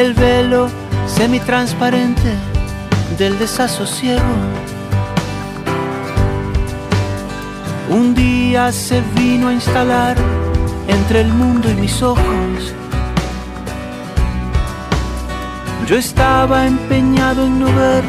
[0.00, 0.68] El velo
[1.06, 2.32] semitransparente
[3.18, 4.22] del desasosiego.
[7.90, 10.16] Un día se vino a instalar
[10.86, 12.74] entre el mundo y mis ojos.
[15.88, 18.04] Yo estaba empeñado en no ver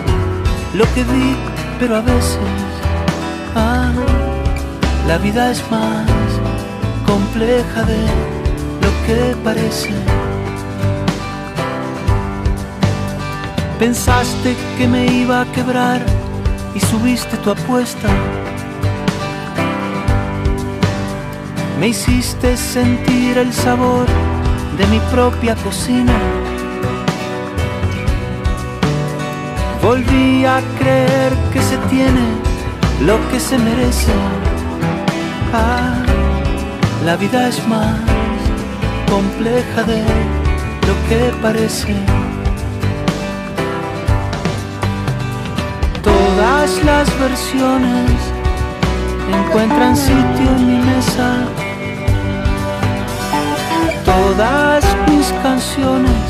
[0.76, 1.36] lo que vi,
[1.80, 2.38] pero a veces,
[3.56, 3.92] ah,
[5.08, 6.08] la vida es más
[7.08, 8.02] compleja de
[8.84, 10.29] lo que parece.
[13.80, 16.02] Pensaste que me iba a quebrar
[16.76, 18.10] y subiste tu apuesta.
[21.80, 24.06] Me hiciste sentir el sabor
[24.78, 26.12] de mi propia cocina.
[29.82, 32.28] Volví a creer que se tiene
[33.06, 34.12] lo que se merece.
[35.54, 36.04] Ah,
[37.06, 37.98] la vida es más
[39.10, 40.04] compleja de
[40.86, 42.19] lo que parece.
[46.70, 48.12] Todas las versiones
[49.34, 51.48] encuentran sitio en mi mesa.
[54.06, 56.22] Todas mis canciones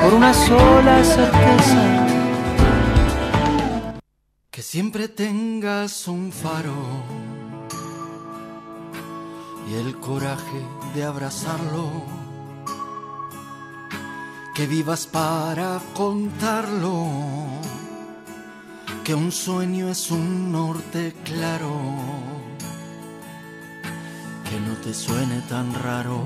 [0.00, 2.06] por una sola certeza.
[4.50, 6.80] Que siempre tengas un faro
[9.68, 10.62] y el coraje
[10.94, 11.90] de abrazarlo.
[14.54, 17.50] Que vivas para contarlo
[19.10, 21.72] que un sueño es un norte claro,
[24.48, 26.22] que no te suene tan raro,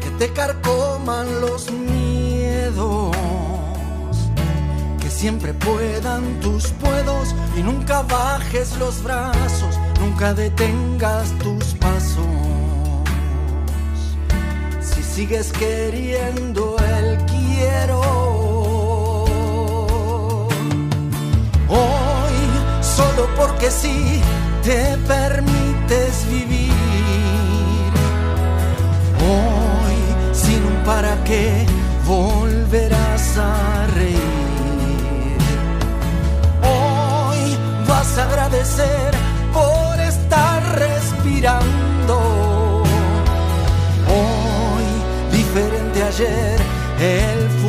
[0.00, 3.14] que te carcoman los miedos,
[5.00, 12.26] que siempre puedan tus puedos y nunca bajes los brazos, nunca detengas tus pasos.
[14.80, 18.29] Si sigues queriendo el quiero
[23.00, 24.20] solo porque sí
[24.62, 27.92] te permites vivir.
[29.32, 29.96] Hoy,
[30.32, 31.66] sin un para qué,
[32.06, 35.38] volverás a reír.
[36.76, 37.40] Hoy
[37.88, 39.10] vas a agradecer
[39.58, 42.16] por estar respirando.
[44.18, 44.86] Hoy,
[45.38, 46.58] diferente ayer,
[47.00, 47.59] el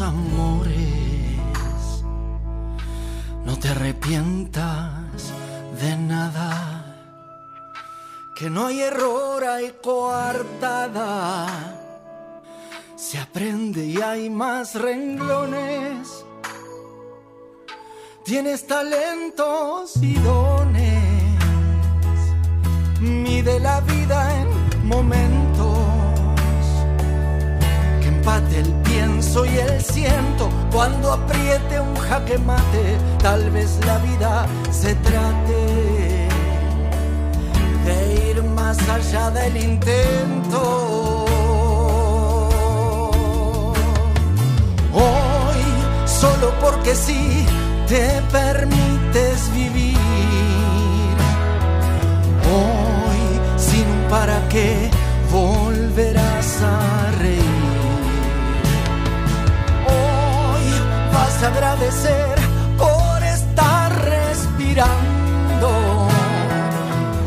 [0.00, 0.74] amores.
[3.44, 5.32] No te arrepientas
[5.80, 6.84] de nada.
[8.36, 11.46] Que no hay error, hay coartada.
[12.96, 16.24] Se aprende y hay más renglones.
[18.24, 21.38] Tienes talentos y dones.
[23.00, 25.31] Mide la vida en momentos
[29.32, 36.28] pienso y el siento cuando apriete un jaque mate tal vez la vida se trate
[37.84, 41.24] de ir más allá del intento.
[44.92, 45.62] Hoy
[46.06, 47.46] solo porque sí
[47.88, 49.96] te permites vivir.
[52.54, 54.90] Hoy sin un para qué
[55.30, 56.62] volverás
[61.44, 62.34] agradecer
[62.78, 65.68] por estar respirando.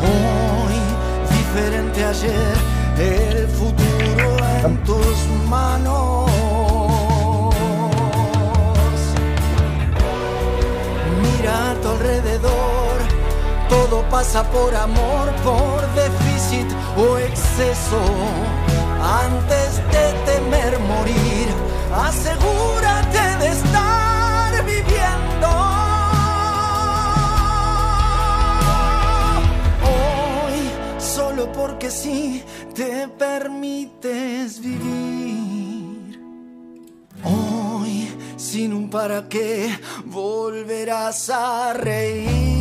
[0.02, 0.78] Hoy,
[1.30, 2.58] diferente ayer,
[2.98, 5.18] el futuro en tus
[5.50, 6.32] manos.
[11.22, 12.96] Mira a tu alrededor,
[13.68, 16.68] todo pasa por amor, por déficit
[16.98, 18.02] o exceso.
[19.26, 21.48] Antes de temer morir,
[21.94, 23.95] asegúrate de estar.
[31.54, 32.44] Porque sí,
[32.74, 36.20] te permites vivir.
[37.24, 38.08] Hoy,
[38.38, 42.55] sin un para qué, volverás a reír.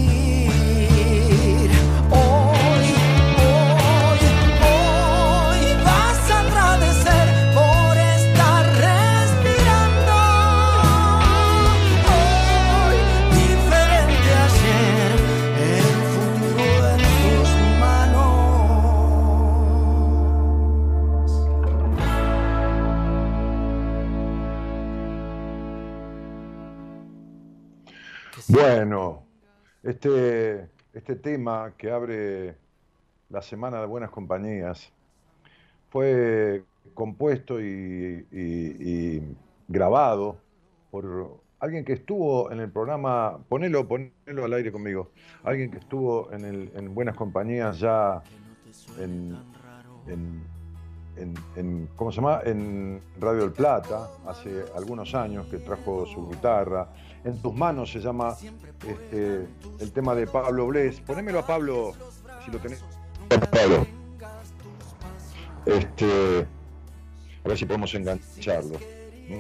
[28.55, 29.25] Bueno,
[29.83, 32.55] este, este tema que abre
[33.29, 34.93] la Semana de Buenas Compañías
[35.91, 36.63] fue
[36.95, 39.21] compuesto y,
[39.67, 40.37] grabado
[40.93, 45.11] por alguien que estuvo en el programa, ponelo, ponelo al aire conmigo,
[45.43, 48.23] alguien que estuvo en, el, en Buenas Compañías ya
[49.01, 49.37] en-
[51.57, 52.41] en- ¿cómo se llama?
[52.45, 56.89] En Radio del Plata, hace algunos años que trajo su guitarra.
[57.25, 58.37] En tus manos se llama
[58.87, 59.49] este,
[59.81, 61.01] el tema de Pablo Bles.
[61.01, 61.95] Ponémelo a Pablo,
[62.45, 62.85] si lo tenés.
[63.51, 63.87] Pablo.
[65.65, 66.47] Este,
[67.43, 68.79] a ver si podemos engancharlo.
[69.31, 69.37] ¿no?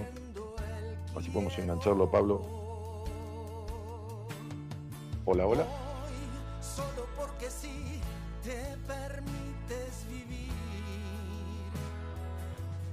[1.11, 2.43] A ver si podemos engancharlo, Pablo.
[5.27, 5.67] Hola, hola.
[6.63, 8.01] Solo porque sí
[8.43, 10.53] te permites vivir.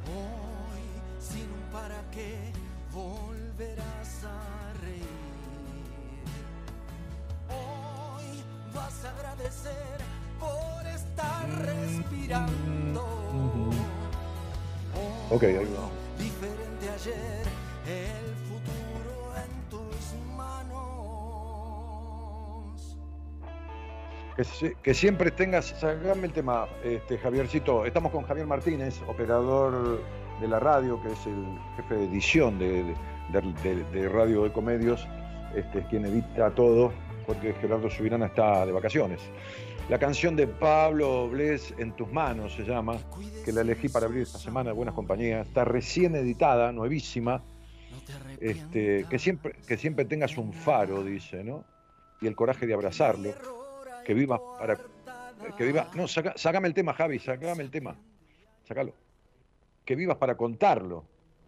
[0.07, 0.83] Hoy,
[1.21, 2.37] sin un para qué,
[9.05, 9.97] agradecer
[10.39, 13.03] por estar respirando.
[15.29, 15.89] Ok, ahí va.
[16.17, 17.43] Diferente ayer,
[17.87, 20.81] el futuro en tus manos.
[24.35, 24.43] Que,
[24.81, 27.85] que siempre tengas, sacame el tema, este, Javiercito.
[27.85, 30.01] Estamos con Javier Martínez, operador
[30.39, 31.45] de la radio, que es el
[31.77, 32.95] jefe de edición de,
[33.31, 35.07] de- de- de Radio Ecomedios,
[35.55, 36.91] este, es quien edita todo,
[37.25, 39.21] porque Gerardo Subirana está de vacaciones.
[39.89, 42.97] La canción de Pablo Bles, En tus manos, se llama,
[43.43, 45.47] que la elegí para abrir esta semana de Buenas Compañías.
[45.47, 47.43] Está recién editada, nuevísima.
[48.39, 51.63] Este, que, siempre, que siempre tengas un faro, dice, ¿no?
[52.21, 53.33] Y el coraje de abrazarlo
[54.05, 54.77] que viva para
[55.57, 57.95] que viva no saca, sácame el tema Javi sácame el tema
[58.67, 58.93] sácalo
[59.85, 61.05] que vivas para contarlo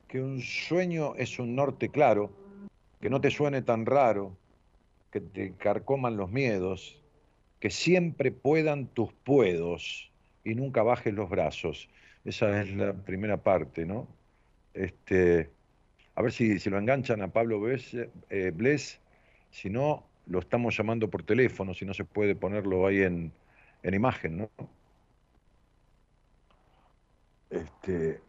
[0.07, 2.31] que un sueño es un norte claro
[3.01, 4.35] que no te suene tan raro
[5.13, 6.99] que te carcoman los miedos
[7.61, 10.11] que siempre puedan tus puedos
[10.43, 11.87] y nunca bajes los brazos
[12.25, 14.09] esa es la primera parte no
[14.73, 15.49] este
[16.15, 17.95] a ver si, si lo enganchan a Pablo Bles,
[18.29, 18.77] eh,
[19.49, 23.31] si no, lo estamos llamando por teléfono, si no se puede ponerlo ahí en,
[23.81, 24.49] en imagen, ¿no?
[27.49, 28.19] Este,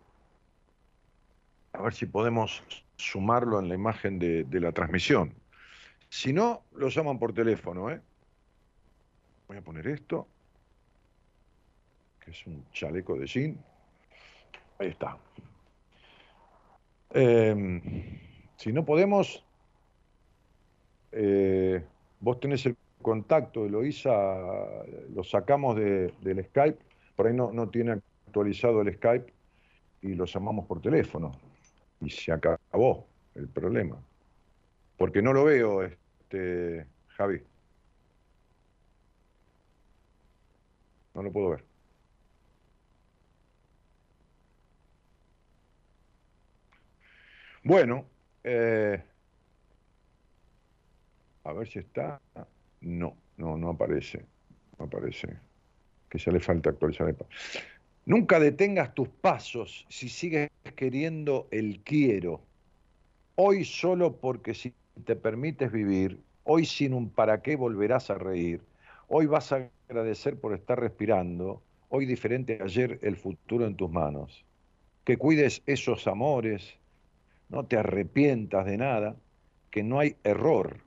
[1.73, 2.62] a ver si podemos
[2.97, 5.35] sumarlo en la imagen de, de la transmisión.
[6.16, 8.00] Si no, lo llaman por teléfono, ¿eh?
[9.49, 10.28] Voy a poner esto,
[12.25, 13.59] que es un chaleco de jean.
[14.78, 15.18] Ahí está.
[17.11, 18.16] Em,
[18.56, 19.44] si no podemos,
[21.11, 21.85] eh,
[22.21, 26.78] vos tenés el contacto de Loisa, lo sacamos de- del Skype,
[27.16, 29.35] por ahí no, no tiene actualizado el Skype
[30.02, 31.33] y lo llamamos por teléfono.
[32.00, 33.04] Y se acabó
[33.35, 34.00] el problema.
[34.97, 35.83] Porque no lo veo,
[36.34, 36.86] este,
[37.16, 37.42] Javi.
[41.14, 41.64] No lo puedo ver.
[47.62, 48.04] Bueno,
[48.42, 49.02] eh,
[51.44, 52.20] a ver si está.
[52.80, 54.26] No, no, no aparece.
[54.78, 55.38] No aparece.
[56.10, 57.16] Que ya le falta actualizar el
[58.06, 62.42] Nunca detengas tus pasos si sigues queriendo el quiero.
[63.36, 64.74] Hoy solo porque si
[65.04, 68.60] te permites vivir, hoy sin un para qué volverás a reír.
[69.08, 71.62] Hoy vas a agradecer por estar respirando.
[71.88, 74.44] Hoy diferente a ayer el futuro en tus manos.
[75.04, 76.76] Que cuides esos amores,
[77.48, 79.16] no te arrepientas de nada,
[79.70, 80.78] que no hay error,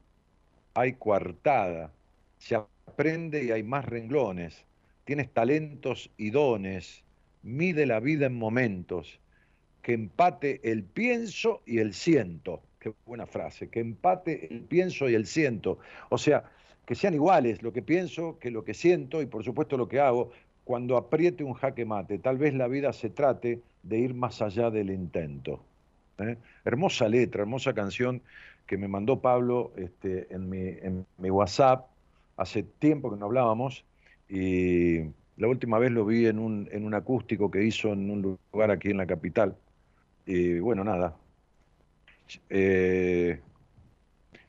[0.74, 1.92] hay coartada,
[2.38, 4.66] se aprende y hay más renglones,
[5.06, 7.04] tienes talentos y dones,
[7.44, 9.20] mide la vida en momentos,
[9.82, 12.62] que empate el pienso y el siento.
[12.80, 15.80] Qué buena frase, que empate el pienso y el siento.
[16.10, 16.44] O sea,
[16.86, 20.00] que sean iguales lo que pienso que lo que siento y por supuesto lo que
[20.00, 20.32] hago
[20.64, 22.20] cuando apriete un jaque mate.
[22.20, 25.64] Tal vez la vida se trate de ir más allá del intento.
[26.20, 26.38] ¿eh?
[26.66, 28.22] Hermosa letra, hermosa canción
[28.66, 31.88] que me mandó Pablo este, en, mi, en mi WhatsApp.
[32.36, 33.86] Hace tiempo que no hablábamos
[34.30, 35.00] y
[35.38, 38.72] la última vez lo vi en un, en un acústico que hizo en un lugar
[38.72, 39.56] aquí en la capital.
[40.26, 41.16] Y bueno, nada.
[42.50, 43.42] Eh,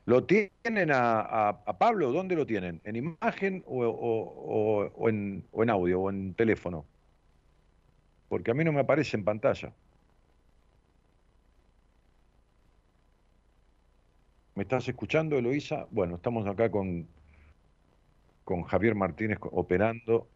[0.05, 2.11] ¿Lo tienen a, Pablo?
[2.11, 2.81] ¿Dónde lo tienen?
[2.83, 6.85] ¿En imagen o, en, o en audio o en teléfono?
[8.27, 9.73] Porque a mí no me aparece en pantalla.
[14.55, 15.87] ¿Me estás escuchando, Eloísa?
[15.89, 17.07] Bueno, estamos acá con,
[18.43, 20.27] con Javier Martínez operando.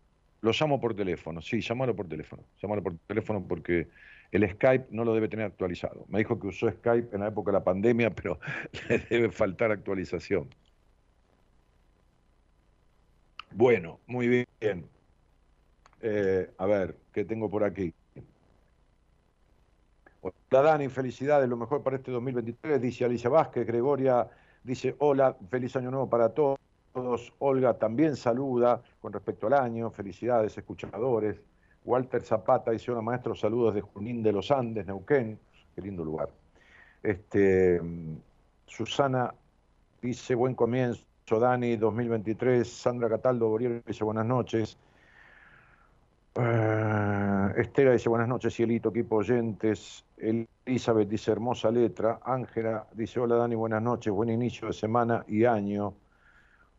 [0.42, 2.44] Lo llamo por teléfono, sí, llámalo por teléfono.
[2.62, 3.90] Llámalo por teléfono porque
[4.34, 6.06] el Skype no lo debe tener actualizado.
[6.08, 8.40] Me dijo que usó Skype en la época de la pandemia, pero
[8.90, 10.50] le debe faltar actualización.
[13.52, 14.90] Bueno, muy bien.
[16.02, 17.94] Eh, a ver, ¿qué tengo por aquí?
[20.22, 24.28] Hola Dani, felicidades, lo mejor para este 2023, dice Alicia Vázquez, Gregoria
[24.63, 26.58] dice hola, feliz año nuevo para todos,
[27.40, 31.42] Olga también saluda con respecto al año, felicidades escuchadores,
[31.86, 35.40] Walter Zapata dice hola maestro, saludos de Junín de los Andes, Neuquén,
[35.75, 36.30] qué lindo lugar.
[37.02, 37.82] Este,
[38.66, 39.34] Susana
[40.02, 41.04] dice buen comienzo,
[41.40, 44.78] Dani 2023, Sandra Cataldo Boriel dice buenas noches.
[46.36, 50.06] Eh, Estela dice buenas noches, Cielito, equipo oyentes.
[50.18, 52.20] Elizabeth dice hermosa letra.
[52.24, 55.94] Ángela dice hola Dani, buenas noches, buen inicio de semana y año.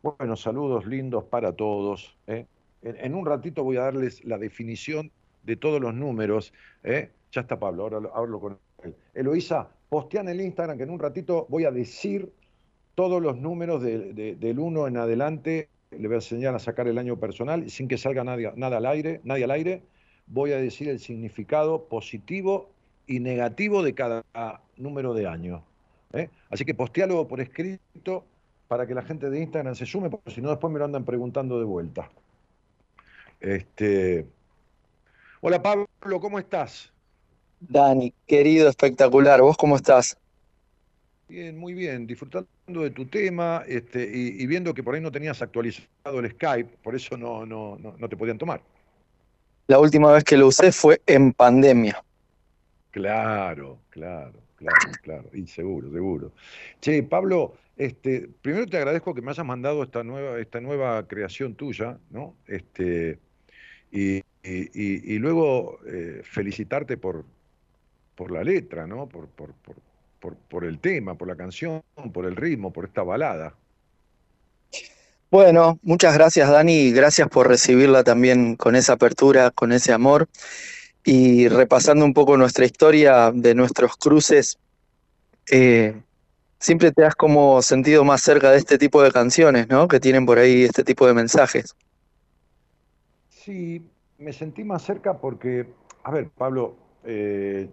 [0.01, 2.17] Bueno, saludos lindos para todos.
[2.27, 2.45] ¿eh?
[2.85, 5.11] En, un ratito voy a darles la definición
[5.43, 6.53] de todos los números.
[6.83, 7.09] ¿eh?
[7.31, 8.95] Ya está Pablo, ahora lo- hablo con él.
[9.13, 12.31] Eloísa, postean en el Instagram que en un ratito voy a decir
[12.93, 15.67] todos los números de- de- del 1 en adelante.
[15.91, 18.85] Le voy a enseñar a sacar el año personal sin que salga nadie, nada al
[18.85, 19.81] aire, nadie al aire.
[20.27, 22.69] Voy a decir el significado positivo
[23.07, 24.23] y negativo de cada
[24.77, 25.63] número de año.
[26.13, 26.29] ¿eh?
[26.49, 28.25] Así que postealo por escrito
[28.67, 31.03] para que la gente de Instagram se sume, porque si no después me lo andan
[31.05, 32.09] preguntando de vuelta.
[33.39, 34.25] Este...
[35.41, 35.87] Hola Pablo,
[36.19, 36.91] ¿cómo estás?
[37.59, 39.41] Dani, querido, espectacular.
[39.41, 40.17] ¿Vos cómo estás?
[41.27, 45.11] Bien, muy bien, disfrutando de tu tema este, y, y viendo que por ahí no
[45.11, 48.61] tenías actualizado el Skype, por eso no, no, no, no te podían tomar.
[49.67, 52.03] La última vez que lo usé fue en pandemia.
[52.91, 56.31] Claro, claro, claro, claro, y seguro, seguro.
[56.81, 61.55] Che, Pablo, este, primero te agradezco que me hayas mandado esta nueva, esta nueva creación
[61.55, 62.35] tuya, ¿no?
[62.47, 63.19] Este,
[63.91, 67.25] y, y- luego eh, felicitarte por,
[68.15, 69.07] por la letra, ¿no?
[69.07, 69.75] Por, por, por,
[70.19, 71.81] por, por el tema, por la canción,
[72.13, 73.55] por el ritmo, por esta balada.
[75.31, 80.29] Bueno, muchas gracias, Dani, gracias por recibirla también con esa apertura, con ese amor.
[81.05, 84.57] Y repasando un poco nuestra historia de nuestros cruces,
[85.51, 86.01] eh,
[86.59, 89.87] siempre te has como sentido más cerca de este tipo de canciones, ¿no?
[89.87, 91.75] Que tienen por ahí este tipo de mensajes.
[93.29, 95.67] Sí, me sentí más cerca porque,
[96.03, 97.69] a ver, Pablo, eh,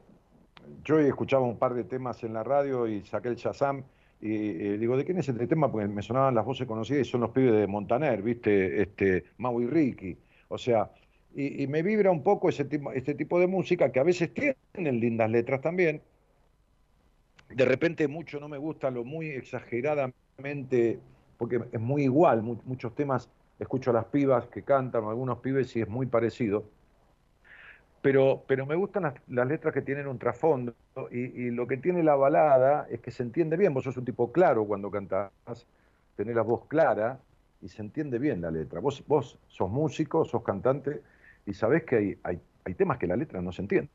[0.84, 3.82] yo escuchaba un par de temas en la radio y saqué el Shazam
[4.20, 5.72] y eh, digo, ¿de quién es este tema?
[5.72, 8.82] Porque me sonaban las voces conocidas y son los pibes de Montaner, ¿viste?
[8.82, 10.16] Este, Mau y Ricky.
[10.48, 10.90] O sea,
[11.34, 15.00] y, me vibra un poco ese tipo, este tipo de música que a veces tienen
[15.00, 16.02] lindas letras también.
[17.48, 20.98] De repente mucho no me gusta lo muy exageradamente,
[21.38, 25.74] porque es muy igual, mu- muchos temas escucho a las pibas que cantan, algunos pibes
[25.76, 26.64] y es muy parecido.
[28.00, 30.74] Pero, pero me gustan las, letras que tienen un trasfondo
[31.10, 33.72] y, y lo que tiene la balada es que se entiende bien.
[33.72, 35.30] Vos sos un tipo claro cuando cantás,
[36.16, 37.20] tenés la voz clara
[37.60, 38.80] y se entiende bien la letra.
[38.80, 41.00] Vos, vos sos músico, sos cantante
[41.46, 43.90] y sabés que hay, hay, hay temas que la letra no se entiende.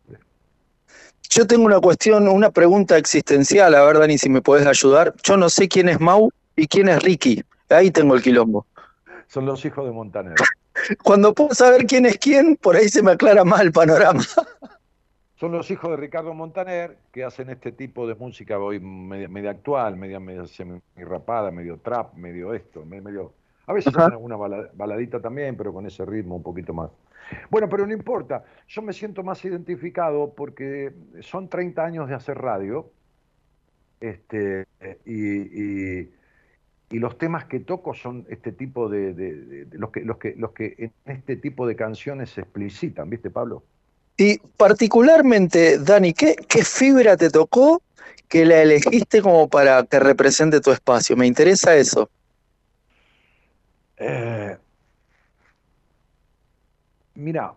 [1.30, 5.14] Yo tengo una cuestión, una pregunta existencial, a ver, Dani, si me puedes ayudar.
[5.24, 7.44] Yo no sé quién es Mau y quién es Ricky.
[7.70, 8.66] Ahí tengo el quilombo.
[9.28, 10.36] Son los hijos de Montaner.
[11.04, 14.24] Cuando puedo saber quién es quién, por ahí se me aclara más el panorama.
[15.40, 19.52] Son los hijos de Ricardo Montaner que hacen este tipo de música hoy media, media
[19.52, 23.34] actual, media, media semi-rapada, medio trap, medio esto, me- medio...
[23.68, 26.90] A veces hacen alguna bala- baladita también, pero con ese ritmo un poquito más.
[27.50, 28.44] Bueno, pero no importa.
[28.68, 32.92] Yo me siento más identificado porque son 30 años de hacer radio
[34.00, 34.66] este,
[35.06, 36.12] y, y-
[36.90, 40.18] y los temas que toco son este tipo de, de- de- de- los, que, los,
[40.18, 43.64] que, los que en este tipo de canciones se explicitan, ¿viste, Pablo?
[44.18, 47.82] Y particularmente, Dani, ¿qué, ¿qué fibra te tocó
[48.30, 51.16] que la elegiste como para que represente tu espacio?
[51.18, 52.10] Me interesa eso.
[53.98, 54.58] Eh,
[57.18, 57.56] mira,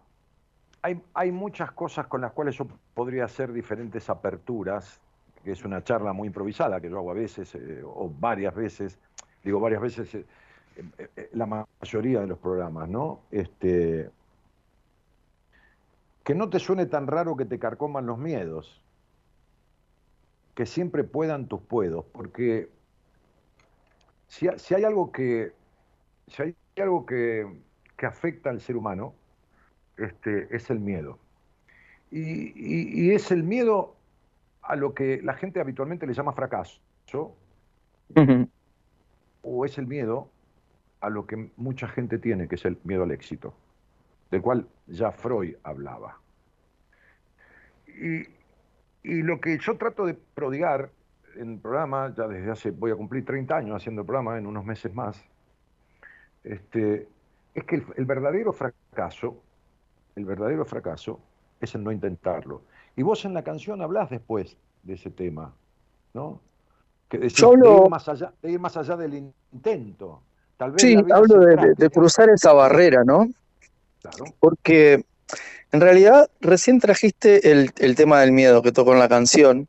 [0.82, 5.00] hay, hay muchas cosas con las cuales yo podría hacer diferentes aperturas,
[5.44, 8.98] que es una charla muy improvisada que yo hago a veces eh, o varias veces,
[9.44, 10.24] digo varias veces, eh,
[10.98, 13.20] eh, la mayoría de los programas, ¿no?
[13.30, 14.10] Este,
[16.24, 18.80] que no te suene tan raro que te carcoman los miedos,
[20.54, 22.70] que siempre puedan tus puedos, porque
[24.26, 25.52] si, si hay algo que
[26.28, 27.46] si hay algo que,
[27.96, 29.14] que afecta al ser humano,
[30.00, 31.18] este, es el miedo.
[32.10, 33.94] Y, y- y es el miedo
[34.62, 36.80] a lo que la gente habitualmente le llama fracaso,
[39.42, 40.28] o es el miedo
[41.00, 43.54] a lo que mucha gente tiene, que es el miedo al éxito,
[44.30, 46.18] del cual ya Freud hablaba.
[47.86, 48.22] Y,
[49.02, 50.90] y lo que yo trato de prodigar
[51.36, 54.46] en el programa, ya desde hace, voy a cumplir 30 años haciendo el programa, en
[54.46, 55.24] unos meses más,
[56.44, 57.08] este,
[57.54, 59.42] es que el, el verdadero fracaso,
[60.20, 61.20] el verdadero fracaso
[61.60, 62.62] es el no intentarlo.
[62.96, 65.54] Y vos en la canción hablás después de ese tema,
[66.14, 66.40] ¿no?
[67.08, 69.14] Que decís, Yo de, ir más allá, de ir más allá del
[69.52, 70.22] intento.
[70.56, 73.28] Tal vez Sí, hablo de cruzar esa barrera, ¿no?
[74.00, 74.24] Claro.
[74.38, 75.04] Porque
[75.72, 79.68] en realidad recién trajiste el, el tema del miedo que tocó en la canción.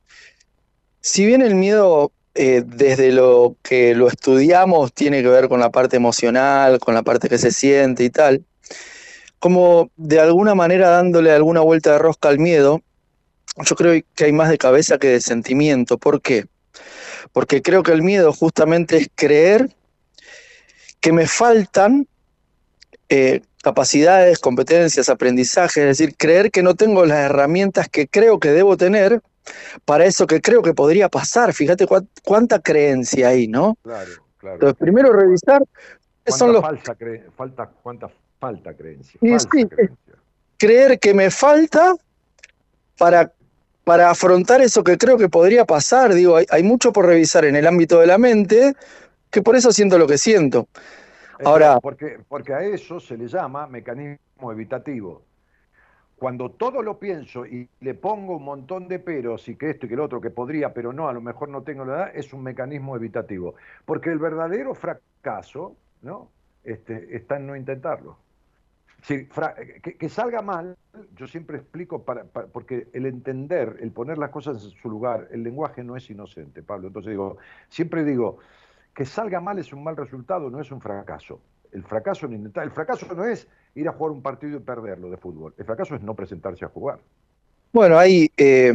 [1.00, 5.70] Si bien el miedo, eh, desde lo que lo estudiamos, tiene que ver con la
[5.70, 8.44] parte emocional, con la parte que se siente y tal,
[9.42, 12.82] como de alguna manera dándole alguna vuelta de rosca al miedo,
[13.58, 15.98] yo creo que hay más de cabeza que de sentimiento.
[15.98, 16.46] ¿Por qué?
[17.34, 19.70] Porque creo que el miedo justamente es creer
[21.00, 22.08] que me faltan
[23.10, 28.52] eh, capacidades, competencias, aprendizaje, es decir, creer que no tengo las herramientas que creo que
[28.52, 29.22] debo tener
[29.86, 31.52] para eso que creo que podría pasar.
[31.54, 33.76] Fíjate cuán- cuánta creencia hay, ¿no?
[33.82, 34.56] Claro, claro.
[34.56, 35.64] Entonces, primero revisar
[36.24, 38.08] qué son ¿Cuánta los falsa cre- falta, cuánta
[38.42, 39.20] falta creencia?
[39.22, 39.68] Sí,
[40.58, 41.94] creer que me falta
[42.98, 43.32] para,
[43.84, 46.14] para afrontar eso que creo que podría pasar.
[46.14, 48.74] Digo, hay, hay mucho por revisar en el ámbito de la mente,
[49.30, 50.68] que por eso siento lo que siento.
[51.44, 55.24] Ahora- porque, porque a eso se le llama mecanismo evitativo.
[56.16, 59.90] Cuando todo lo pienso y le pongo un montón de peros y que esto y
[59.90, 62.32] que el otro, que podría, pero no, a lo mejor no tengo la edad, es
[62.34, 63.56] un mecanismo evitativo.
[63.86, 66.30] Porque el verdadero fracaso ¿no?
[66.64, 68.18] este, está en no intentarlo.
[69.04, 70.78] Sí, fra- que, que salga mal,
[71.16, 75.28] yo siempre explico, para, para- porque el entender, el poner las cosas en su lugar,
[75.32, 76.88] el lenguaje no es inocente, Pablo.
[76.88, 77.38] Entonces digo,
[77.68, 78.38] siempre digo,
[78.94, 81.40] que salga mal es un mal resultado, no es un fracaso.
[81.72, 85.18] El fracaso, intentar, el fracaso no es ir a jugar un partido y perderlo de
[85.18, 85.54] fútbol.
[85.58, 87.00] El fracaso es no presentarse a jugar.
[87.74, 88.74] Bueno, ahí eh,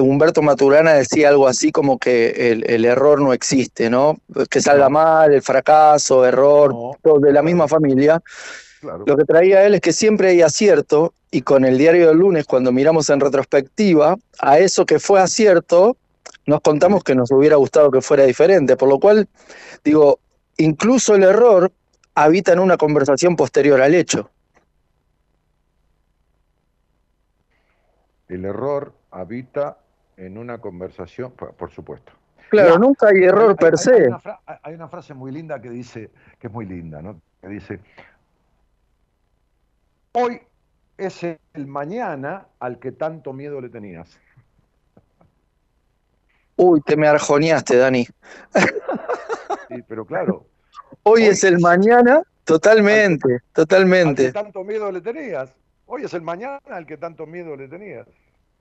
[0.00, 4.16] Humberto Maturana decía algo así como que el, el error no existe, ¿no?
[4.50, 4.90] Que salga No.
[4.90, 8.22] mal, el fracaso, error, No, todo de la misma familia.
[8.80, 9.04] Claro.
[9.06, 12.46] Lo que traía él es que siempre hay acierto y con el diario del lunes,
[12.46, 15.96] cuando miramos en retrospectiva, a eso que fue acierto,
[16.46, 18.76] nos contamos que nos hubiera gustado que fuera diferente.
[18.76, 19.28] Por lo cual,
[19.84, 20.20] digo,
[20.56, 21.72] incluso el error
[22.14, 24.30] habita en una conversación posterior al hecho.
[28.28, 29.78] El error habita
[30.16, 32.12] en una conversación, por, supuesto.
[32.50, 33.94] Claro, Mira, nunca hay error Hay- per hay- se.
[33.94, 37.20] Hay una, fra- hay una frase muy linda que dice, que es muy linda, ¿no?
[37.40, 37.80] Que dice,
[40.12, 40.40] hoy
[40.96, 44.18] es el mañana al que tanto miedo le tenías.
[46.56, 48.04] Uy, te me arjoneaste, Dani.
[49.68, 50.46] Sí, pero claro,
[51.04, 54.32] Hoy Hoy es el mañana, totalmente, al que totalmente.
[54.32, 55.54] tanto miedo le tenías.
[55.86, 58.06] Hoy es el mañana al que tanto miedo le tenías.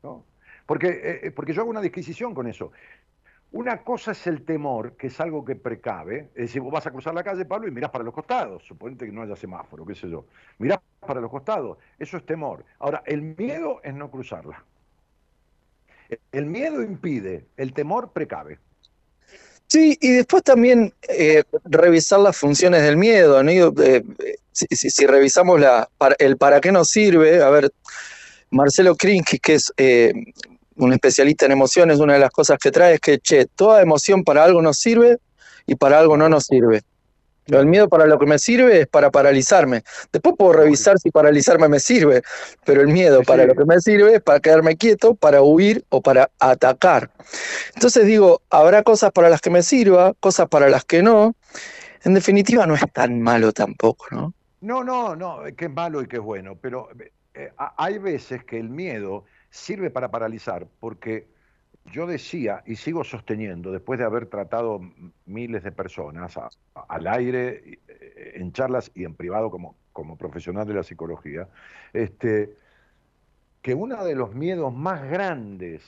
[0.03, 0.25] ¿no?
[0.65, 2.71] Porque, eh, eh, porque yo hago una disquisición con eso.
[3.51, 6.29] Una cosa es el temor, que es algo que precave.
[6.35, 8.63] Es decir, vos vas a cruzar la calle, Pablo, y mirás para los costados.
[8.63, 10.25] Suponete que no haya semáforo, qué sé yo.
[10.59, 11.77] Mirás para los costados.
[11.97, 12.65] Eso es temor.
[12.79, 14.63] Ahora, el miedo es no cruzarla.
[16.31, 18.59] El miedo impide, el temor precave.
[19.67, 23.51] Sí, y después también eh, revisar las funciones del miedo, ¿no?
[23.51, 24.03] Eh,
[24.51, 27.71] si, revisamos la, el para qué nos sirve, a ver,
[28.49, 30.13] Marcelo Krinsky, que es eh,
[30.77, 34.23] un especialista en emociones, una de las cosas que trae es que, che, toda emoción
[34.23, 35.17] para algo nos sirve
[35.65, 36.81] y para algo no nos sirve.
[37.47, 39.83] El miedo para lo que me sirve es para paralizarme.
[40.11, 42.21] Después puedo revisar si paralizarme me sirve,
[42.65, 46.01] pero el miedo para lo que me sirve es para quedarme quieto, para huir o
[46.01, 47.09] para atacar.
[47.73, 51.35] Entonces digo, habrá cosas para las que me sirva, cosas para las que no.
[52.03, 54.33] En definitiva no es tan malo tampoco, ¿no?
[54.59, 56.89] No, no, no, que es malo y que es bueno, pero
[57.33, 59.23] eh, a- hay veces que el miedo
[59.57, 61.27] sirve para paralizar, porque
[61.85, 64.79] yo decía y sigo sosteniendo, después de haber tratado
[65.25, 66.37] miles de personas
[66.73, 71.49] al aire, eh, en charlas y en privado como, como profesional de la psicología,
[71.93, 72.55] este,
[73.61, 75.83] que uno de los miedos más grandes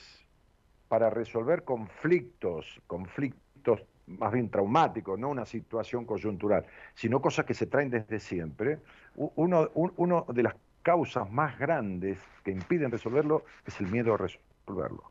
[0.88, 7.66] para resolver conflictos, conflictos más bien traumáticos, no una situación coyuntural, sino cosas que se
[7.66, 8.80] traen desde siempre,
[9.14, 14.16] uno, un- uno de las causas más grandes que impiden resolverlo es el miedo a
[14.18, 15.04] resolverlo.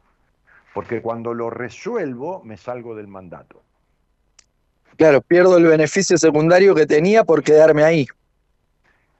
[0.74, 3.62] Porque cuando lo resuelvo, me salgo del mandato.
[4.98, 8.08] Claro, pierdo el beneficio secundario que tenía por quedarme ahí.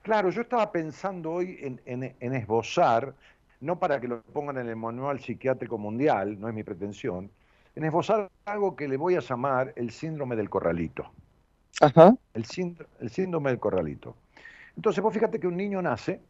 [0.02, 3.14] Claro, yo estaba pensando hoy en, en- en esbozar,
[3.60, 7.30] no para que lo pongan en el manual psiquiátrico mundial, no es mi pretensión,
[7.76, 11.10] en esbozar algo que le voy a llamar el síndrome del corralito.
[11.80, 12.14] Ajá.
[12.34, 14.16] El, sínd- el síndrome del corralito.
[14.76, 16.20] Entonces, vos fíjate que un niño nace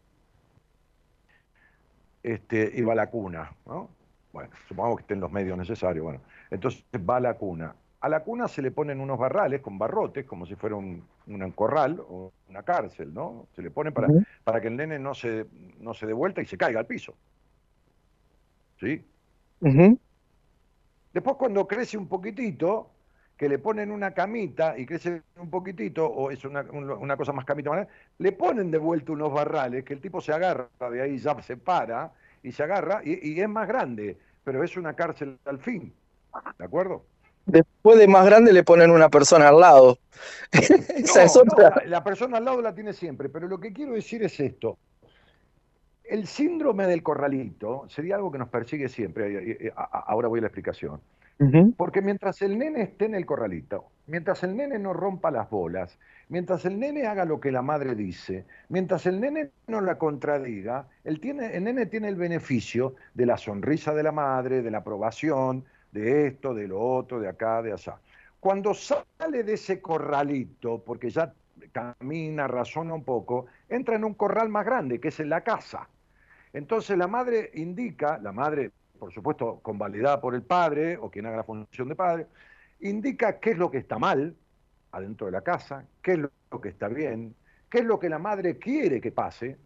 [2.23, 3.89] este, y va a la cuna, ¿no?
[4.33, 6.21] Bueno, supongamos que estén los medios necesarios, bueno.
[6.51, 7.75] Entonces va a la cuna.
[8.01, 11.51] A la cuna se le ponen unos barrales con barrotes, como si fuera un, un
[11.53, 13.47] corral o una cárcel, ¿no?
[13.55, 14.09] Se le ponen para,
[14.45, 15.47] para que el nene no se,
[15.81, 17.15] no se dé vuelta y se caiga al piso.
[18.79, 19.05] ¿Sí?
[21.13, 22.91] Después cuando crece un poquitito,
[23.41, 27.33] que le ponen una camita y crece un poquitito, o es una, un- una cosa
[27.33, 31.01] más camita, más- le ponen de vuelta unos barrales, que el tipo se agarra de
[31.01, 34.93] ahí, ya se para y se agarra, y, y es más grande, pero es una
[34.93, 35.91] cárcel al fin.
[36.59, 37.03] ¿De acuerdo?
[37.47, 39.97] Después de más grande le ponen una persona al lado.
[40.53, 41.77] Esa es No, no, otra.
[41.77, 44.77] la, la persona al lado la tiene siempre, pero lo que quiero decir es esto.
[46.05, 49.73] El síndrome del corralito sería algo que nos persigue siempre.
[49.75, 51.01] Ahora voy a la explicación.
[51.77, 55.99] Porque mientras el nene esté en el corralito, mientras el nene no rompa las bolas,
[56.29, 60.87] mientras el nene haga lo que la madre dice, mientras el nene no la contradiga,
[61.03, 64.79] el, tiene, el nene tiene el beneficio de la sonrisa de la madre, de la
[64.79, 67.97] aprobación, de esto, de lo otro, de acá, de allá.
[68.39, 71.33] Cuando sale de ese corralito, porque ya
[71.73, 75.89] camina, razona un poco, entra en un corral más grande, que es en la casa.
[76.53, 81.39] Entonces la madre indica, la madre, por supuesto, convalidada por el padre o quien haga
[81.39, 82.27] la función de padre,
[82.81, 84.37] indica qué es lo que está mal
[84.93, 87.35] adentro de la casa, qué es lo que está bien,
[87.69, 89.57] qué es lo que la madre quiere que pase,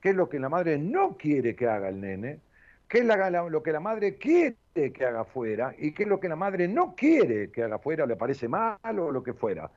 [0.00, 2.40] qué es lo que la madre no quiere que haga el nene,
[2.88, 4.56] qué es lo que la madre quiere
[4.92, 8.06] que haga afuera y qué es lo que la madre no quiere que haga afuera,
[8.06, 9.70] le parece mal o lo que fuera.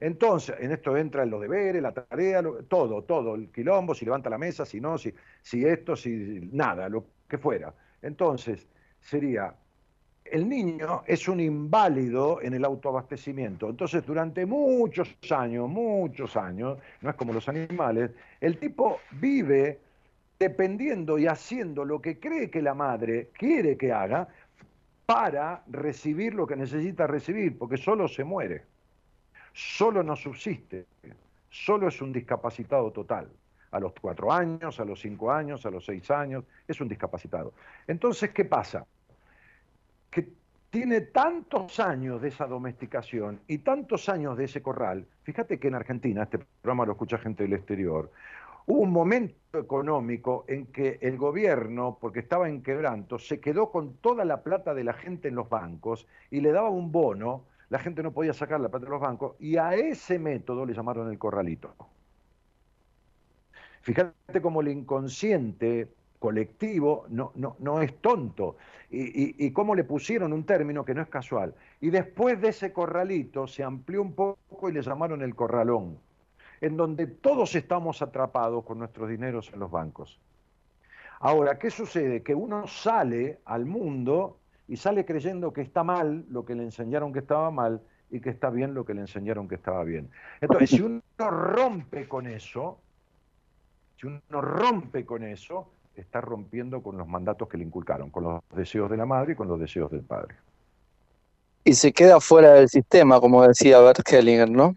[0.00, 4.38] Entonces, en esto entran los deberes, la tarea, todo, todo, el quilombo, si levanta la
[4.38, 5.14] mesa, si no, si
[5.64, 7.72] esto, si nada, lo que fuera.
[8.02, 8.66] Entonces,
[9.00, 9.54] sería,
[10.24, 13.68] el niño es un inválido en el autoabastecimiento.
[13.68, 18.10] Entonces, durante muchos años, muchos años, no es como los animales,
[18.40, 19.78] el tipo vive
[20.38, 24.26] dependiendo y haciendo lo que cree que la madre quiere que haga
[25.06, 28.64] para recibir lo que necesita recibir, porque solo se muere,
[29.52, 30.86] solo no subsiste,
[31.50, 33.28] solo es un discapacitado total.
[33.72, 37.52] A los cuatro años, a los cinco años, a los seis años, es un discapacitado.
[37.86, 38.86] Entonces, ¿qué pasa?
[40.10, 40.28] Que
[40.70, 45.06] tiene tantos años de esa domesticación y tantos años de ese corral.
[45.22, 48.10] Fíjate que en Argentina, este programa lo escucha gente del exterior,
[48.66, 53.94] hubo un momento económico en que el gobierno, porque estaba en quebranto, se quedó con
[53.96, 57.78] toda la plata de la gente en los bancos y le daba un bono, la
[57.78, 61.10] gente no podía sacar la plata de los bancos, y a ese método le llamaron
[61.10, 61.74] el corralito.
[63.82, 68.56] Fíjate cómo el inconsciente colectivo no, no, no es tonto
[68.90, 71.54] y, y, y cómo le pusieron un término que no es casual.
[71.80, 75.98] Y después de ese corralito se amplió un poco y le llamaron el corralón,
[76.60, 80.20] en donde todos estamos atrapados con nuestros dineros en los bancos.
[81.18, 82.22] Ahora, ¿qué sucede?
[82.22, 87.12] Que uno sale al mundo y sale creyendo que está mal lo que le enseñaron
[87.12, 90.10] que estaba mal y que está bien lo que le enseñaron que estaba bien.
[90.40, 92.78] Entonces, si uno rompe con eso,
[94.02, 98.42] si uno rompe con eso, está rompiendo con los mandatos que le inculcaron, con los
[98.52, 100.34] deseos de la madre y con los deseos del padre.
[101.64, 104.74] Y se queda fuera del sistema, como decía Bert Hellinger, ¿no?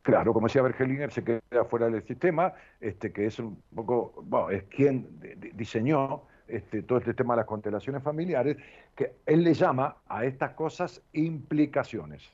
[0.00, 4.50] Claro, como decía Bergelinger, se queda fuera del sistema, este, que es un poco, bueno,
[4.50, 5.08] es quien
[5.54, 8.58] diseñó este, todo este tema de las constelaciones familiares,
[8.94, 12.30] que él le llama a estas cosas implicaciones,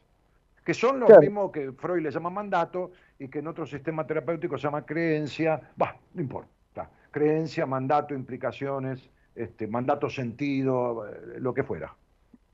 [0.65, 1.21] que son lo Claro.
[1.23, 5.61] mismo que Freud le llama mandato y que en otro sistema terapéutico se llama creencia,
[5.81, 11.95] va, no importa, creencia, mandato, implicaciones, este, mandato sentido, eh, lo que fuera.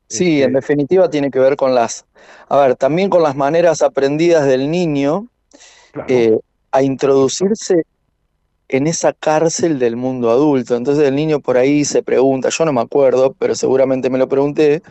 [0.09, 2.07] Sí, en Este, definitiva tiene que ver con las,
[2.49, 5.27] a ver, también con las maneras aprendidas del niño
[5.93, 6.09] claro.
[6.09, 6.39] eh,
[6.71, 7.85] a introducirse
[8.69, 10.77] en esa cárcel del mundo adulto.
[10.77, 14.29] Entonces el niño por ahí se pregunta, yo no me acuerdo, pero seguramente me lo
[14.29, 14.83] pregunté,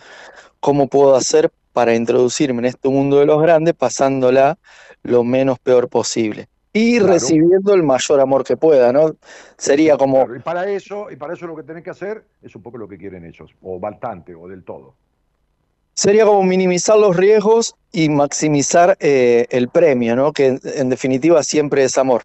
[0.60, 4.58] ¿cómo puedo hacer para introducirme en este mundo de los grandes pasándola
[5.04, 6.48] lo menos peor posible?
[6.74, 7.14] Y Claro.
[7.14, 9.16] recibiendo el mayor amor que pueda, ¿no?
[9.58, 12.56] Sería como, Claro, y para eso, y para eso lo que tenés que hacer es
[12.56, 14.98] un poco lo que quieren ellos, o bastante, o del todo.
[15.96, 20.34] sería como minimizar los riesgos y maximizar eh, el premio, ¿no?
[20.34, 22.24] Que en, en definitiva siempre es amor.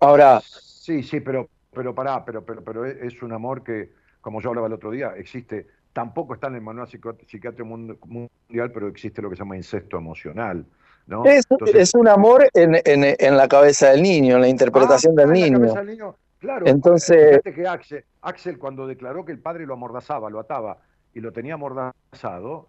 [0.00, 4.40] Ahora, Sí, sí, pero, pero pará, pero, pero, pero es es un amor que, como
[4.40, 8.88] yo hablaba el otro día, existe, tampoco está en el manual psiquiátrico mun- mundial, pero
[8.88, 10.64] existe lo que se llama incesto emocional,
[11.06, 11.24] ¿no?
[11.24, 15.14] es, Entonces, es un amor en, en- en la cabeza del niño, en la interpretación
[15.18, 15.58] Ah, del en la niño.
[15.58, 16.66] cabeza del niño, Claro.
[16.68, 20.78] Entonces- Fíjate que Axel, Axel, cuando declaró que el padre lo amordazaba, lo ataba
[21.12, 22.68] y lo tenía amordazado,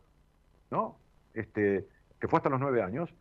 [0.71, 0.97] ¿no?
[1.35, 1.85] Este,
[2.19, 3.13] que fue hasta los nueve años,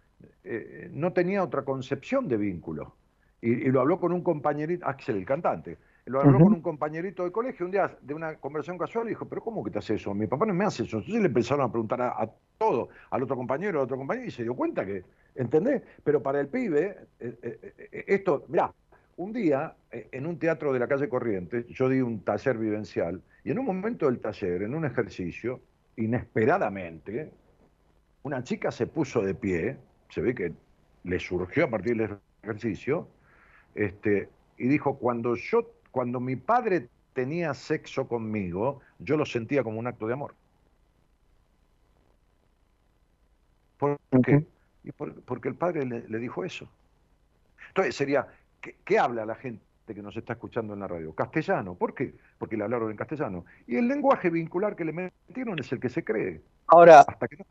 [0.45, 2.95] eh, no tenía otra concepción de vínculo.
[3.43, 5.77] Y, y lo habló con un compañerito, Axel, el cantante,
[6.09, 9.29] lo habló con un compañerito de colegio un día de una conversación casual y dijo,
[9.29, 10.15] pero ¿cómo que te hace eso?
[10.15, 10.99] Mi papá no me hace eso.
[10.99, 14.31] Entonces le empezaron a preguntar a, a todo, al otro compañero, al otro compañero, y
[14.31, 15.83] se dio cuenta que, ¿entendés?
[16.05, 18.73] Pero para el pibe, eh, eh, eh, esto, mirá,
[19.17, 23.51] un día en un teatro de la calle Corrientes, yo di un taller vivencial, y
[23.51, 25.61] en un momento del taller, en un ejercicio,
[25.97, 27.33] inesperadamente,
[28.23, 29.77] una chica se puso de pie,
[30.11, 30.53] se ve que
[31.05, 33.09] le surgió a partir del ejercicio,
[33.75, 39.79] este, y dijo, cuando yo, cuando mi padre tenía sexo conmigo, yo lo sentía como
[39.79, 40.35] un acto de amor.
[43.79, 44.45] ¿Por qué?
[44.85, 46.69] Y por- porque el padre le, le dijo eso.
[47.69, 48.27] Entonces sería,
[48.61, 51.15] ¿qué, qué habla la gente que nos está escuchando en la radio?
[51.15, 51.75] Castellano.
[51.75, 52.15] ¿Por qué?
[52.39, 53.45] Porque le hablaron en castellano.
[53.67, 56.41] Y el lenguaje vincular que le metieron es el que se cree.
[56.67, 57.47] Ahora, Hasta que no.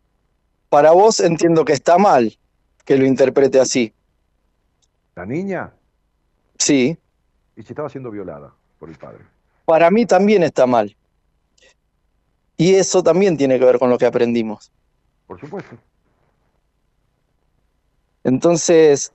[0.69, 2.37] para vos entiendo que está mal
[2.85, 3.93] que lo interprete así.
[5.15, 5.73] La niña,
[6.59, 6.97] Sí,
[7.57, 9.25] y se estaba siendo violada por el padre.
[9.65, 10.95] para mí también está mal.
[12.55, 14.71] Y eso también tiene que ver con lo que aprendimos.
[15.27, 15.75] Por supuesto.
[18.23, 19.11] Entonces,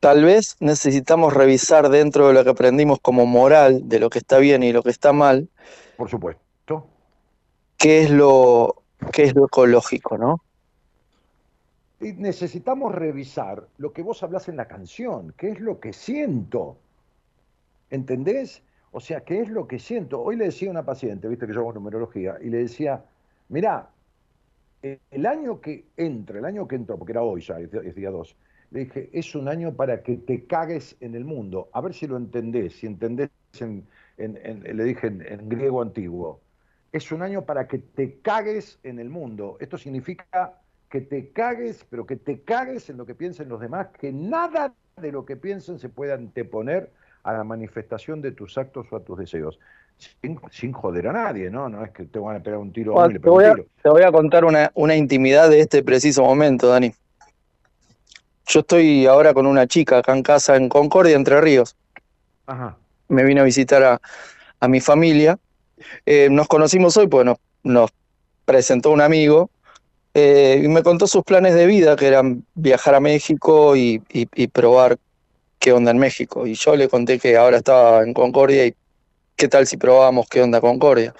[0.00, 4.38] tal vez necesitamos revisar dentro de lo que aprendimos como moral, de lo que está
[4.38, 5.48] bien y lo que está mal,
[5.96, 6.86] Por supuesto.
[7.78, 10.42] qué es lo, qué es lo ecológico, ¿no?
[12.00, 16.76] Y necesitamos revisar lo que vos hablas en la canción, qué es lo que siento.
[17.94, 18.60] ¿Entendés?
[18.90, 20.20] O sea, ¿qué es lo que siento?
[20.20, 23.04] Hoy le decía a una paciente, viste que yo hago numerología, y le decía,
[23.48, 23.88] mirá,
[24.82, 28.36] el año que entra, el año que entró, porque era hoy ya, es, día 2,
[28.72, 31.68] le dije, es un año para que te cagues en el mundo.
[31.72, 33.30] A ver si lo entendés, si entendés,
[33.60, 36.40] en, le dije en, en griego antiguo,
[36.90, 39.56] es un año para que te cagues en el mundo.
[39.60, 43.88] Esto significa que te cagues, pero que te cagues en lo que piensen los demás,
[44.00, 46.90] que nada de lo que piensen se pueda anteponer
[47.24, 49.58] a la manifestación de tus actos o a tus deseos.
[49.96, 51.68] Sin, sin joder a nadie, ¿no?
[51.68, 53.50] No es que te van a pegar un tiro a y le Te voy un
[53.50, 53.66] a, tiro.
[53.82, 56.92] te voy a contar una, una intimidad de este preciso momento, Dani.
[58.46, 61.76] Yo estoy ahora con una chica acá en casa en Concordia, Entre Ríos.
[62.46, 62.76] Ajá.
[63.08, 64.00] Me vine a visitar a,
[64.60, 65.38] a mi familia.
[66.04, 67.90] Eh, nos conocimos hoy porque nos, nos
[68.44, 69.50] presentó un amigo
[70.12, 74.28] eh, y me contó sus planes de vida, que eran viajar a México y, y-
[74.34, 74.98] y probar
[75.58, 76.46] qué onda en México.
[76.46, 78.74] Y yo le conté que ahora estaba en Concordia y
[79.36, 81.14] qué tal si probábamos qué onda Concordia.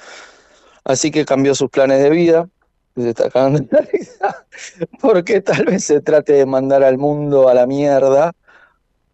[0.85, 2.49] Así que cambió sus planes de vida.
[2.97, 4.47] Se está cagando en la risa,
[5.01, 8.33] porque tal vez se trate de mandar al mundo a la mierda,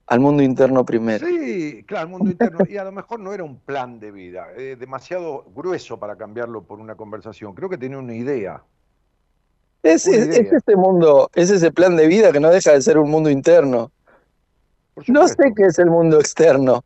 [0.06, 1.26] al mundo interno primero.
[1.26, 2.58] Sí, claro, el mundo interno.
[2.68, 6.62] Y a lo mejor no era un plan de vida, eh, demasiado grueso para cambiarlo
[6.62, 7.54] por una conversación.
[7.54, 8.62] Creo que tenía una idea.
[9.82, 13.30] Es, ese mundo, es ese plan de vida que no deja de ser un mundo
[13.30, 13.92] interno.
[15.06, 16.84] No sé qué es el mundo externo.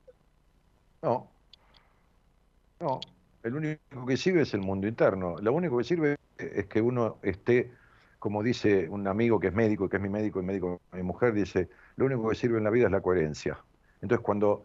[1.02, 1.28] No.
[2.80, 3.00] No.
[3.42, 5.36] El único que sirve es el mundo interno.
[5.38, 7.72] Lo único que sirve es que uno esté,
[8.18, 11.04] como dice un amigo que es médico, que es mi médico y médico de mi
[11.04, 13.58] mujer, dice, lo único que sirve en la vida es la coherencia.
[14.00, 14.64] Entonces, cuando,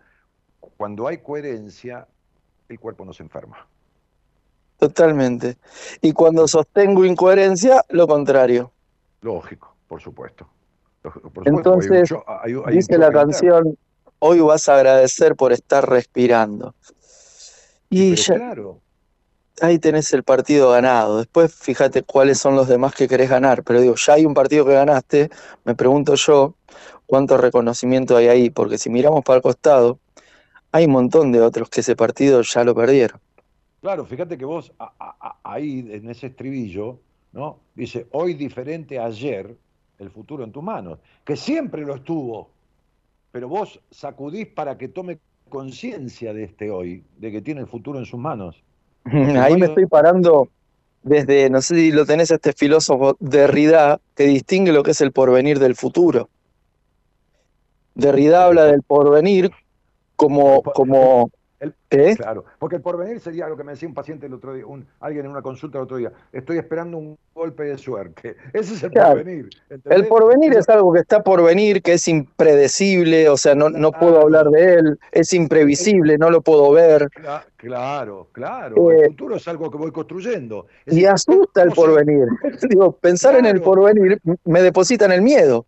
[0.77, 2.07] cuando hay coherencia,
[2.69, 3.67] el cuerpo no se enferma.
[4.77, 5.57] Totalmente.
[6.01, 8.71] Y cuando sostengo incoherencia, lo contrario.
[9.21, 10.47] Lógico, por supuesto.
[11.03, 13.77] Lógico, por supuesto, Entonces, hay un cho- hay un- hay un Dice la canción,
[14.19, 16.75] hoy vas a agradecer por estar respirando.
[17.89, 18.81] Y Pero ya claro,
[19.61, 21.17] ahí tenés el partido ganado.
[21.17, 23.63] Después fíjate cuáles son los demás que querés ganar.
[23.63, 25.29] Pero digo, ya hay un partido que ganaste.
[25.63, 26.55] Me pregunto yo,
[27.05, 28.49] ¿cuánto reconocimiento hay ahí?
[28.49, 29.99] Porque si miramos para el costado,
[30.71, 33.19] hay un montón de otros que ese partido ya lo perdieron.
[33.81, 36.99] Claro, fíjate que vos a- a- a- ahí en ese estribillo,
[37.31, 37.59] ¿no?
[37.73, 39.55] Dice, hoy diferente a ayer,
[39.99, 42.49] el futuro en tus manos, que siempre lo estuvo,
[43.31, 47.99] pero vos sacudís para que tome conciencia de este hoy, de que tiene el futuro
[47.99, 48.63] en sus manos.
[49.05, 50.49] Ahí me estoy parando
[51.03, 55.11] desde, no sé si lo tenés este filósofo Derrida, que distingue lo que es el
[55.11, 56.29] porvenir del futuro.
[57.95, 59.51] Derrida habla del porvenir
[60.15, 62.15] como, como El- ¿eh?
[62.15, 64.87] Claro, porque el porvenir sería lo que me decía un paciente el otro día, un,
[65.01, 66.11] alguien en una consulta el otro día.
[66.31, 68.37] Estoy esperando un golpe de suerte.
[68.53, 69.15] Ese es el Claro.
[69.17, 69.49] porvenir.
[69.69, 69.99] ¿entendés?
[69.99, 73.91] El porvenir es algo que está por venir, que es impredecible, o sea, no, no
[73.91, 77.09] puedo hablar de él, es imprevisible, no lo puedo ver.
[77.09, 78.89] Cla- Claro, claro.
[78.91, 80.67] Eh, el futuro es algo que voy construyendo.
[80.85, 82.27] Es Y asusta el ¿cómo se- porvenir.
[82.69, 85.65] Digo, pensar en el porvenir me deposita en el miedo.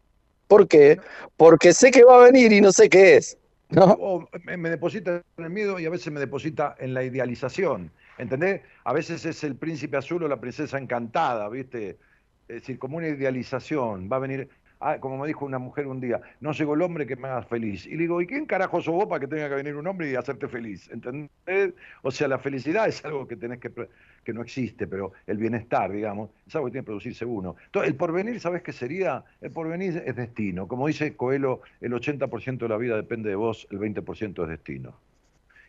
[0.47, 0.99] ¿Por qué?
[1.35, 3.37] Porque sé que va a venir y no sé qué es.
[3.77, 7.91] O me, me deposita en el miedo y a veces me deposita en la idealización.
[8.17, 8.61] ¿Entendés?
[8.83, 11.97] A veces es el príncipe azul o la princesa encantada, ¿viste?
[12.47, 14.09] Es decir, como una idealización.
[14.11, 14.49] Va a venir,
[14.81, 17.43] ah, como me dijo una mujer un día, no llegó el hombre que me haga
[17.43, 17.85] feliz.
[17.85, 20.11] Y le digo, ¿y quién carajo sos vos para que tenga que venir un hombre
[20.11, 20.89] y hacerte feliz?
[20.91, 21.73] ¿Entendés?
[22.01, 23.71] O sea, la felicidad es algo que tenés que,
[24.23, 27.55] que no existe, pero el bienestar, digamos, es algo que tiene que producirse uno.
[27.65, 29.23] Entonces, el porvenir, ¿sabes qué sería?
[29.39, 30.67] El porvenir es destino.
[30.67, 34.95] Como dice Coelho, el 80% de la vida depende de vos, el 20% es destino.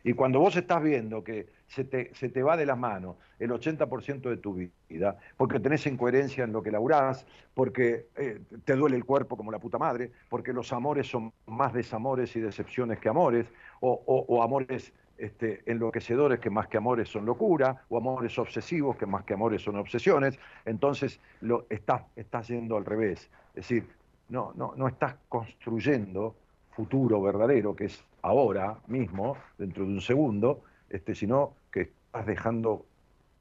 [0.04, 3.50] Y cuando vos estás viendo que se te, se te va de las manos el
[3.52, 4.54] 80% de tu
[4.88, 9.50] vida, porque tenés incoherencia en lo que laburás, porque eh, te duele el cuerpo como
[9.52, 13.46] la puta madre, porque los amores son más desamores y decepciones que amores,
[13.80, 19.06] o, o- amores este, enloquecedores que más que amores son locura, o amores obsesivos que
[19.06, 23.30] más que amores son obsesiones, entonces lo, estás, estás yendo al revés.
[23.54, 23.88] Es decir,
[24.28, 26.41] no, no, no estás construyendo
[26.74, 32.86] futuro verdadero, que es ahora mismo, dentro de un segundo, este, sino que estás dejando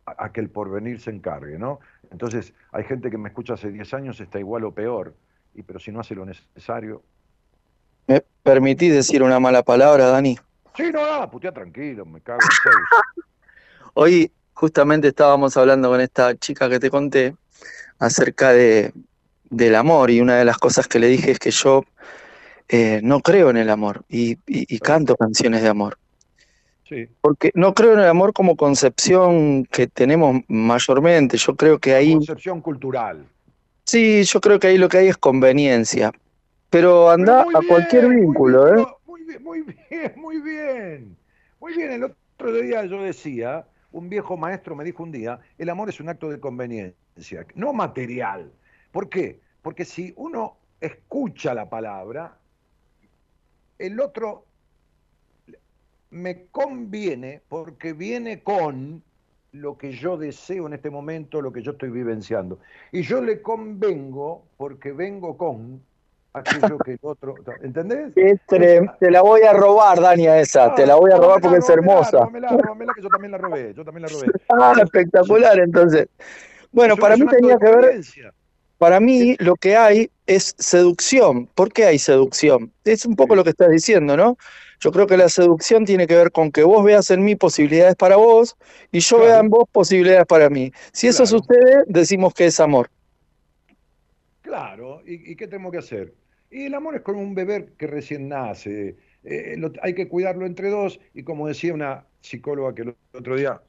[0.05, 1.79] a, a que el porvenir se encargue, ¿no?
[2.11, 5.15] Entonces, hay gente que me escucha hace 10 años, está igual o peor,
[5.53, 7.03] y pero si no hace lo necesario.
[8.07, 10.37] ¿Me permitís decir una mala palabra, Dani?
[10.75, 13.25] Sí, no, nada, putea tranquilo, me cago en seis.
[13.93, 17.35] Hoy justamente estábamos hablando con esta chica que te conté
[17.99, 18.93] acerca de,
[19.49, 21.83] del amor y una de las cosas que le dije es que yo
[22.71, 25.97] eh, no creo en el amor y, y- y canto canciones de amor.
[26.87, 31.37] Sí, Porque no creo en el amor como concepción que tenemos mayormente.
[31.37, 33.25] Yo creo que ahí, concepción cultural.
[33.85, 36.11] sí, yo creo que ahí lo que hay es conveniencia.
[36.69, 38.85] Pero anda a cualquier bien, muy vínculo, bien, ¿eh?
[39.05, 41.17] Muy bien, muy bien, muy bien.
[41.59, 45.69] Muy bien, el otro día yo decía, un viejo maestro me dijo un día, el
[45.69, 48.51] amor es un acto de conveniencia, no material.
[48.91, 49.41] ¿Por qué?
[49.61, 52.37] Porque si uno escucha la palabra,
[53.81, 54.45] el otro
[56.11, 59.01] me conviene porque viene con
[59.53, 62.59] lo que yo deseo en este momento, lo que yo estoy vivenciando.
[62.91, 65.81] Y yo le convengo porque vengo con
[66.33, 67.35] aquello que el otro...
[67.61, 68.13] ¿Entendés?
[68.47, 70.73] Te la voy a robar, Dani, a esa.
[70.75, 72.19] Te la voy a robar porque es hermosa.
[72.19, 74.27] róbamela, róbamela, que yo también la robé, yo también la robé.
[74.49, 76.07] Ah, espectacular, entonces.
[76.71, 78.01] Bueno, para mí tenía que ver.
[78.81, 81.45] Para mí lo que hay es seducción.
[81.53, 82.73] ¿Por qué hay seducción?
[82.83, 84.37] Es un poco lo que estás diciendo, ¿no?
[84.79, 87.95] Yo creo que la seducción tiene que ver con que vos veas en mí posibilidades
[87.95, 88.55] para vos
[88.91, 89.29] y yo Claro.
[89.31, 90.71] vea en vos posibilidades para mí.
[90.93, 91.43] Si eso Claro.
[91.43, 92.89] sucede, decimos que es amor.
[94.41, 96.15] Claro, ¿y, y qué tenemos que hacer?
[96.49, 98.97] Y el amor es como un bebé que recién nace.
[99.23, 103.35] eh, lo- hay que cuidarlo entre dos y como decía una psicóloga que el otro
[103.35, 103.61] día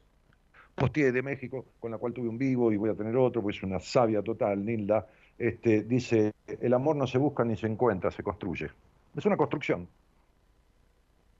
[0.82, 3.56] posteé de México, con la cual tuve un vivo y voy a tener otro, pues
[3.56, 5.06] es una sabia total, Nilda,
[5.38, 8.68] este, dice, el amor no se busca ni se encuentra, se construye.
[9.16, 9.86] Es una construcción.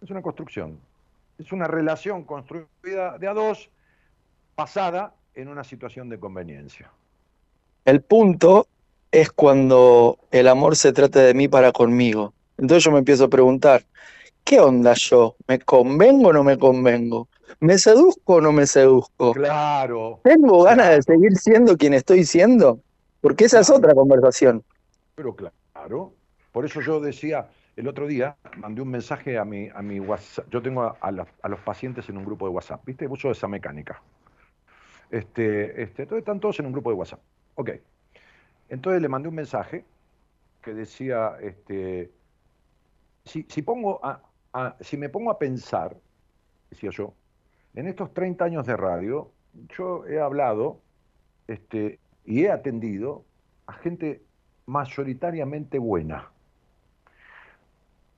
[0.00, 0.78] Es una construcción.
[1.38, 3.68] Es una relación construida de a dos,
[4.56, 6.92] basada en una situación de conveniencia.
[7.84, 8.68] El punto
[9.10, 12.32] es cuando el amor se trata de mí para conmigo.
[12.58, 13.84] Entonces yo me empiezo a preguntar,
[14.44, 15.34] ¿qué onda yo?
[15.48, 17.26] ¿Me convengo o no me convengo?
[17.60, 19.32] ¿Me seduzco o no me seduzco?
[19.32, 20.20] Claro.
[20.24, 22.80] ¿Tengo ganas de seguir siendo quien estoy siendo?
[23.20, 24.62] Porque esa es otra conversación.
[25.14, 26.12] Pero claro,
[26.52, 30.46] por eso yo decía, el otro día mandé un mensaje a mi, a mi WhatsApp.
[30.50, 33.06] Yo tengo a, a la- a los pacientes en un grupo de WhatsApp, ¿viste?
[33.06, 34.02] Uso esa mecánica.
[35.10, 37.20] Este, este, entonces están todos en un grupo de WhatsApp.
[37.56, 37.70] Ok.
[38.68, 39.84] Entonces le mandé un mensaje
[40.62, 42.10] que decía, este,
[43.24, 44.20] si, si, pongo a,
[44.52, 45.96] a- si me pongo a pensar,
[46.70, 47.12] decía yo,
[47.74, 49.30] en estos 30 años de radio,
[49.76, 50.80] yo he hablado
[51.48, 53.24] este, y he atendido
[53.66, 54.22] a gente
[54.66, 56.30] mayoritariamente buena.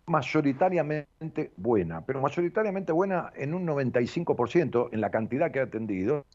[0.07, 6.27] Mayoritariamente buena, pero mayoritariamente buena en un 95% en la cantidad que he atendido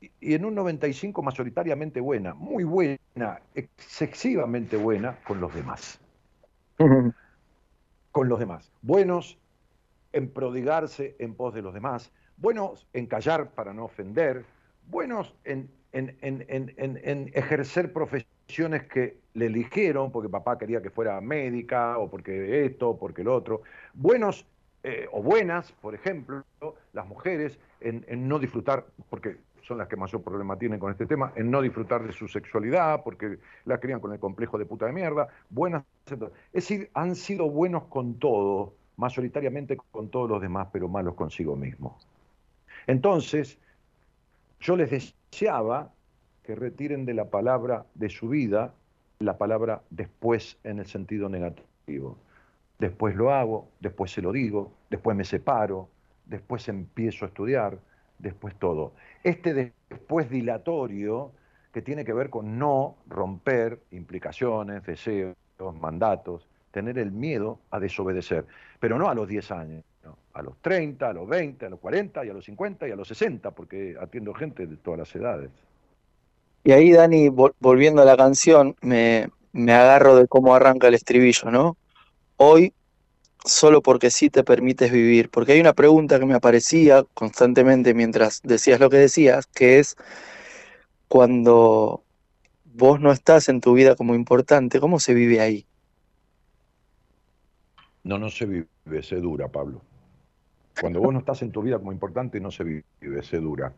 [0.00, 6.00] y- y en un 95 mayoritariamente buena, muy buena, excesivamente buena con los demás
[8.12, 8.70] con los demás.
[8.82, 9.38] Buenos,
[10.12, 14.44] en prodigarse en pos de los demás, buenos en callar para no ofender,
[14.90, 16.44] buenos en, en, en,
[16.76, 22.90] en, ejercer profesiones que le eligieron porque papá quería que fuera médica o porque esto,
[22.90, 23.62] o porque el otro,
[23.94, 24.46] buenos
[24.84, 26.44] eh, o buenas, por ejemplo,
[26.92, 31.04] las mujeres, en, en no disfrutar, porque son las que mayor problema tienen con este
[31.04, 34.86] tema, en no disfrutar de su sexualidad, porque la crían con el complejo de puta
[34.86, 35.84] de mierda, buenas.
[36.06, 36.18] Es
[36.52, 42.06] decir, han sido buenos con todo, mayoritariamente con todos los demás, pero malos consigo mismos.
[42.88, 43.58] Entonces,
[44.60, 45.92] yo les deseaba
[46.42, 48.74] que retiren de la palabra de su vida
[49.18, 52.16] la palabra después en el sentido negativo.
[52.78, 55.90] Después lo hago, después se lo digo, después me separo,
[56.24, 57.78] después empiezo a estudiar,
[58.18, 58.94] después todo.
[59.22, 61.32] Este después dilatorio
[61.72, 65.36] que tiene que ver con no romper implicaciones, deseos,
[65.78, 68.46] mandatos, tener el miedo a desobedecer,
[68.80, 69.84] pero no a los 10 años,
[70.38, 72.96] a los 30, a los 20, a los 40 y a los 50 y a
[72.96, 75.50] los 60, porque atiendo gente de todas las edades.
[76.62, 81.50] Y ahí, Dani, volviendo a la canción, me, me agarro de cómo arranca el estribillo,
[81.50, 81.76] ¿no?
[82.36, 82.72] Hoy
[83.44, 85.30] solo porque sí te permites vivir.
[85.30, 89.96] Porque hay una pregunta que me aparecía constantemente mientras decías lo que decías, que es
[91.08, 92.04] cuando
[92.64, 95.66] vos no estás en tu vida como importante, ¿cómo se vive ahí?
[98.04, 99.82] No, no se vive, se dura, Pablo.
[100.80, 103.72] Cuando vos no estás en tu vida como importante, no se vive, se dura.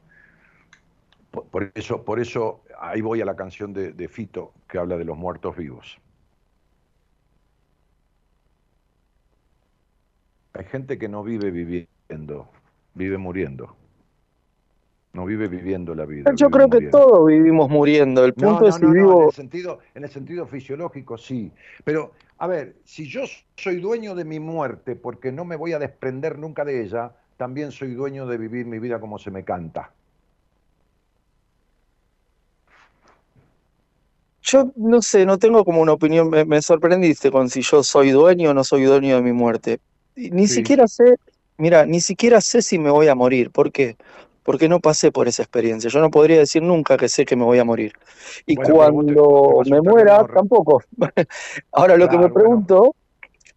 [1.31, 4.97] Por, por eso, por eso ahí voy a la canción de, de Fito que habla
[4.97, 6.01] de los muertos vivos.
[10.53, 12.49] Hay gente que no vive viviendo,
[12.95, 13.77] vive muriendo.
[15.13, 16.33] No vive viviendo la vida.
[16.37, 18.25] Yo creo que todos vivimos muriendo.
[18.25, 19.21] El punto no, es si no, no, vivo.
[19.23, 21.51] en, el sentido, en el sentido fisiológico sí.
[21.83, 23.25] Pero, a ver, si yo
[23.55, 27.71] soy dueño de mi muerte porque no me voy a desprender nunca de ella, también
[27.71, 29.93] soy dueño de vivir mi vida como se me canta.
[34.41, 36.31] Yo no sé, no tengo como una opinión.
[36.31, 39.81] Me, me sorprendiste con si yo soy dueño o no soy dueño de mi muerte.
[40.17, 40.55] Ni Sí.
[40.55, 41.17] siquiera sé,
[41.59, 43.51] mira, ni siquiera sé si me voy a morir.
[43.51, 43.97] ¿Por qué?
[44.43, 45.91] Porque no pasé por esa experiencia.
[45.91, 47.93] Yo no podría decir nunca que sé que me voy a morir.
[48.47, 50.83] Y Bueno, pero vos te- te cuando me muera, tampoco.
[51.73, 52.31] Ahora lo que me bueno.
[52.31, 52.95] pregunto,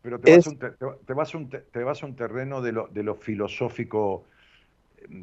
[0.01, 2.71] Pero te vas, Es- un, te, vas un, te- te vas a un terreno de
[2.73, 4.27] lo, de lo filosófico,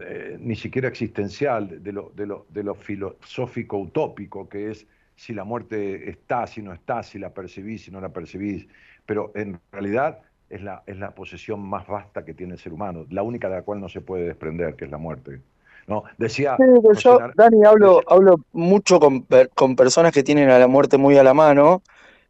[0.02, 4.86] eh, ni siquiera existencial, de lo, de, lo, de lo filosófico utópico, que es
[5.16, 8.66] si la muerte está, si no está, si la percibís, si no la percibís.
[9.06, 13.06] Pero en realidad es la, es la posesión más vasta que tiene el ser humano,
[13.10, 15.40] la única de la cual no se puede desprender, que es la muerte.
[15.86, 16.04] ¿no?
[16.18, 20.50] Decía Sí, pero José yo, Dani, hablo, decía- hablo mucho con, con personas que tienen
[20.50, 21.82] a la muerte muy a la mano.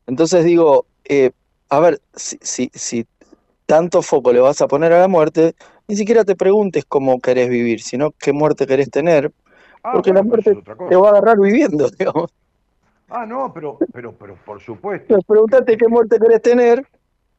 [0.07, 1.33] Entonces digo, eh,
[1.71, 3.07] a ver, si, si, si
[3.67, 5.55] tanto foco le vas a poner a la muerte,
[5.89, 9.33] ni siquiera te preguntes cómo querés vivir, sino qué muerte querés tener,
[9.83, 10.59] Ah, porque bueno, la muerte es
[10.89, 12.31] te va a agarrar viviendo, digamos.
[13.09, 15.05] Ah, no, pero, pero, pero por supuesto.
[15.05, 16.87] Entonces, preguntate qué muerte querés tener,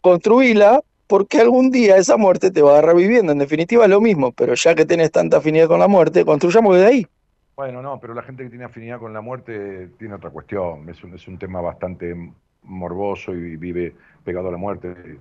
[0.02, 3.32] construíla, porque algún día esa muerte te va a viviendo.
[3.32, 6.76] En definitiva, es lo mismo, pero ya que tenés tanta afinidad con la muerte, construyamos
[6.76, 7.08] desde ahí.
[7.56, 10.90] Bueno, no, pero la gente que tiene afinidad con la muerte tiene otra cuestión.
[10.90, 12.16] Es un, es un tema bastante
[12.64, 13.94] morboso y vive
[14.24, 15.20] pegado a la muerte.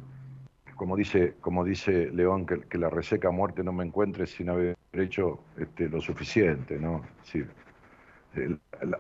[0.77, 4.77] Como dice, como dice León, que, que la reseca muerte no me encuentre sin haber
[4.93, 7.03] hecho este, lo suficiente, ¿no?
[7.25, 7.45] Sí.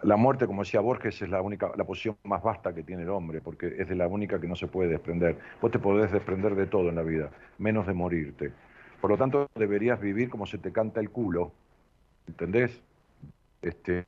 [0.02, 3.08] La, muerte, como decía Borges, es la única, la posición más vasta que tiene el
[3.08, 5.38] hombre, porque es de la única que no se puede desprender.
[5.60, 8.52] Vos te podés desprender de todo en la vida, menos de morirte.
[9.00, 11.52] Por lo tanto, deberías vivir como se te canta el culo,
[12.26, 12.82] ¿entendés?
[13.62, 14.06] Este,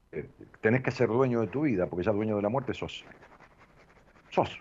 [0.60, 3.04] tenés que ser dueño de tu vida, porque ya dueño de la muerte sos.
[4.28, 4.58] Sos.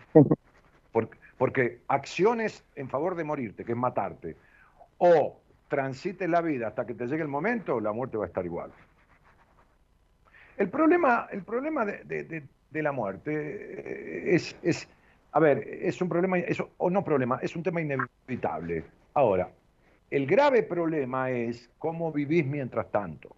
[0.91, 4.37] Porque, porque acciones en favor de morirte, que es matarte,
[4.97, 8.45] o transites la vida hasta que te llegue el momento, la muerte va a estar
[8.45, 8.71] igual.
[10.61, 14.87] El problema, el problema de, la muerte eh, es, es,
[15.31, 16.37] a ver, es un problema,
[16.77, 18.83] o no problema, es un tema inevitable.
[19.15, 19.49] Ahora,
[20.11, 23.35] el grave problema es cómo vivís mientras tanto.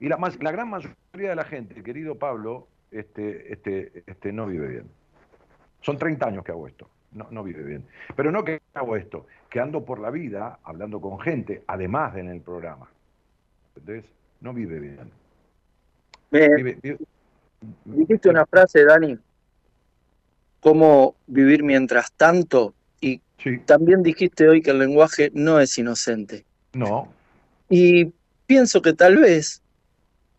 [0.00, 4.66] Y la, la gran mayoría de la gente, querido Pablo, este, este, este, no vive
[4.66, 4.90] bien.
[5.82, 7.84] Son 30 años que hago esto, no, no vive bien.
[8.16, 12.22] Pero no que hago esto, que ando por la vida hablando con gente, además de
[12.22, 12.90] en el programa.
[13.76, 14.04] ¿Entendés?
[14.40, 15.23] No vive bien.
[16.30, 16.76] Me
[17.84, 19.18] dijiste una frase, Dani,
[20.60, 26.46] cómo vivir mientras tanto, y Sí, también dijiste hoy que el lenguaje no es inocente.
[26.72, 27.12] no,
[27.68, 28.12] Y
[28.46, 29.62] pienso que tal vez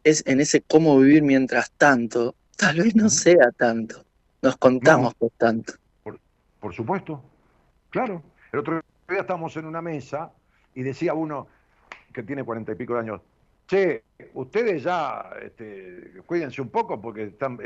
[0.04, 4.04] es en ese cómo vivir mientras tanto, tal vez no sea tanto.
[4.42, 5.74] Nos contamos por tanto.
[6.60, 7.22] por supuesto.
[7.90, 8.22] Claro.
[8.52, 10.32] El otro día estábamos en una mesa
[10.74, 11.48] y decía uno
[12.14, 13.22] que tiene cuarenta y pico de años,
[13.68, 14.04] che,
[14.34, 17.60] ustedes ya este, cuídense un poco porque están,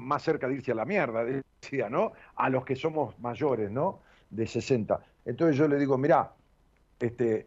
[0.00, 1.24] más cerca de irse a la mierda,
[1.62, 2.12] decía, ¿no?
[2.36, 4.00] A los que somos mayores, ¿no?
[4.30, 5.00] De 60.
[5.24, 6.32] Entonces yo le digo, mirá,
[6.98, 7.46] este,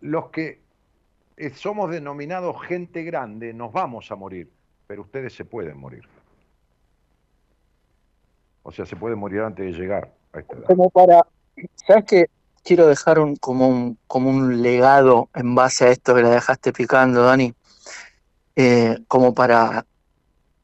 [0.00, 0.60] los que
[1.36, 4.50] eh, somos denominados gente grande, nos vamos a morir,
[4.86, 6.06] pero ustedes se pueden morir.
[8.62, 10.66] O sea, se pueden morir antes de llegar a esta edad.
[10.66, 11.26] Como para,
[11.74, 12.26] ¿sabes qué?
[12.62, 16.72] Quiero dejar un, como, un, como un legado en base a esto que la dejaste
[16.72, 17.54] picando, Dani,
[18.56, 19.86] eh, como para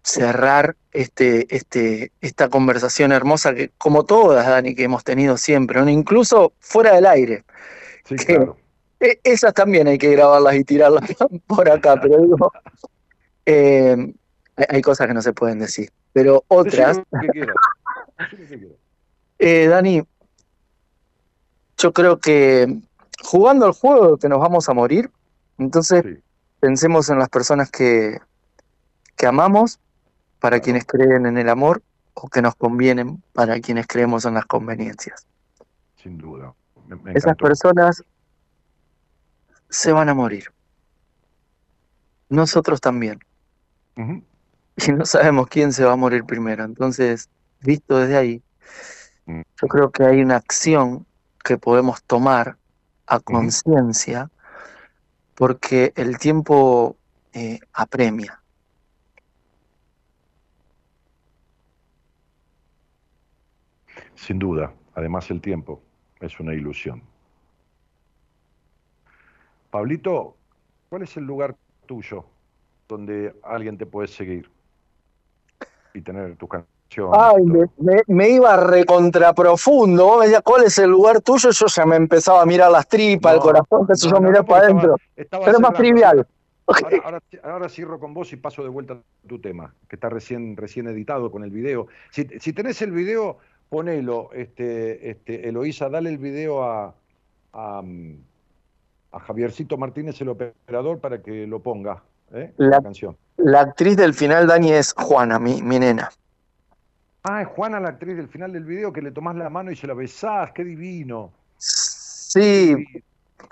[0.03, 5.90] cerrar este, este, esta conversación hermosa que, como todas, Dani, que hemos tenido siempre, ¿no?
[5.90, 7.44] incluso fuera del aire.
[8.05, 8.57] Sí, que- claro.
[8.99, 11.03] Eh, esas también hay que grabarlas y tirarlas
[11.47, 12.51] por acá, pero digo,
[13.44, 14.14] eh,
[14.57, 15.90] hay, cosas que no se pueden decir.
[16.12, 17.01] Pero otras,
[19.38, 20.03] eh, Dani,
[21.78, 22.80] yo creo que
[23.22, 25.10] jugando al juego que nos vamos a morir,
[25.58, 26.22] entonces Sí.
[26.60, 28.18] pensemos en las personas que,
[29.16, 29.78] que amamos,
[30.40, 31.82] para quienes creen en el amor,
[32.14, 35.26] o que nos convienen para quienes creemos en las conveniencias.
[36.02, 36.54] Sin duda.
[36.86, 38.02] Me, me Esas personas
[39.68, 40.50] se van a morir.
[42.28, 43.18] Nosotros también.
[43.96, 46.64] Y no sabemos quién se va a morir primero.
[46.64, 47.28] Entonces,
[47.60, 48.42] visto desde ahí,
[49.26, 49.40] Mm.
[49.60, 51.04] yo creo que hay una acción
[51.47, 52.57] que podemos tomar
[53.07, 54.28] a conciencia
[55.36, 56.97] porque el tiempo
[57.32, 58.42] eh, apremia.
[64.16, 64.74] Sin duda.
[64.94, 65.80] Además el tiempo
[66.18, 67.03] es una ilusión.
[69.70, 70.36] Pablito,
[70.88, 71.55] ¿cuál es el lugar
[71.86, 72.24] tuyo
[72.88, 74.51] donde alguien te puede seguir
[75.94, 76.75] y tener tus canciones?
[77.12, 77.70] Ay, me, todo?
[77.78, 80.05] me- me iba recontra profundo.
[80.07, 81.51] Vos me decías, ¿cuál es el lugar tuyo?
[81.51, 84.43] Yo ya me empezaba a mirar las tripas, el corazón, que no, yo, no, miré
[84.45, 84.97] para adentro.
[85.14, 86.26] Pero es más trivial.
[86.68, 90.09] Ahora, ahora, ahora cierro con vos y paso de vuelta a tu tema, que está
[90.09, 91.87] recién, recién editado con el video.
[92.11, 96.93] Si, si tenés el video, ponelo, este, este, Eloísa, dale el video a,
[97.53, 98.16] a, mm,
[99.12, 102.53] a Javiercito Martínez, el operador, para que lo ponga, ¿eh?
[102.57, 103.16] La- la canción.
[103.37, 106.11] La actriz del final, Dani, es Juana, mi, mi nena.
[107.28, 109.76] Ah, es Juana la actriz del final del video, que le tomás la mano y
[109.76, 111.32] se la besás, qué divino.
[111.58, 112.76] Sí,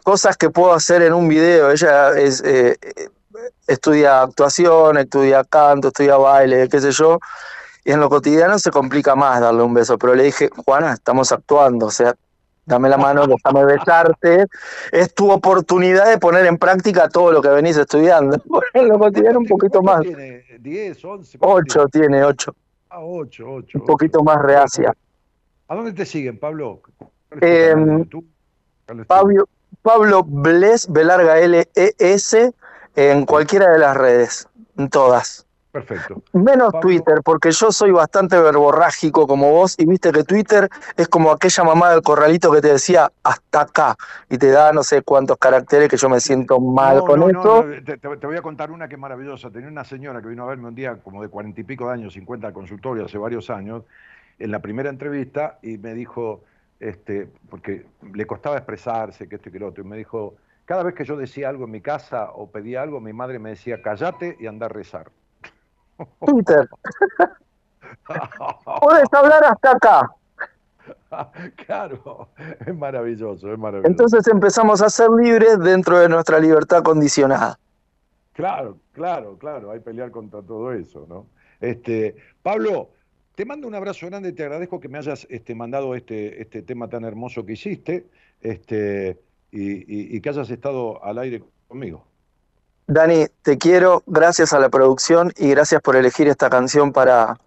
[0.05, 1.73] cosas que puedo hacer en un video.
[1.73, 2.77] Ella es, eh,
[3.67, 7.19] estudia actuación, estudia canto, estudia baile, qué sé yo.
[7.85, 9.99] Y en lo cotidiano se complica más darle un beso.
[9.99, 12.15] Pero le dije, Juana, estamos actuando, o sea,
[12.67, 14.47] dame la mano, déjame besarte.
[14.93, 18.41] Es tu oportunidad de poner en práctica todo lo que venís estudiando.
[18.75, 20.03] En lo cotidiano un poquito más.
[20.03, 20.45] ¿Cuánto tiene?
[20.61, 21.39] ¿10, 11?
[21.39, 22.09] ¿Cuánto Ocho tiene?
[22.09, 22.55] tiene, ocho.
[22.97, 23.79] Ah, 8, 8.
[23.81, 24.95] Un poquito más reacia.
[25.67, 26.81] ¿A dónde te siguen, Pablo?
[27.29, 28.25] ¿Cuál es tu
[28.89, 29.49] Eh, Pablo,
[29.83, 32.53] Pablo Bles, Belarga L E S,
[32.95, 35.44] en cualquiera de las redes, en todas.
[35.75, 36.23] Perfecto.
[36.35, 36.81] Menos Pablo.
[36.83, 41.65] Twitter, porque yo soy bastante verborrágico como vos, y viste que Twitter es como aquella
[41.65, 43.97] mamá del corralito que te decía hasta acá,
[44.31, 47.29] y te da no sé cuántos caracteres que yo me siento mal No, con no,
[47.29, 47.65] no, eso.
[47.65, 49.51] no, te, te- voy a contar una que es maravillosa.
[49.51, 51.95] Tenía una señora que vino a verme un día como de cuarenta y pico de
[51.95, 53.83] años, 50 al consultorio hace varios años,
[54.39, 56.45] en la primera entrevista, y me dijo,
[56.79, 60.35] este, porque le costaba expresarse, que esto y que lo otro, y me dijo,
[60.67, 63.51] cada vez que yo decía algo en mi casa o pedía algo, mi madre me
[63.51, 65.11] decía, callate y anda a rezar.
[66.25, 66.69] Twitter,
[68.81, 70.11] puedes hablar hasta acá.
[71.67, 72.29] claro,
[72.67, 73.91] es maravilloso, es maravilloso.
[73.91, 77.59] Entonces empezamos a ser libres dentro de nuestra libertad condicionada.
[78.33, 81.27] Claro, claro, claro, hay que pelear contra todo eso, ¿no?
[81.61, 82.91] Este, Pablo,
[83.37, 86.89] te mando un abrazo grande, te agradezco que me hayas este, mandado este, este tema
[86.89, 88.09] tan hermoso que hiciste,
[88.41, 89.21] este,
[89.53, 92.05] y, y- y que hayas estado al aire conmigo.
[92.87, 97.39] Dani, te quiero, gracias a la producción y gracias por elegir esta canción para,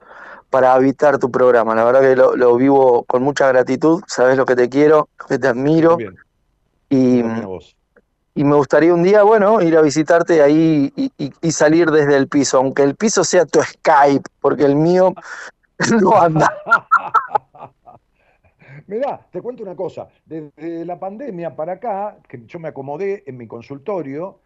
[0.49, 1.75] para habitar tu programa.
[1.75, 5.37] La verdad que lo, lo vivo con mucha gratitud, sabes lo que te quiero, que
[5.37, 6.15] te admiro Bien,
[6.89, 7.23] y,
[8.43, 12.27] me gustaría un día, bueno, ir a visitarte ahí y, y- y salir desde el
[12.27, 15.13] piso, aunque el piso sea tu Skype, porque el mío
[16.01, 16.51] no anda.
[18.87, 20.07] Mirá, te cuento una cosa.
[20.25, 24.39] Desde la pandemia para acá, que yo me acomodé en mi consultorio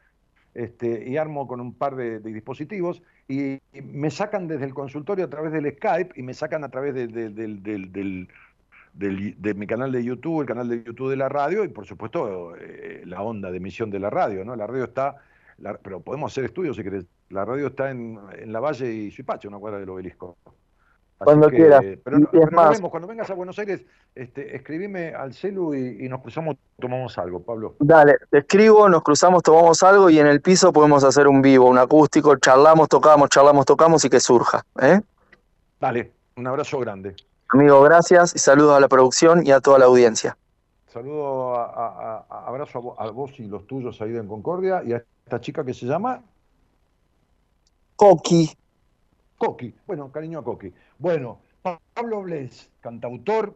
[0.54, 5.26] este, y armo con un par de, de dispositivos y, me sacan desde el consultorio
[5.26, 8.28] a través del Skype y me sacan a través de, de- del-
[8.94, 12.54] de mi canal de YouTube, el canal de YouTube de la radio y por supuesto
[12.58, 14.44] eh, la onda de emisión de la radio.
[14.44, 14.56] ¿no?
[14.56, 15.16] La radio está,
[15.82, 17.06] pero podemos hacer estudios si querés.
[17.30, 20.36] La radio está en, en La Valle y Suipacha, una cuadra del obelisco.
[21.24, 21.80] Cuando quiera.
[21.80, 22.92] Pero, Y no- es pero nos más- vemos.
[22.92, 23.82] cuando vengas a Buenos Aires,
[24.16, 27.76] este, escribime al celu y, y nos cruzamos, tomamos algo, Pablo.
[27.80, 31.68] Dale, te escribo, nos cruzamos, tomamos algo y en el piso podemos hacer un vivo,
[31.70, 34.64] un acústico, charlamos, tocamos, charlamos, tocamos y que surja.
[34.82, 35.02] ¿eh?
[35.80, 37.16] Dale, un abrazo grande.
[37.50, 40.38] Amigo, gracias y saludos a la producción y a toda la audiencia.
[40.88, 44.82] Saludo, a, a- a- abrazo a, vo- a vos y los tuyos ahí en Concordia
[44.86, 46.22] y a esta chica que se llama
[47.96, 48.50] Coqui,
[49.42, 49.74] Coqui.
[49.88, 50.72] Bueno, cariño a Coqui.
[51.00, 53.56] Bueno, Pa- Pablo Bles, cantautor,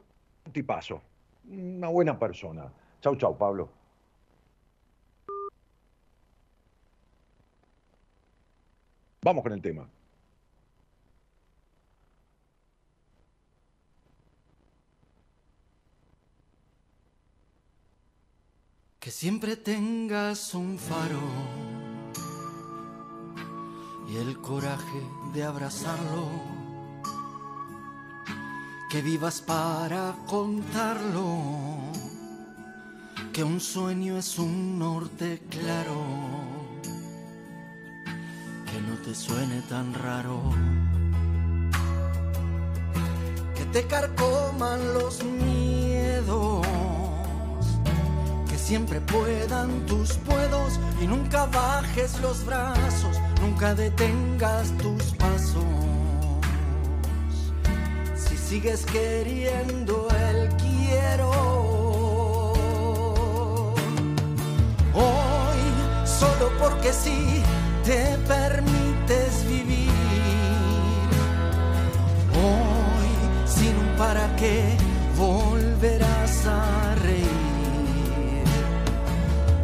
[0.52, 1.00] tipazo,
[1.48, 2.72] una buena persona.
[3.02, 3.70] Chau, chau, Pablo.
[9.22, 9.88] Vamos con el tema.
[19.00, 21.20] Que siempre tengas un faro
[24.08, 25.02] y el coraje
[25.34, 26.28] de abrazarlo.
[28.90, 31.38] Que vivas para contarlo.
[33.34, 36.02] Que un sueño es un norte claro.
[38.72, 40.42] Que no te suene tan raro.
[43.56, 46.66] Que te carcoman los miedos
[48.48, 53.18] que siempre puedan tus puedos y nunca bajes los brazos,
[53.56, 55.64] nunca detengas tus pasos.
[58.16, 61.32] Si sigues queriendo el quiero,
[64.94, 65.62] hoy
[66.04, 67.42] solo porque sí
[67.86, 69.90] te permites vivir.
[72.34, 73.10] Hoy
[73.48, 74.76] sin un para qué
[75.18, 78.44] volverás a reír.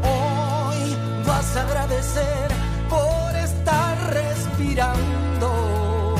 [0.02, 0.96] Hoy
[1.28, 2.61] vas a agradecer
[4.62, 6.16] respirando.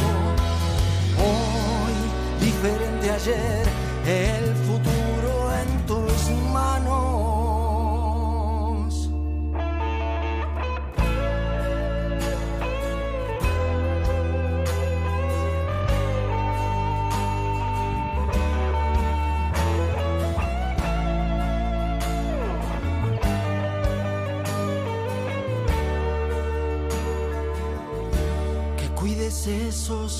[1.18, 1.94] Hoy,
[2.40, 3.66] diferente ayer,
[4.06, 5.01] el futuro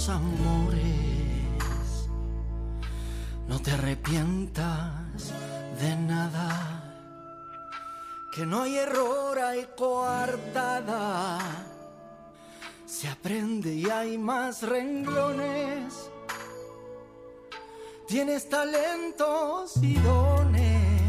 [0.10, 0.82] amores.
[3.48, 5.34] No te arrepientas
[5.80, 6.84] de nada.
[8.36, 11.40] Que no hay error, hay coartada.
[12.86, 16.10] Se aprende y hay más renglones.
[18.08, 21.02] Tienes talentos y dones.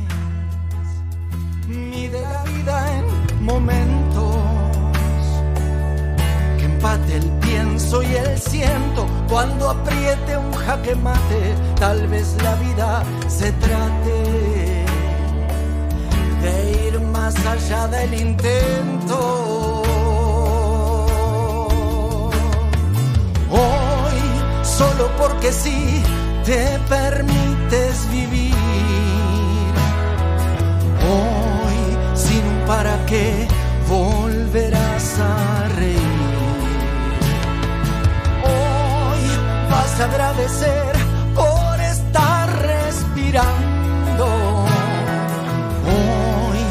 [1.66, 3.81] Mide la vida en momentos
[7.92, 14.84] pienso y el siento cuando apriete un jaque mate tal vez la vida se trate
[16.42, 19.82] de ir más allá del intento.
[23.50, 26.02] Hoy solo porque sí
[26.44, 28.54] te permites vivir.
[31.04, 33.46] Hoy, sin para qué,
[33.88, 35.51] volverás a
[40.00, 40.92] agradecer
[41.34, 44.26] por estar respirando.
[45.86, 46.62] Hoy,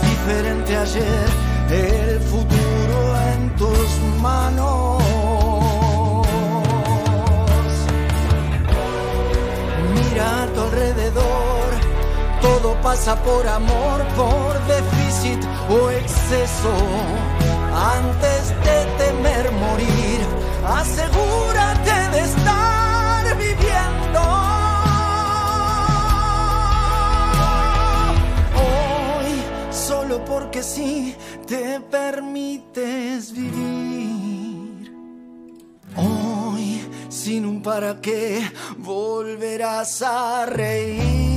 [0.00, 1.28] diferente ayer,
[1.70, 2.98] el futuro
[3.32, 3.88] en tus
[4.20, 5.02] manos.
[9.94, 11.68] Mira a tu alrededor,
[12.40, 16.74] todo pasa por amor, por déficit o exceso.
[17.96, 20.20] Antes de temer morir,
[20.66, 22.69] asegúrate de estar
[30.30, 31.14] porque sí,
[31.46, 34.92] te permites vivir.
[35.96, 38.42] Hoy, sin un para qué,
[38.78, 41.29] volverás a reír.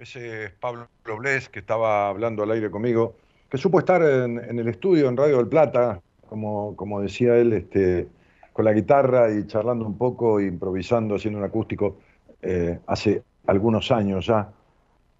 [0.00, 3.14] Ese es Pablo Bles que estaba hablando al aire conmigo,
[3.50, 8.08] que supo estar en, el estudio en Radio del Plata, como, como decía él, este,
[8.52, 11.98] con la guitarra y charlando un poco, improvisando, haciendo un acústico.
[12.42, 14.50] eh, hace algunos años ya,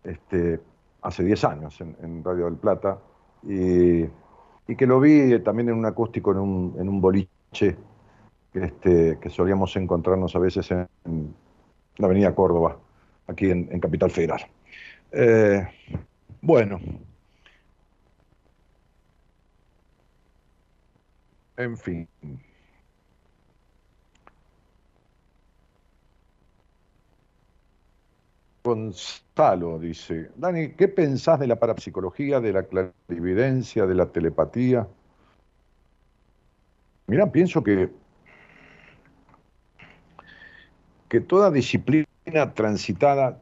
[0.05, 0.61] este,
[1.03, 2.99] hace 10 años en, Radio del Plata,
[3.43, 4.07] y,
[4.77, 7.77] que lo vi también en un acústico en un, en un boliche
[8.55, 11.35] este, que solíamos encontrarnos a veces en,
[11.97, 12.79] la Avenida Córdoba,
[13.27, 14.41] aquí en, Capital Federal.
[15.13, 15.67] Eh,
[16.41, 16.81] bueno,
[21.57, 22.09] en fin.
[28.65, 34.87] Gonzalo dice, Dani, ¿qué pensás de la parapsicología, de la clarividencia, de la telepatía?
[37.07, 37.91] Mira, pienso que
[41.09, 43.41] que toda disciplina transitada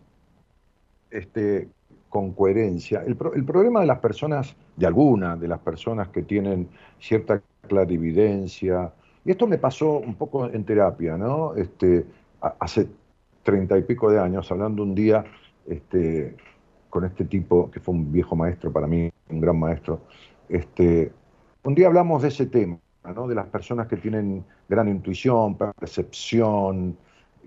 [1.10, 1.68] este,
[2.08, 7.42] con coherencia, el, problema de las personas, de alguna de las personas que tienen cierta
[7.66, 8.92] clarividencia,
[9.24, 11.54] y esto me pasó un poco en terapia, ¿no?
[11.54, 12.06] Este,
[12.40, 12.88] hace
[13.42, 15.24] treinta y pico de años, hablando un día
[15.66, 16.34] este,
[16.88, 20.00] con este tipo, que fue un viejo maestro para mí, un gran maestro,
[20.48, 21.12] este,
[21.62, 22.78] un día hablamos de ese tema,
[23.14, 23.28] ¿no?
[23.28, 26.96] de las personas que tienen gran intuición, percepción,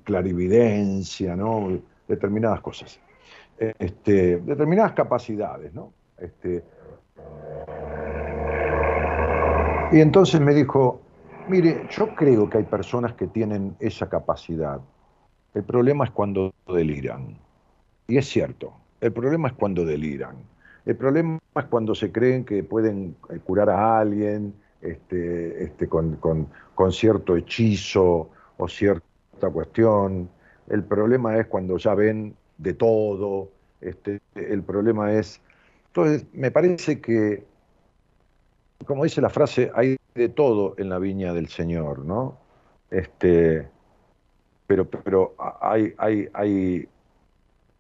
[0.04, 1.80] clarividencia, ¿no?
[2.08, 3.00] determinadas cosas,
[3.80, 5.74] este, determinadas capacidades.
[5.74, 5.94] ¿no?
[6.18, 6.64] Este,
[9.92, 11.02] y entonces me dijo,
[11.48, 14.80] mire, yo creo que hay personas que tienen esa capacidad.
[15.54, 17.38] El problema es cuando deliran.
[18.08, 20.38] Y es cierto, el problema es cuando deliran.
[20.86, 26.18] El problema es cuando se creen que pueden eh, curar a alguien este, este, con,
[26.92, 29.06] cierto hechizo o cierto
[29.54, 30.30] cuestión.
[30.68, 33.50] El problema es cuando ya ven de todo.
[33.82, 35.42] Este, el problema es.
[35.88, 37.44] Entonces, me parece que,
[38.86, 42.38] como dice la frase, hay de todo en la viña del Señor, ¿no?
[42.90, 43.68] Este,
[44.68, 46.88] pero, pero hay, hay, hay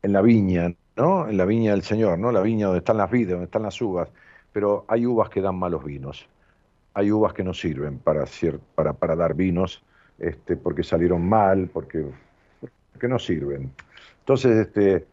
[0.02, 1.30] en la viña, ¿no?
[1.30, 2.32] En la viña del Señor, ¿no?
[2.32, 4.10] La viña donde están las vidas, donde están las uvas,
[4.52, 6.28] pero hay uvas que dan malos vinos.
[6.94, 8.26] Hay uvas que no sirven para,
[8.76, 9.82] para, para dar vinos
[10.20, 12.06] este, porque salieron mal, porque,
[13.08, 13.72] no sirven.
[14.20, 15.06] Entonces, este,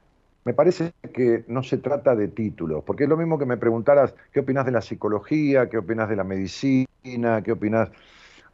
[0.44, 4.14] me parece que no se trata de títulos, porque es lo mismo que me preguntaras
[4.32, 7.90] qué opinas de la psicología, qué opinas de la medicina, qué opinas...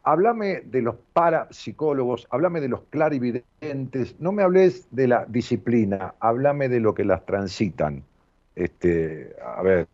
[0.07, 6.69] Háblame de los parapsicólogos, háblame de los clarividentes, no me hables de la disciplina, háblame
[6.69, 8.03] de lo que las transitan.
[8.55, 9.89] Este, a ver,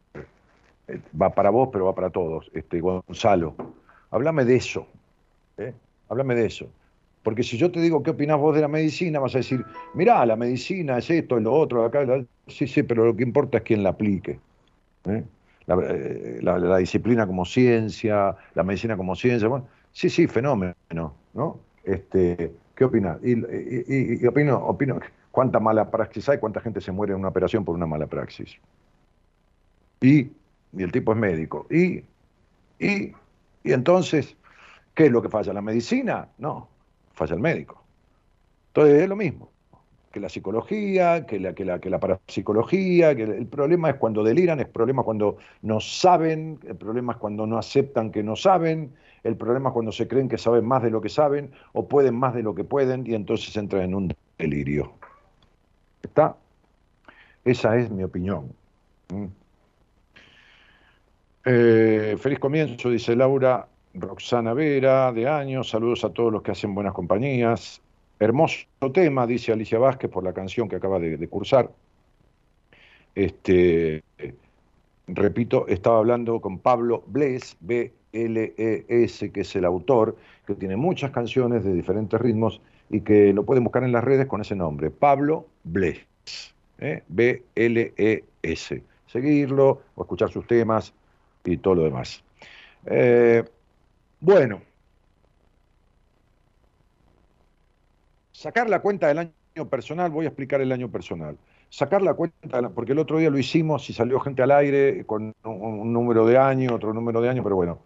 [0.88, 2.50] eh, va para vos, pero va para todos.
[2.54, 3.54] Este, Gonzalo,
[4.10, 4.86] háblame de eso.
[5.58, 5.74] ¿eh?
[6.08, 6.66] Háblame de eso.
[7.22, 9.64] Porque si yo te digo qué opinás vos de la medicina, vas a decir,
[9.94, 12.06] mirá, la medicina es esto, es lo otro, acá,
[12.46, 14.38] sí, sí, pero lo que importa es quién la aplique.
[15.04, 15.24] ¿eh?
[15.66, 20.74] Eh, la, disciplina como ciencia, la medicina como ciencia, bueno, sí, sí, fenómeno,
[21.34, 21.58] ¿no?
[21.84, 23.18] Este, ¿Qué opinás?
[23.22, 24.98] Y, opino, opino,
[25.30, 28.56] cuánta mala praxis hay, cuánta gente se muere en una operación por una mala praxis.
[30.00, 30.30] Y,
[30.72, 31.66] y el tipo es médico.
[31.70, 32.02] Y,
[32.78, 33.12] y,
[33.62, 34.36] y entonces,
[34.94, 35.52] ¿Qué es lo que falla?
[35.52, 36.28] ¿La medicina?
[36.38, 36.68] No,
[37.20, 37.84] falla el médico.
[38.68, 39.50] Entonces es lo mismo
[40.10, 44.24] que la psicología, que la, que la, que la parapsicología, que el, problema es cuando
[44.24, 48.34] deliran, el problema es cuando no saben, el problema es cuando no aceptan que no
[48.34, 48.92] saben,
[49.22, 52.16] el problema es cuando se creen que saben más de lo que saben o pueden
[52.16, 54.94] más de lo que pueden y entonces entran en un delirio.
[56.02, 56.34] ¿Está?
[57.44, 58.52] Esa es mi opinión.
[59.12, 59.26] ¿Mm?
[61.44, 63.68] Eh, feliz comienzo, dice Laura.
[63.94, 67.82] Roxana Vera, de años, saludos a todos los que hacen buenas compañías.
[68.18, 71.70] Hermoso tema, dice Alicia Vázquez, por la canción que acaba de, cursar.
[73.14, 74.04] Este,
[75.08, 80.16] repito, estaba hablando con Pablo Bles, B-L-E-S, que es el autor,
[80.46, 82.60] que tiene muchas canciones de diferentes ritmos
[82.90, 86.06] y que lo pueden buscar en las redes con ese nombre, Pablo Bles,
[86.78, 87.02] ¿eh?
[87.08, 88.82] B-L-E-S.
[89.06, 90.94] Seguirlo o escuchar sus temas
[91.44, 92.22] y todo lo demás.
[92.86, 93.42] Eh,
[94.20, 94.60] bueno,
[98.32, 101.36] sacar la cuenta del año personal, voy a explicar el año personal.
[101.68, 105.34] Sacar la cuenta, porque el otro día lo hicimos y salió gente al aire con
[105.44, 107.78] un, número de año, otro número de año, pero bueno,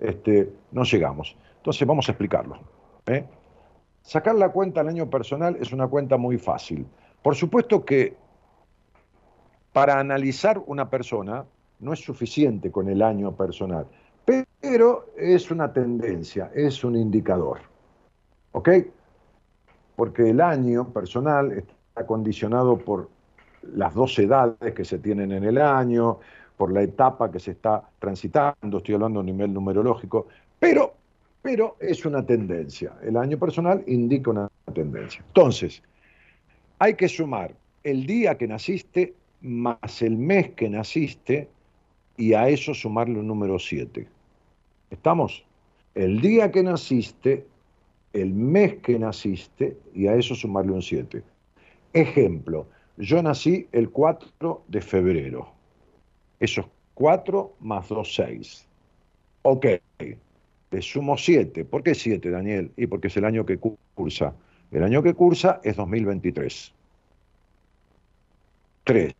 [0.00, 1.36] este, no llegamos.
[1.58, 2.58] Entonces vamos a explicarlo.
[3.06, 3.24] ¿eh?
[4.02, 6.86] Sacar la cuenta del año personal es una cuenta muy fácil.
[7.22, 8.16] Por supuesto que
[9.72, 11.44] para analizar una persona
[11.80, 13.86] no es suficiente con el año personal.
[14.60, 17.60] Pero es una tendencia, es un indicador.
[18.52, 18.68] ¿Ok?
[19.96, 23.08] Porque el año personal está condicionado por
[23.62, 26.18] las dos edades que se tienen en el año,
[26.58, 30.26] por la etapa que se está transitando, estoy hablando a nivel numerológico,
[30.58, 30.92] pero,
[31.40, 32.96] pero es una tendencia.
[33.02, 35.22] El año personal indica una tendencia.
[35.28, 35.82] Entonces,
[36.78, 41.48] hay que sumar el día que naciste más el mes que naciste
[42.16, 44.17] y a eso sumarle un número 7.
[44.90, 45.44] ¿Estamos?
[45.94, 47.46] El día que naciste,
[48.12, 51.22] el mes que naciste y a eso sumarle un 7.
[51.92, 52.66] Ejemplo,
[52.96, 55.52] yo nací el 4 de febrero.
[56.40, 58.66] Eso es 4 más 2, 6.
[59.42, 59.66] Ok,
[60.70, 61.64] le sumo 7.
[61.64, 62.72] ¿Por qué 7, Daniel?
[62.76, 64.34] Y porque es el año que cursa.
[64.70, 66.74] El año que cursa es 2023.
[68.84, 69.14] 3,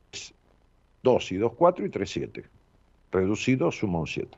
[1.03, 2.45] 2 y 2, 4 y 3, 7.
[3.12, 4.37] Reducido, sumo un 7.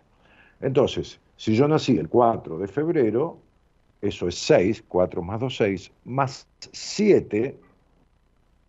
[0.61, 3.39] Entonces, si yo nací el 4 de febrero,
[4.01, 7.59] eso es 6, 4 más 2, 6, más 7,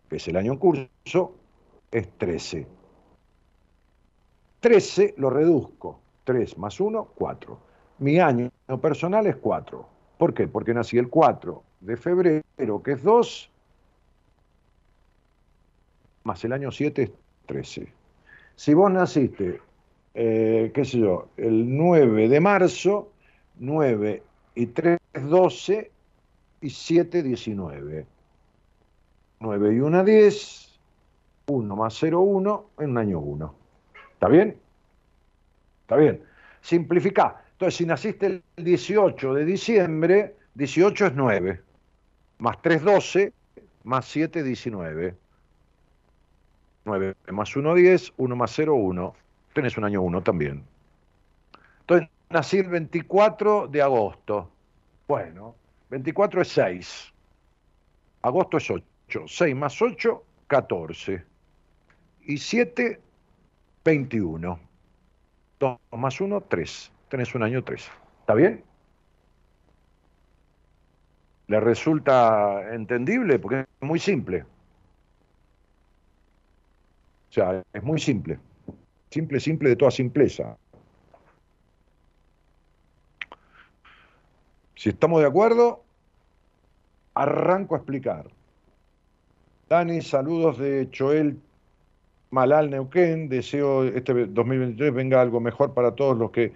[0.08, 1.34] que es el año en curso,
[1.90, 2.66] es 13.
[4.60, 6.00] 13 lo reduzco.
[6.24, 7.58] 3 más 1, 4.
[7.98, 9.86] Mi año personal es 4.
[10.18, 10.46] ¿Por qué?
[10.46, 13.50] Porque nací el 4 de febrero, que es 2,
[16.24, 17.12] más el año 7 es
[17.46, 17.92] 13.
[18.54, 19.60] Si vos naciste,
[20.14, 23.12] eh, qué sé yo, el 9 de marzo,
[23.58, 24.22] 9
[24.54, 25.90] y 3, 12
[26.60, 28.06] y 7, 19.
[29.40, 30.80] 9 y 1, 10,
[31.46, 33.54] 1 más 0, 1, en un año 1.
[34.12, 34.56] ¿Está bien?
[35.82, 36.22] Está bien.
[36.60, 37.42] Simplifica.
[37.52, 41.60] Entonces, si naciste el 18 de diciembre, 18 es 9,
[42.38, 43.32] más 3, 12,
[43.84, 45.16] más 7, 19.
[46.84, 49.14] 9 más 1, 10, 1 más 0, 1.
[49.52, 50.64] Tenés un año 1 también.
[51.80, 54.50] Entonces, nací el 24 de agosto.
[55.06, 55.54] Bueno,
[55.90, 57.12] 24 es 6.
[58.22, 59.24] Agosto es 8.
[59.26, 61.24] 6 más 8, 14.
[62.24, 63.00] Y 7,
[63.84, 64.60] 21.
[65.58, 66.92] 2 más 1, 3.
[67.08, 67.90] Tenés un año 3.
[68.20, 68.64] ¿Está bien?
[71.48, 73.38] ¿Le resulta entendible?
[73.38, 74.44] Porque es muy simple.
[77.28, 78.38] O sea, es muy simple.
[79.12, 80.56] Simple, simple de toda simpleza.
[84.74, 85.84] Si estamos de acuerdo,
[87.12, 88.30] arranco a explicar.
[89.68, 91.38] Dani, saludos de Choel
[92.30, 93.28] Malal Neuquén.
[93.28, 96.54] Deseo este 2023 venga algo mejor para todos los que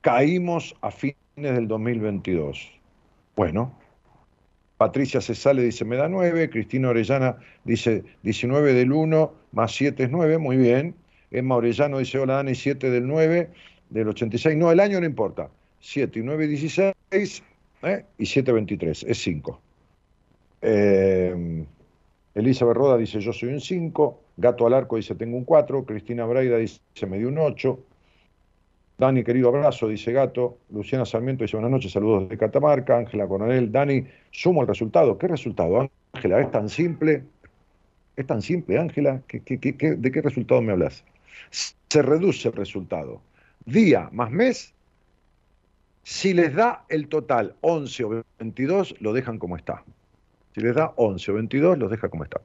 [0.00, 2.72] caímos a fines del 2022.
[3.36, 3.74] Bueno,
[4.78, 6.48] Patricia Cesale dice, me da 9.
[6.48, 10.38] Cristina Orellana dice, 19 del 1 más 7 es 9.
[10.38, 10.94] Muy bien.
[11.30, 13.50] Emma Orellano dice, hola Dani, 7 del 9
[13.90, 14.56] del 86.
[14.56, 15.50] No, el año no importa.
[15.80, 17.42] 7 y 9, 16
[17.82, 18.04] ¿eh?
[18.18, 19.04] y 7, 23.
[19.04, 19.60] Es 5.
[20.62, 21.64] Eh,
[22.34, 24.20] Elisa Berroda dice, yo soy un 5.
[24.36, 25.84] Gato Alarco dice, tengo un 4.
[25.84, 27.78] Cristina Braida dice, me dio un 8.
[28.98, 30.58] Dani, querido abrazo, dice Gato.
[30.70, 32.96] Luciana Sarmiento dice buenas noches, saludos de Catamarca.
[32.96, 35.18] Ángela Coronel, Dani, sumo el resultado.
[35.18, 36.40] ¿Qué resultado, Ángela?
[36.40, 37.24] ¿Es tan simple?
[38.16, 39.22] ¿Es tan simple, Ángela?
[39.28, 41.04] de qué resultado me hablas?
[41.50, 43.20] Se reduce el resultado.
[43.64, 44.74] Día más mes,
[46.02, 49.82] si les da el total 11 o 22, lo dejan como está.
[50.54, 52.40] Si les da 11 o 22, los deja como está.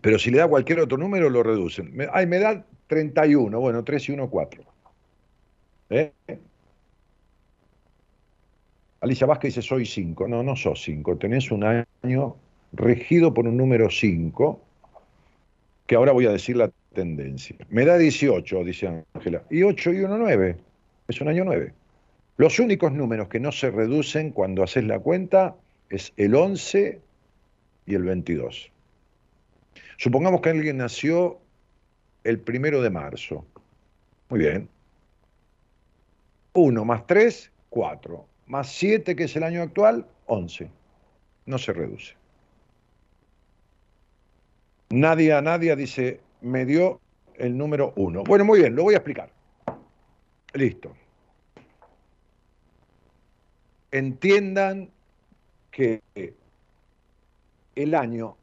[0.00, 1.94] Pero si le da cualquier otro número, lo reducen.
[2.12, 4.64] Ay, me da 31, bueno, 3 y 1, 4.
[5.90, 6.12] ¿Eh?
[9.00, 10.28] Alicia Vázquez dice, soy 5.
[10.28, 11.16] No, no sos 5.
[11.16, 12.36] Tenés un año
[12.72, 14.60] regido por un número 5,
[15.88, 17.56] que ahora voy a decir la tendencia.
[17.70, 19.42] Me da 18, dice Ángela.
[19.50, 20.56] Y 8 y 1, 9.
[21.08, 21.72] Es un año 9.
[22.36, 25.56] Los únicos números que no se reducen cuando haces la cuenta
[25.88, 27.00] es el 11
[27.86, 28.70] y el 22.
[29.96, 31.38] Supongamos que alguien nació
[32.22, 33.46] el primero de marzo.
[34.28, 34.68] Muy bien.
[36.52, 38.26] 1 más 3, 4.
[38.46, 40.68] Más 7, que es el año actual, 11.
[41.46, 42.14] No se reduce.
[44.90, 47.00] Nadie a nadie dice, me dio
[47.34, 48.24] el número 1.
[48.24, 49.30] Bueno, muy bien, lo voy a explicar.
[50.54, 50.92] Listo.
[53.90, 54.90] Entiendan
[55.70, 56.02] que
[57.74, 58.36] el año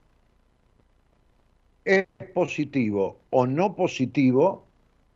[1.84, 4.66] es positivo o no positivo,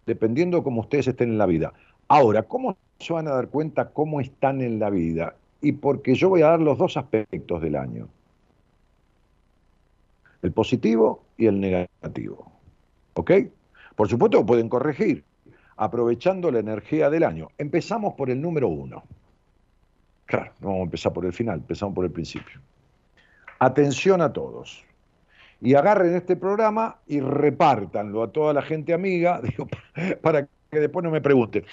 [0.06, 1.74] dependiendo cómo ustedes estén en la vida.
[2.08, 5.36] Ahora, ¿cómo se van a dar cuenta cómo están en la vida?
[5.62, 8.08] Y porque yo voy a dar los dos aspectos del año.
[10.42, 12.52] El positivo y el negativo.
[13.14, 13.32] ¿Ok?
[13.96, 15.24] Por supuesto pueden corregir,
[15.76, 17.50] aprovechando la energía del año.
[17.58, 19.04] Empezamos por el número uno.
[20.26, 22.62] Claro, no vamos a empezar por el final, empezamos por el principio.
[23.60, 24.86] Atención a todos
[25.62, 29.68] y agarren este programa y repártanlo a toda la gente amiga, digo,
[30.22, 31.66] para que después no me pregunten.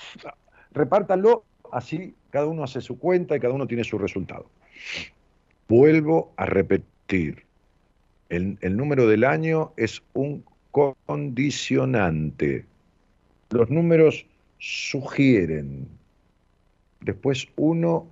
[0.73, 4.47] Repártanlo, así cada uno hace su cuenta y cada uno tiene su resultado.
[5.69, 7.46] Vuelvo a repetir,
[8.29, 12.65] el, número del año es un condicionante.
[13.51, 14.27] Los números
[14.59, 15.89] sugieren,
[17.01, 18.07] después uno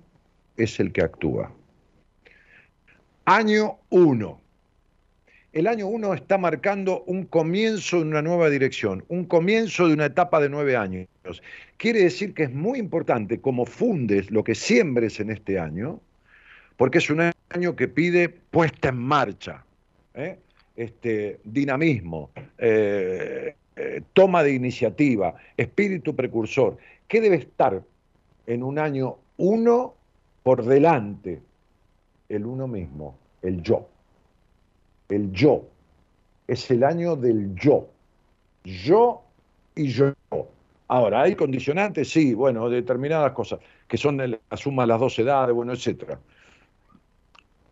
[0.57, 1.51] es el que actúa.
[3.25, 4.41] Año 1.
[5.51, 10.05] El año 1 está marcando un comienzo de una nueva dirección, un comienzo de una
[10.05, 11.07] etapa de nueve años.
[11.77, 16.01] Quiere decir que es muy importante cómo fundes lo que siembres en este año,
[16.77, 19.64] porque es un año que pide puesta en marcha,
[20.15, 20.39] ¿eh?
[20.75, 26.77] este, dinamismo, eh, eh, toma de iniciativa, espíritu precursor.
[27.07, 27.81] ¿Qué debe estar
[28.47, 29.93] en un año uno
[30.43, 31.41] por delante?
[32.29, 33.87] El uno mismo, el yo.
[35.09, 35.67] El yo.
[36.47, 37.87] Es el año del yo.
[38.63, 39.23] Yo
[39.75, 40.13] y yo.
[40.87, 42.09] Ahora, ¿hay condicionantes?
[42.09, 46.19] Sí, bueno, determinadas cosas, que son la suma de las dos edades, bueno, etcétera.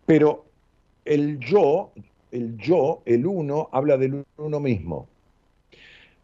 [0.05, 0.45] Pero
[1.05, 1.91] el yo,
[2.33, 5.07] el yo, el uno, habla del uno mismo.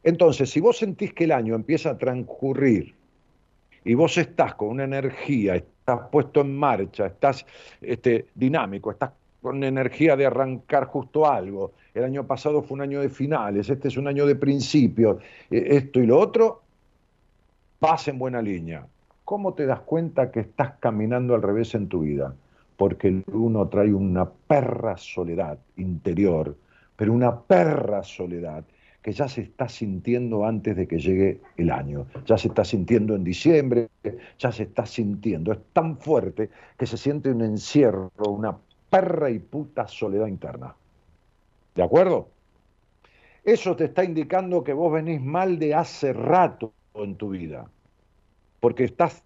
[0.04, 2.96] Entonces, si vos sentís que el año empieza a transcurrir
[3.86, 7.46] y vos estás con una energía, estás puesto en marcha, estás
[7.82, 13.02] este, dinámico, estás con energía de arrancar justo algo, el año pasado fue un año
[13.02, 16.62] de finales, este es un año de principios, e, esto y lo otro,
[17.80, 18.86] vas en buena línea.
[19.26, 22.34] ¿Cómo te das cuenta que estás caminando al revés en tu vida?
[22.80, 26.56] Porque el uno trae una perra soledad interior,
[26.96, 28.64] pero una perra soledad
[29.02, 33.16] que ya se está sintiendo antes de que llegue el año, ya se está sintiendo
[33.16, 33.90] en diciembre,
[34.38, 38.58] ya se está sintiendo, es tan fuerte que se siente un encierro, una
[38.90, 40.74] perra y puta soledad interna.
[41.76, 42.30] ¿De acuerdo?
[43.44, 47.70] Eso te está indicando que vos venís mal de hace rato en tu vida,
[48.62, 49.22] porque estás,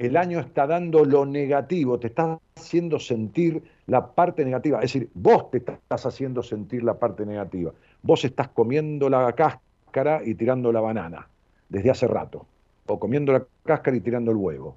[0.00, 5.10] el año está dando lo negativo, te está haciendo sentir la parte negativa, es decir,
[5.14, 7.72] vos te estás haciendo sentir la parte negativa
[8.02, 11.28] vos estás comiendo la cáscara y tirando la banana
[11.68, 12.46] desde hace rato,
[12.86, 14.76] o comiendo la cáscara y tirando el huevo.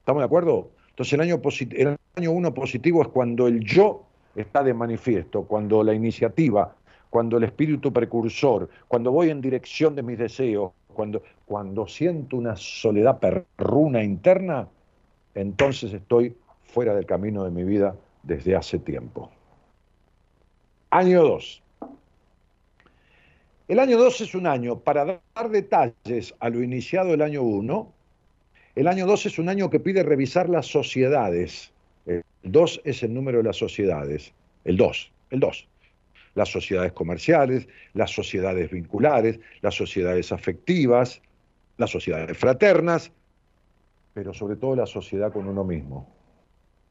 [0.00, 0.70] ¿Estamos de acuerdo?
[0.90, 1.40] Entonces el año,
[1.70, 6.74] el año uno positivo es cuando el yo está de manifiesto, cuando la iniciativa,
[7.10, 12.56] cuando el espíritu precursor, cuando voy en dirección de mis deseos, cuando, cuando siento una
[12.56, 14.66] soledad perruna interna,
[15.32, 17.94] entonces estoy fuera del camino de mi vida
[18.24, 19.30] desde hace tiempo.
[20.90, 21.62] Año 2.
[23.68, 27.92] El año 2 es un año para dar detalles a lo iniciado el año 1.
[28.74, 31.72] El año 2 es un año que pide revisar las sociedades.
[32.06, 34.34] El 2 es el número de las sociedades.
[34.64, 35.68] El 2, el 2.
[36.34, 41.20] Las sociedades comerciales, las sociedades vinculares, las sociedades afectivas,
[41.76, 43.12] las sociedades fraternas,
[44.12, 46.12] pero sobre todo la sociedad con uno mismo.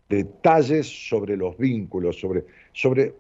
[0.08, 3.14] Detalles sobre los vínculos, sobre, sobre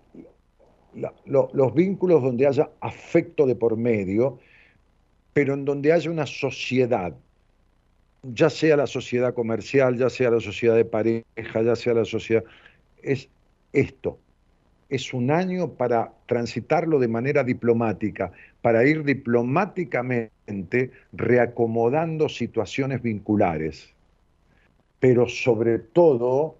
[1.25, 4.39] los vínculos donde haya afecto de por medio,
[5.33, 7.13] pero en donde haya una sociedad,
[8.23, 12.43] ya sea la sociedad comercial, ya sea la sociedad de pareja, ya sea la sociedad,
[13.03, 13.29] es
[13.73, 14.19] esto.
[14.89, 18.31] Es un año para transitarlo de manera diplomática,
[18.61, 23.93] para ir diplomáticamente reacomodando situaciones vinculares,
[24.99, 26.57] pero sobre todo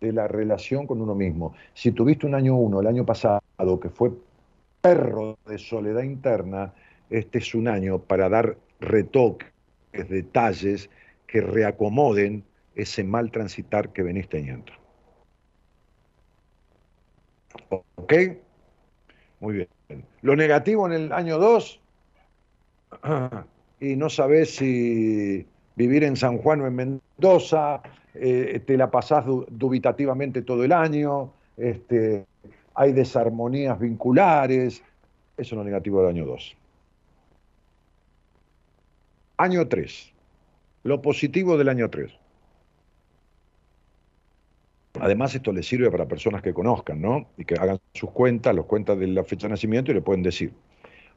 [0.00, 1.54] de la relación con uno mismo.
[1.74, 3.40] Si tuviste un año uno, el año pasado,
[3.80, 4.12] que fue
[4.80, 6.72] perro de soledad interna,
[7.10, 9.48] este es un año para dar retoques,
[9.92, 10.90] detalles
[11.26, 14.72] que reacomoden ese mal transitar que venís teniendo.
[17.96, 18.12] ¿Ok?
[19.40, 20.04] Muy bien.
[20.22, 21.80] Lo negativo en el año 2,
[23.80, 25.46] y no sabés si
[25.76, 27.82] vivir en San Juan o en Mendoza,
[28.14, 32.24] eh, te la pasás dubitativamente todo el año, este,
[32.74, 34.82] hay desarmonías vinculares,
[35.36, 36.56] eso es lo negativo del año 2.
[39.38, 40.12] Año 3,
[40.84, 42.10] lo positivo del año 3.
[45.00, 47.28] Además, esto les sirve para personas que conozcan, ¿no?
[47.36, 50.22] Y que hagan sus cuentas, los cuentas de la fecha de nacimiento y le pueden
[50.22, 50.52] decir.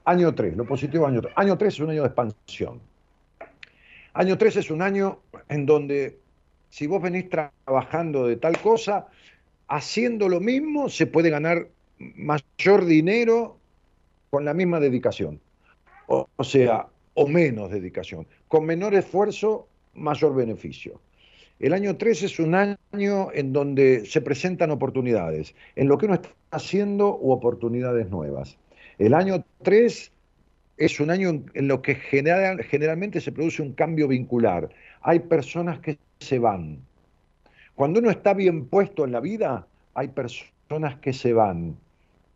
[0.06, 1.34] Año 3, lo positivo año 3.
[1.36, 2.82] Año 3 es un año de expansión.
[4.14, 5.20] Año 3 es un año
[5.50, 6.18] en donde
[6.70, 9.08] si vos venís trabajando de tal cosa,
[9.68, 11.68] haciendo lo mismo se puede ganar
[11.98, 13.58] mayor dinero
[14.30, 15.40] con la misma dedicación.
[16.08, 18.26] O, sea, o menos dedicación.
[18.48, 21.00] Con menor esfuerzo, mayor beneficio.
[21.60, 26.16] El año 3 es un año en donde se presentan oportunidades, en lo que uno
[26.16, 28.58] está haciendo u oportunidades nuevas.
[28.98, 30.12] El año 3
[30.78, 34.70] es un año en lo que generalmente se produce un cambio vincular.
[35.02, 36.80] Hay personas que se van.
[37.76, 41.76] Cuando uno está bien puesto en la vida, hay personas que se van,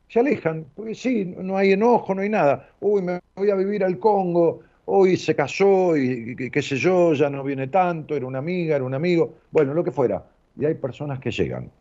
[0.09, 2.69] se alejan, porque sí, no hay enojo, no hay nada.
[2.82, 7.29] Uy, me voy a vivir al Congo, hoy se casó y qué sé yo, ya
[7.29, 10.25] no viene tanto, era una amiga, era un amigo, bueno, lo que fuera.
[10.57, 11.71] Y hay personas que llegan.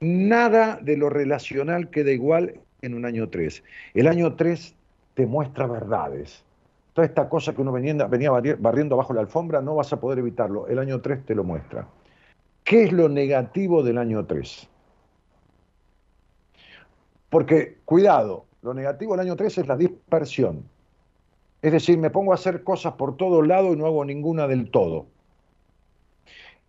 [0.00, 3.64] Nada de lo relacional queda igual en un año 3.
[3.94, 4.74] El año 3
[5.14, 6.44] te muestra verdades.
[6.92, 10.20] Toda esta cosa que uno venía, venía barriendo abajo la alfombra, no vas a poder
[10.20, 10.68] evitarlo.
[10.68, 11.86] El año 3 te lo muestra.
[12.64, 14.68] ¿Qué es lo negativo del año 3?
[17.30, 20.64] Porque, cuidado, lo negativo del año 3 es la dispersión.
[21.60, 24.70] Es decir, me pongo a hacer cosas por todos lados y no hago ninguna del
[24.70, 25.06] todo.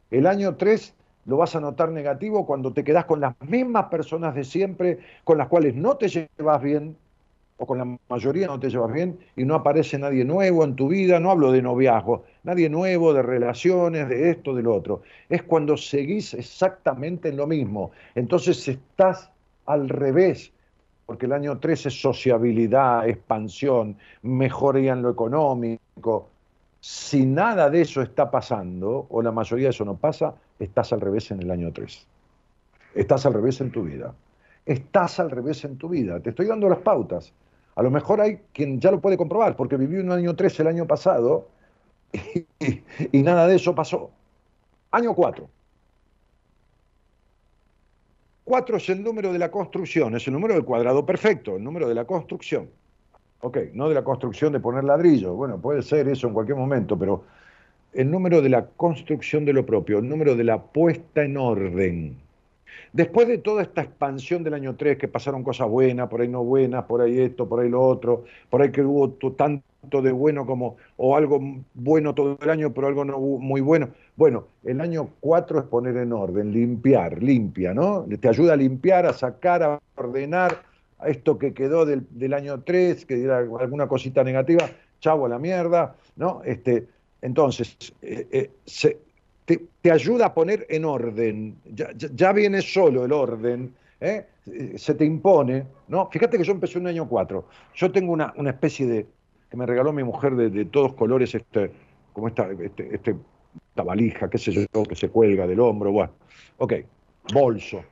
[0.10, 4.34] El año 3 lo vas a notar negativo cuando te quedas con las mismas personas
[4.34, 6.98] de siempre, con las cuales no te llevas bien,
[7.58, 10.88] o con la mayoría no te llevas bien, y no aparece nadie nuevo en tu
[10.88, 15.04] vida, no hablo de noviazgo, nadie nuevo, de relaciones, de esto, de lo otro.
[15.30, 17.92] Es cuando seguís exactamente en lo mismo.
[18.16, 19.30] Entonces estás
[19.68, 20.52] al revés,
[21.10, 26.30] porque el año 3 es sociabilidad, expansión, mejoría en lo económico.
[26.80, 31.02] Si nada de eso está pasando, o la mayoría de eso no pasa, estás al
[31.02, 32.06] revés en el año 3.
[32.94, 34.14] Estás al revés en tu vida.
[34.68, 36.20] Estás al revés en tu vida.
[36.20, 37.34] Te estoy dando las pautas.
[37.74, 40.68] A lo mejor hay quien ya lo puede comprobar, porque vivió un año 3 el
[40.68, 41.48] año pasado
[42.14, 44.12] y, y nada de eso pasó.
[44.92, 45.50] Año 4.
[48.50, 51.88] 4 es el número de la construcción, es el número del cuadrado perfecto, el número
[51.88, 52.68] de la construcción.
[53.42, 56.98] Ok, no de la construcción de poner ladrillo, bueno, puede ser eso en cualquier momento,
[56.98, 57.26] pero
[57.94, 62.18] el número de la construcción de lo propio, el número de la puesta en orden.
[62.94, 66.44] Después de toda esta expansión del año 3, que pasaron cosas buenas, por ahí no
[66.44, 70.46] buenas, por ahí esto, por ahí lo otro, por ahí que hubo tanto de bueno
[70.46, 71.40] como, o algo
[71.74, 73.90] bueno todo el año, pero algo no muy bueno.
[74.16, 78.06] Bueno, el año 4 es poner en orden, limpiar, limpia, ¿no?
[78.20, 80.64] Te ayuda a limpiar, a sacar, a ordenar
[81.00, 85.40] a esto que quedó del, año 3, que era alguna cosita negativa, chavo a la
[85.40, 86.42] mierda, ¿no?
[86.44, 86.88] Este,
[87.22, 88.98] entonces, eh, eh,
[89.82, 94.26] te, ayuda a poner en orden, ya, viene solo el orden, ¿eh?
[94.76, 96.08] se te impone, ¿no?
[96.10, 97.46] Fíjate que yo empecé un año 4,
[97.76, 99.08] yo tengo una, una especie de
[99.50, 101.72] que me regaló mi mujer de, todos colores, este,
[102.14, 103.16] como esta, este, este,
[103.70, 106.12] esta valija, qué sé yo, que se cuelga del hombro, bueno.
[106.60, 106.74] Ok,
[107.34, 107.84] bolso.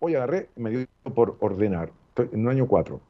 [0.00, 3.00] Hoy agarré y me dio por ordenar, en un año 4.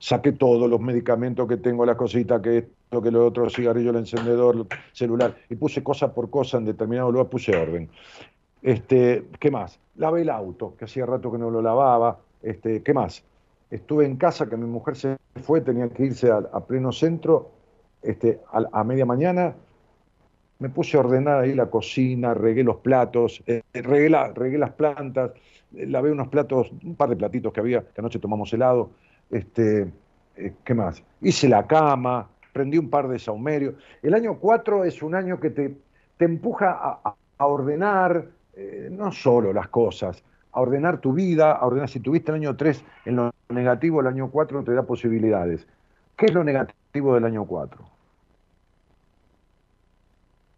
[0.00, 2.66] Saqué todos los medicamentos que tengo, las cositas, que
[3.02, 7.10] que lo otro, cigarrillo, el encendedor, el celular, y puse cosa por cosa en determinado
[7.10, 7.88] lugar, puse orden.
[8.62, 9.78] Este, ¿Qué más?
[9.96, 12.18] Lavé el auto, que hacía rato que no lo lavaba.
[12.42, 13.24] Este, ¿Qué más?
[13.74, 17.50] estuve en casa, que mi mujer se fue, tenía que irse a, pleno centro,
[18.02, 19.54] este, a, media mañana,
[20.60, 25.32] me puse a ordenar ahí la cocina, regué los platos, eh, regué, las plantas,
[25.74, 28.90] eh, lavé unos platos, un par de platitos que había, que anoche tomamos helado,
[29.30, 29.90] este,
[30.36, 31.02] eh, ¿qué más?
[31.20, 33.74] Hice la cama, prendí un par de saumerios.
[34.00, 35.76] El año 4 es un año que te,
[36.16, 38.28] te empuja a, ordenar
[38.92, 40.22] no solo las cosas,
[40.52, 44.06] a ordenar tu vida, a ordenar si tuviste el año 3 en lo negativo, el
[44.06, 45.66] año 4 te da posibilidades.
[46.16, 47.84] ¿Qué es lo negativo del año 4?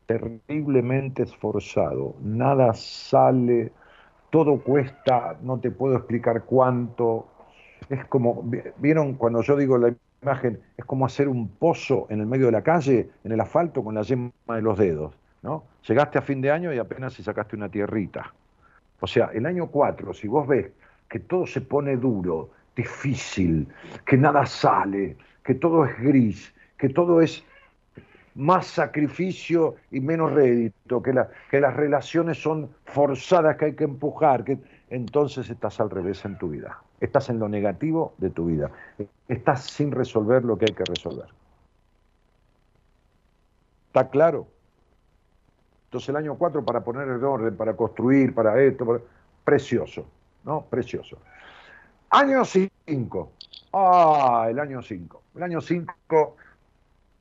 [0.04, 3.72] Terriblemente esforzado, nada sale,
[4.30, 7.26] todo cuesta, no te puedo explicar cuánto.
[7.88, 8.44] Es como,
[8.76, 10.60] ¿vieron cuando yo digo la imagen?
[10.76, 13.94] Es como hacer un pozo en el medio de la calle, en el asfalto, con
[13.94, 15.14] la yema de los dedos.
[15.42, 15.64] ¿no?
[15.86, 18.32] Llegaste a fin de año y apenas si sacaste una tierrita.
[19.00, 20.70] O sea, el año 4, si vos ves
[21.08, 23.68] que todo se pone duro, difícil,
[24.04, 27.44] que nada sale, que todo es gris, que todo es
[28.34, 31.14] más sacrificio y menos rédito, que,
[31.50, 34.58] que las relaciones son forzadas, que hay que empujar, que
[34.90, 36.82] entonces estás al revés en tu vida.
[37.00, 38.70] Estás en lo negativo de tu vida.
[39.28, 41.26] Estás sin resolver lo que hay que resolver.
[43.88, 44.46] ¿Está claro?
[45.86, 49.02] Entonces el año 4 para poner el orden, para construir, para esto,
[49.44, 50.06] precioso,
[50.44, 50.62] ¿no?
[50.62, 51.18] Precioso.
[52.10, 53.32] Año 5.
[53.72, 55.22] Ah, el año 5.
[55.36, 56.36] El año 5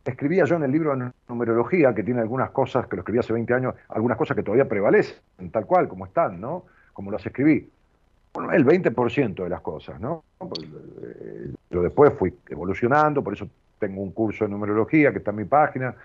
[0.06, 3.34] escribía yo en el libro de numerología, que tiene algunas cosas que lo escribí hace
[3.34, 6.66] 20 años, algunas cosas que todavía prevalecen, tal cual, como están, ¿no?
[6.94, 7.70] Como las escribí.
[8.36, 10.26] Bueno, el 20% de las cosas, ¿no?
[10.42, 13.48] Eh, pero después fui evolucionando, por eso
[13.80, 15.96] tengo un curso de numerología que está en mi página,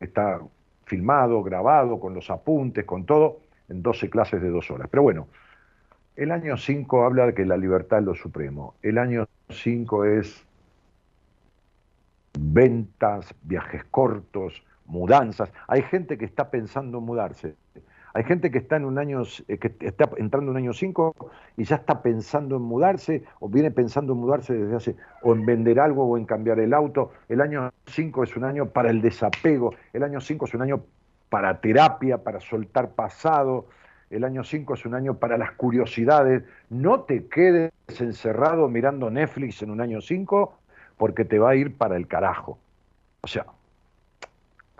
[0.00, 0.40] está
[0.86, 4.88] filmado, grabado, con los apuntes, con todo, en 12 clases de dos horas.
[4.90, 5.28] Pero bueno,
[6.16, 8.74] el año 5 habla de que la libertad es lo supremo.
[8.82, 10.46] El año 5 es
[12.38, 15.52] ventas, viajes cortos, mudanzas.
[15.68, 17.54] Hay gente que está pensando en mudarse.
[18.16, 21.14] Hay gente que está en un año, eh, que está entrando en un año 5
[21.58, 25.44] y ya está pensando en mudarse, o viene pensando en mudarse desde hace, o en
[25.44, 27.12] vender algo o en cambiar el auto.
[27.28, 30.80] El año 5 es un año para el desapego, el año 5 es un año
[31.28, 33.66] para terapia, para soltar pasado,
[34.08, 36.42] el año 5 es un año para las curiosidades.
[36.70, 37.70] No te quedes
[38.00, 40.58] encerrado mirando Netflix en un año 5
[40.96, 42.58] porque te va a ir para el carajo.
[43.20, 43.44] O sea,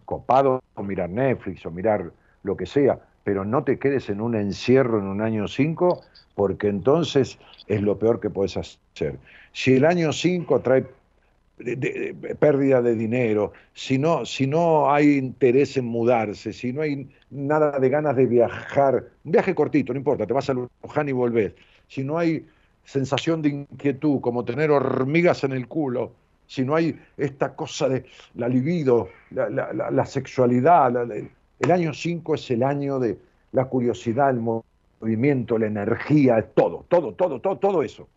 [0.07, 4.37] copado o mirar Netflix o mirar lo que sea, pero no te quedes en un
[4.37, 6.01] encierro en un año 5,
[6.37, 9.19] porque entonces es lo peor que puedes hacer.
[9.53, 10.87] Si el año 5 trae
[12.39, 17.81] pérdida de dinero, si no, si no hay interés en mudarse, si no hay nada
[17.81, 21.53] de ganas de viajar, un viaje cortito, no importa, te vas a Luján y volvés,
[21.89, 22.47] si no hay
[22.85, 26.13] sensación de inquietud, como tener hormigas en el culo,
[26.47, 28.05] si no hay esta cosa de
[28.37, 30.93] la libido, la, sexualidad,
[31.59, 33.19] el año 5 es el año de
[33.53, 34.41] la curiosidad, el
[35.01, 38.09] movimiento, la energía, todo, todo, todo, todo, todo eso.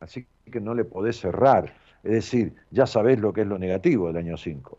[0.00, 1.72] Así que no le podés cerrar.
[2.02, 4.78] Es decir, ya sabés lo que es lo negativo del año 5.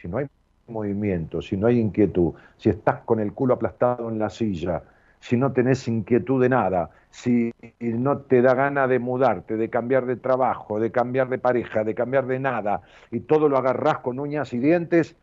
[0.00, 0.26] Si no hay
[0.68, 4.82] movimiento, si no hay inquietud, si estás con el culo aplastado en la silla,
[5.20, 10.06] si no tenés inquietud de nada, si no te da gana de mudarte, de cambiar
[10.06, 14.18] de trabajo, de cambiar de pareja, de cambiar de nada, y todo lo agarrás con
[14.18, 15.16] uñas y dientes,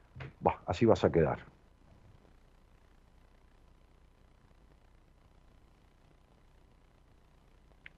[0.65, 1.52] así vas a quedar.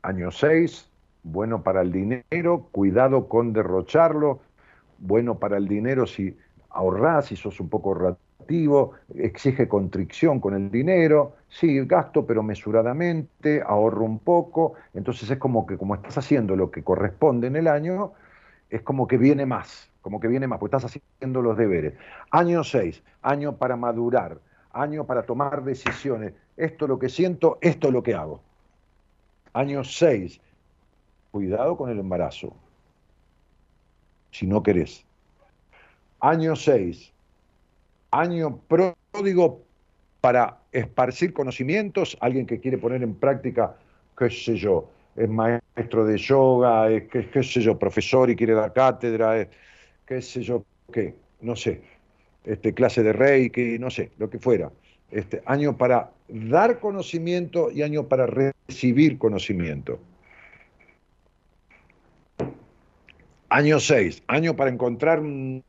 [0.05, 0.87] Año 6,
[1.23, 4.39] bueno para el dinero, cuidado con derrocharlo,
[4.99, 6.37] bueno para el dinero si
[6.69, 13.63] ahorrás, si sos un poco relativo, exige contrición con el dinero, sí, gasto pero mesuradamente,
[13.65, 17.67] ahorro un poco, entonces es como que como estás haciendo lo que corresponde en el
[17.67, 18.11] año,
[18.69, 21.95] es como que viene más, como que viene más, porque estás haciendo los deberes.
[22.29, 24.37] Año 6, año para madurar,
[24.71, 28.41] año para tomar decisiones, esto es lo que siento, esto es lo que hago.
[29.55, 30.41] Año 6,
[31.31, 32.53] cuidado con el embarazo,
[34.29, 35.05] si no querés.
[36.19, 37.13] Año 6,
[38.11, 39.61] año pródigo
[40.19, 43.77] para esparcir conocimientos, alguien que quiere poner en práctica,
[44.17, 48.73] qué sé yo, es maestro de yoga, es qué, sé yo, profesor y quiere dar
[48.73, 49.47] cátedra, es
[50.05, 51.81] qué sé yo, qué, no sé,
[52.43, 54.69] este, clase de reiki, no sé, lo que fuera.
[55.11, 59.99] Este, año para dar conocimiento y año para recibir conocimiento.
[63.49, 65.63] Año 6, año para encontrar un,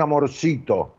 [0.00, 0.96] amorcito,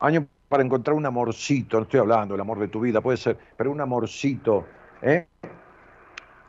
[0.00, 3.36] año para encontrar un amorcito, no estoy hablando del amor de tu vida, puede ser,
[3.56, 4.66] pero un amorcito,
[5.02, 5.26] ¿eh?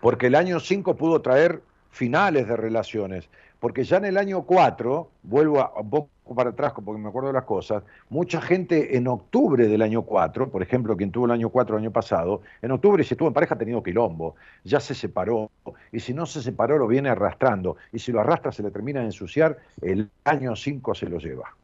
[0.02, 1.61] porque el año 5 pudo traer
[1.91, 3.30] finales de relaciones,
[3.60, 7.27] porque ya en el año 4, vuelvo a, un poco para atrás porque me acuerdo
[7.30, 11.31] de las cosas, mucha gente en octubre del año 4, por ejemplo, quien tuvo el
[11.31, 14.80] año 4 el año pasado, en octubre si estuvo en pareja ha tenido quilombo, ya
[14.80, 15.52] se separó,
[15.91, 19.02] y si no se separó lo viene arrastrando, y si lo arrastra se le termina
[19.02, 21.56] de ensuciar, el año 5 se lo lleva.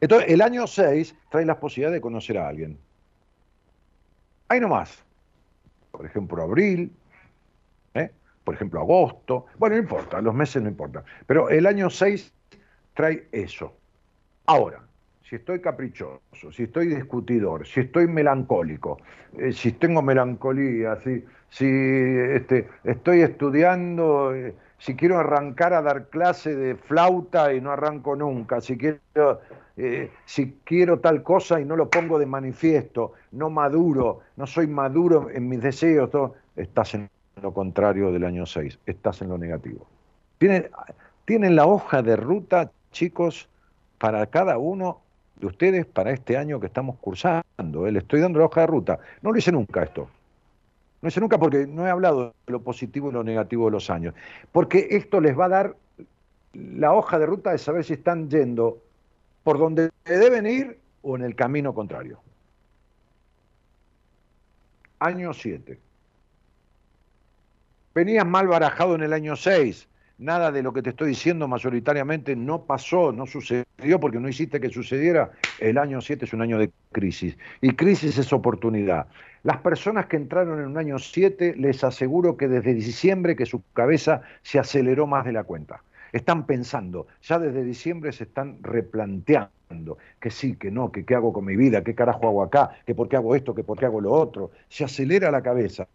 [0.00, 2.78] Entonces, el año 6 trae la posibilidad de conocer a alguien.
[4.48, 5.04] Ahí nomás.
[5.90, 6.92] Por ejemplo, abril.
[8.48, 9.44] Por ejemplo, agosto.
[9.58, 11.04] Bueno, no importa, los meses no importan.
[11.26, 12.32] Pero el año 6
[12.94, 13.74] trae eso.
[14.46, 14.80] Ahora,
[15.20, 18.96] si estoy caprichoso, si estoy discutidor, si estoy melancólico,
[19.36, 26.06] eh, si tengo melancolía, si, si este, estoy estudiando, eh, si quiero arrancar a dar
[26.06, 29.42] clase de flauta y no arranco nunca, si quiero,
[29.76, 34.68] eh, si quiero tal cosa y no lo pongo de manifiesto, no maduro, no soy
[34.68, 36.08] maduro en mis deseos,
[36.56, 37.10] estás en
[37.42, 39.86] lo contrario del año 6, estás en lo negativo.
[40.38, 40.70] Tienen,
[41.24, 43.48] tienen la hoja de ruta, chicos,
[43.98, 45.00] para cada uno
[45.36, 47.86] de ustedes para este año que estamos cursando.
[47.86, 47.92] ¿eh?
[47.92, 48.98] Le estoy dando la hoja de ruta.
[49.22, 50.08] No lo hice nunca esto.
[51.00, 53.90] No hice nunca porque no he hablado de lo positivo y lo negativo de los
[53.90, 54.14] años.
[54.50, 55.76] Porque esto les va a dar
[56.54, 58.78] la hoja de ruta de saber si están yendo
[59.44, 62.18] por donde deben ir o en el camino contrario.
[64.98, 65.78] Año 7.
[67.98, 69.88] Venías mal barajado en el año 6.
[70.18, 74.60] Nada de lo que te estoy diciendo mayoritariamente no pasó, no sucedió porque no hiciste
[74.60, 75.32] que sucediera.
[75.58, 77.36] El año 7 es un año de crisis.
[77.60, 79.08] Y crisis es oportunidad.
[79.42, 83.64] Las personas que entraron en un año 7, les aseguro que desde diciembre que su
[83.72, 85.82] cabeza se aceleró más de la cuenta.
[86.12, 91.32] Están pensando, ya desde diciembre se están replanteando que sí, que no, que qué hago
[91.32, 93.86] con mi vida, qué carajo hago acá, que por qué hago esto, que por qué
[93.86, 94.52] hago lo otro.
[94.68, 95.88] Se acelera la cabeza.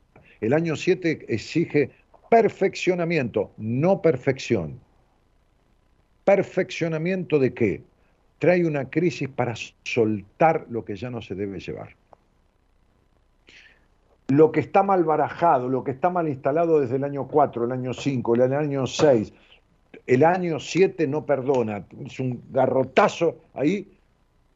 [0.43, 1.91] El año 7 exige
[2.29, 4.79] perfeccionamiento, no perfección.
[6.23, 7.81] ¿Perfeccionamiento de qué?
[8.43, 9.53] trae una crisis para
[9.85, 11.95] soltar lo que ya no se debe llevar.
[14.27, 17.71] Lo que está mal barajado, lo que está mal instalado desde el año 4, el
[17.71, 19.31] año 5, el año 6,
[20.07, 23.93] el año 7 no perdona, es un garrotazo ahí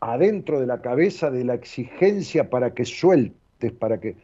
[0.01, 4.17] adentro de la cabeza de la exigencia para que sueltes, para que...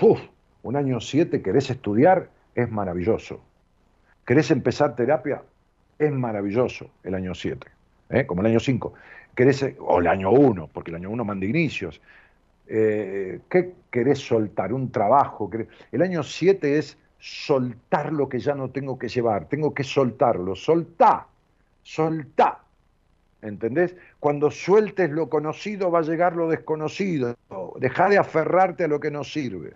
[0.00, 0.18] Uf,
[0.64, 3.40] un año 7 querés estudiar, es maravilloso.
[4.26, 5.42] ¿Querés empezar terapia?
[5.98, 7.66] Es maravilloso el año 7,
[8.10, 8.26] ¿eh?
[8.26, 8.92] como el año 5.
[9.34, 12.00] ¿Querés, o el año 1, porque el año 1 manda inicios.
[12.66, 14.72] Eh, ¿Qué querés soltar?
[14.72, 15.50] Un trabajo.
[15.92, 20.54] El año 7 es soltar lo que ya no tengo que llevar, tengo que soltarlo.
[20.54, 21.26] Soltá,
[21.82, 22.60] soltá.
[23.42, 23.94] ¿Entendés?
[24.18, 27.36] Cuando sueltes lo conocido va a llegar lo desconocido.
[27.78, 29.74] Deja de aferrarte a lo que no sirve.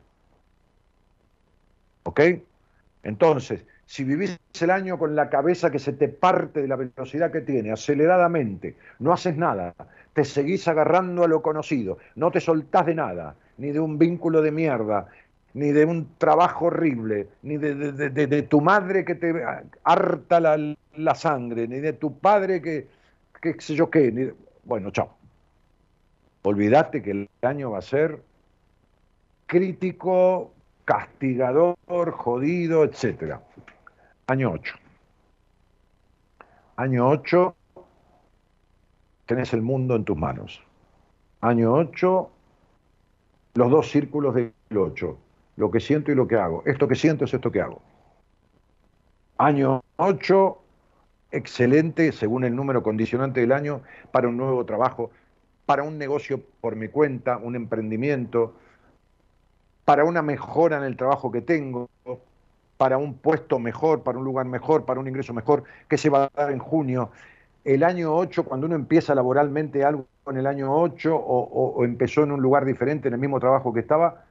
[2.05, 2.20] ¿Ok?
[3.03, 7.33] Entonces, si vivís el año con la cabeza que se te parte de la velocidad
[7.33, 9.75] que tiene, aceleradamente, no haces nada,
[10.12, 14.43] te seguís agarrando a lo conocido, no te soltás de nada, ni de un vínculo
[14.43, 15.09] de mierda,
[15.55, 19.33] ni de un trabajo horrible, ni de, tu madre que te
[19.85, 22.87] harta la, sangre, ni de tu padre que,
[23.41, 24.35] qué sé yo qué.
[24.65, 25.16] Bueno, chao.
[26.43, 28.20] Olvídate que el año va a ser
[29.47, 30.53] crítico,
[30.89, 31.77] castigador,
[32.12, 33.35] jodido, etc.
[34.27, 34.74] Año 8.
[36.77, 37.55] Año 8,
[39.27, 40.62] tenés el mundo en tus manos.
[41.43, 42.31] Año 8,
[43.52, 45.19] los dos círculos del 8,
[45.56, 46.62] lo que siento y lo que hago.
[46.65, 47.82] Esto que siento es esto que hago.
[49.36, 50.59] Año 8,
[51.32, 55.10] excelente, según el número condicionante del año, para un nuevo trabajo,
[55.66, 58.55] para un negocio por mi cuenta, un emprendimiento,
[59.89, 61.89] para una mejora en el trabajo que tengo,
[62.77, 66.24] para un puesto mejor, para un lugar mejor, para un ingreso mejor, que se va
[66.24, 67.10] a dar en junio.
[67.65, 72.32] El año 8, cuando uno empieza laboralmente algo en el año 8 o, empezó en
[72.32, 74.24] un lugar diferente, en el mismo trabajo que estaba,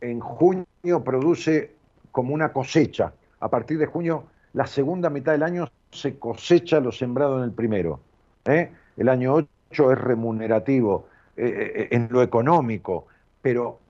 [0.00, 0.64] en junio
[1.04, 1.74] produce
[2.10, 3.12] como una cosecha.
[3.40, 4.24] A partir de junio,
[4.54, 8.00] la segunda mitad del año se cosecha lo sembrado en el primero.
[8.46, 8.72] ¿eh?
[8.96, 13.08] El año 8 es remunerativo eh, eh, en lo económico,
[13.42, 13.81] pero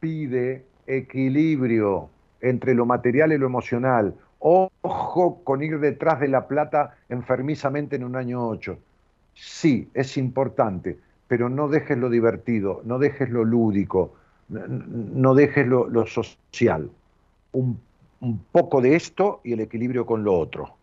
[0.00, 2.08] pide equilibrio
[2.40, 4.14] entre lo material y lo emocional.
[4.38, 8.78] Ojo con ir detrás de la plata enfermizamente en un año 8.
[9.34, 14.14] Sí, es importante, pero no dejes lo divertido, no dejes lo lúdico,
[14.48, 16.90] no dejes lo, social.
[17.52, 17.80] Un,
[18.50, 20.74] poco de esto y el equilibrio con lo otro.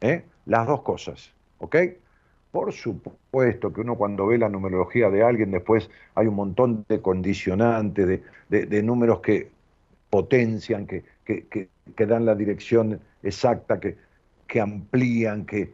[0.00, 0.24] ¿eh?
[0.46, 1.32] Las dos cosas.
[1.58, 1.76] ¿Ok?
[2.52, 7.00] Por supuesto que uno cuando ve la numerología de alguien, después hay un montón de
[7.00, 8.20] condicionantes,
[8.50, 9.50] de, números que
[10.10, 13.96] potencian, que, que, dan la dirección exacta, que,
[14.46, 15.72] que amplían, que,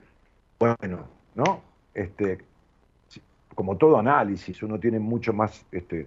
[0.61, 1.63] bueno, ¿no?
[1.95, 2.39] Este,
[3.57, 6.07] como todo análisis, uno tiene mucho más este,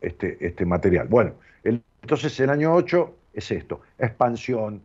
[0.00, 1.08] este, este material.
[1.08, 1.32] Bueno,
[1.64, 4.80] entonces el año 8 es esto, expansión,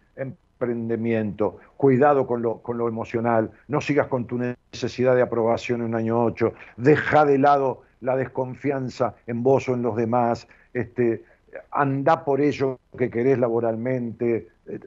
[0.60, 5.88] emprendimiento, cuidado con lo, con lo emocional, no sigas con tu necesidad de aprobación en
[5.88, 11.24] un año 8, deja de lado la desconfianza en vos o en los demás, este,
[11.72, 14.80] anda por ello que querés laboralmente, eh,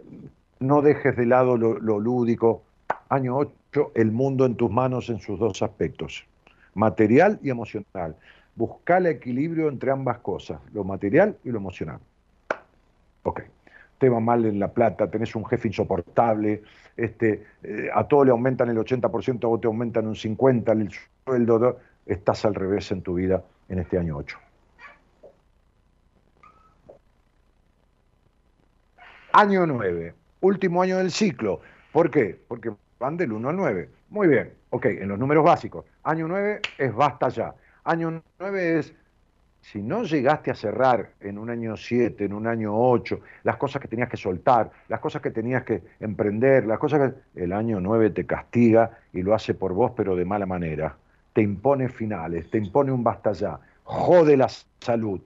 [0.60, 2.62] no dejes de lado lo, lo lúdico.
[3.08, 6.24] Año 8, el mundo en tus manos en sus dos aspectos,
[6.74, 8.16] material y emocional.
[8.54, 11.98] Busca el equilibrio entre ambas cosas, lo material y lo emocional.
[13.24, 13.42] Ok
[14.02, 16.64] te va mal en la plata, tenés un jefe insoportable,
[16.96, 20.90] este, eh, a todo le aumentan el 80%, a vos te aumentan un 50%, el
[21.24, 24.36] sueldo, estás al revés en tu vida en este año 8.
[29.34, 31.60] Año 9, último año del ciclo.
[31.92, 32.40] ¿Por qué?
[32.48, 33.88] Porque van del 1 al 9.
[34.08, 35.84] Muy bien, ok, en los números básicos.
[36.02, 37.54] Año 9 es basta ya.
[37.84, 38.92] Año 9 es
[39.62, 43.80] si no llegaste a cerrar en un año 7, en un año 8, las cosas
[43.80, 47.42] que tenías que soltar, las cosas que tenías que emprender, las cosas que...
[47.42, 50.96] El año 9 te castiga y lo hace por vos, pero de mala manera.
[51.32, 53.58] Te impone finales, te impone un basta ya.
[53.84, 54.48] Jode la
[54.80, 55.20] salud.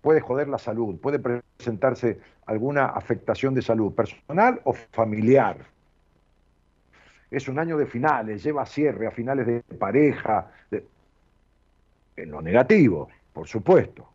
[0.00, 5.58] Puede joder la salud, puede presentarse alguna afectación de salud personal o familiar.
[7.30, 10.84] Es un año de finales, lleva cierre a finales de pareja, de
[12.22, 14.08] en lo negativo, por supuesto,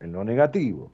[0.00, 0.90] en lo negativo.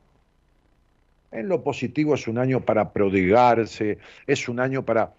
[1.31, 5.13] En lo positivo es un año para prodigarse, es un año para...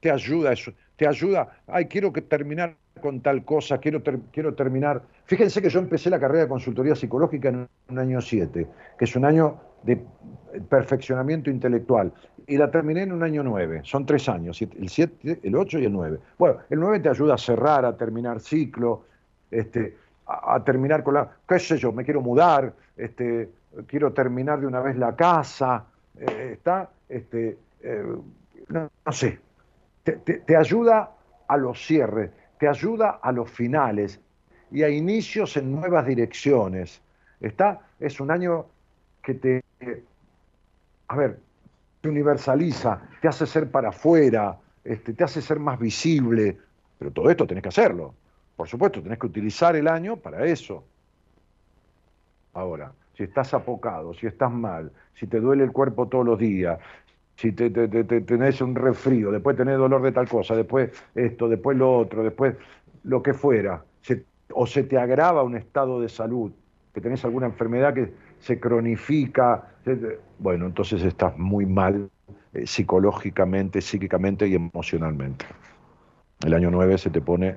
[0.00, 0.52] Te ayuda,
[0.96, 5.02] te ayuda, ay, quiero que terminar con tal cosa, quiero, quiero terminar...
[5.26, 8.66] Fíjense que yo empecé la carrera de consultoría psicológica en un año 7,
[8.98, 10.02] que es un año de
[10.68, 12.12] perfeccionamiento intelectual.
[12.46, 15.84] Y la terminé en un año 9, son tres años, el 7, el 8 y
[15.86, 16.18] el 9.
[16.38, 19.04] Bueno, el 9 te ayuda a cerrar, a terminar ciclo,
[19.50, 19.96] este,
[20.26, 23.50] a, terminar con la, qué sé yo, me quiero mudar, este,
[23.86, 25.84] quiero terminar de una vez la casa,
[26.18, 28.04] eh, está, este, eh,
[28.68, 29.40] no, sé,
[30.02, 31.10] te, ayuda
[31.48, 34.20] a los cierres, te ayuda a los finales
[34.70, 37.02] y a inicios en nuevas direcciones.
[37.40, 38.66] Está, es un año
[39.22, 39.64] que te,
[41.08, 41.38] a ver,
[42.00, 46.58] te universaliza, te hace ser para afuera, este, te hace ser más visible,
[46.98, 48.14] pero todo esto tenés que hacerlo.
[48.56, 50.84] Por supuesto, tenés que utilizar el año para eso.
[52.52, 56.78] Ahora, si estás apocado, si estás mal, si te duele el cuerpo todos los días,
[57.36, 61.96] si te, tenés un resfrío, después tenés dolor de tal cosa, después esto, después lo
[61.98, 62.54] otro, después
[63.02, 63.84] lo que fuera,
[64.52, 66.52] o se te agrava un estado de salud,
[66.92, 69.74] que tenés alguna enfermedad que se cronifica,
[70.38, 72.08] bueno, entonces estás muy mal
[72.52, 75.44] eh, psicológicamente, psíquicamente y emocionalmente.
[76.44, 77.56] El año 9 se te pone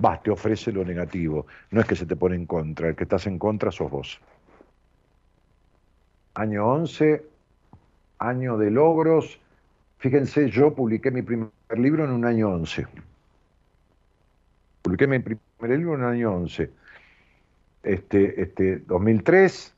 [0.00, 1.46] vas, te ofrece lo negativo.
[1.70, 4.20] No es que se te pone en contra, el que estás en contra sos vos.
[6.34, 7.24] Año 11,
[8.18, 9.40] año de logros.
[9.98, 12.86] Fíjense, yo publiqué mi primer libro en un año 11.
[14.82, 16.70] Publiqué mi primer libro en un año 11.
[17.82, 19.74] Este, este, 2003,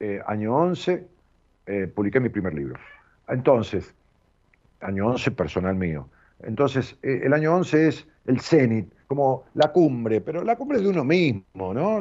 [0.00, 1.06] eh, año 11,
[1.66, 2.78] eh, publiqué mi primer libro.
[3.28, 3.94] Entonces,
[4.80, 6.08] año 11 personal mío.
[6.42, 10.84] Entonces, eh, el año 11 es el cenit, como la cumbre, pero la cumbre es
[10.84, 12.00] de uno mismo, ¿no?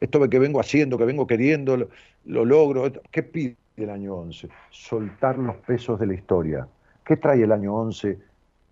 [0.00, 1.88] Esto que vengo haciendo, que vengo queriendo,
[2.24, 2.90] lo, logro.
[3.12, 4.48] ¿Qué pide el año 11?
[4.70, 6.66] Soltar los pesos de la historia.
[7.04, 8.18] ¿Qué trae el año 11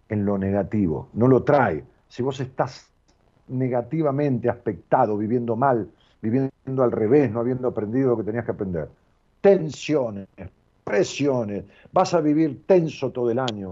[0.08, 1.10] en lo negativo?
[1.12, 1.84] No lo trae.
[2.08, 2.90] Si vos estás
[3.46, 5.88] negativamente aspectado, viviendo mal,
[6.20, 8.88] viviendo al revés, no habiendo aprendido lo que tenías que aprender.
[9.40, 10.26] Tensiones,
[10.82, 11.62] presiones,
[11.92, 13.70] vas a vivir tenso todo el año,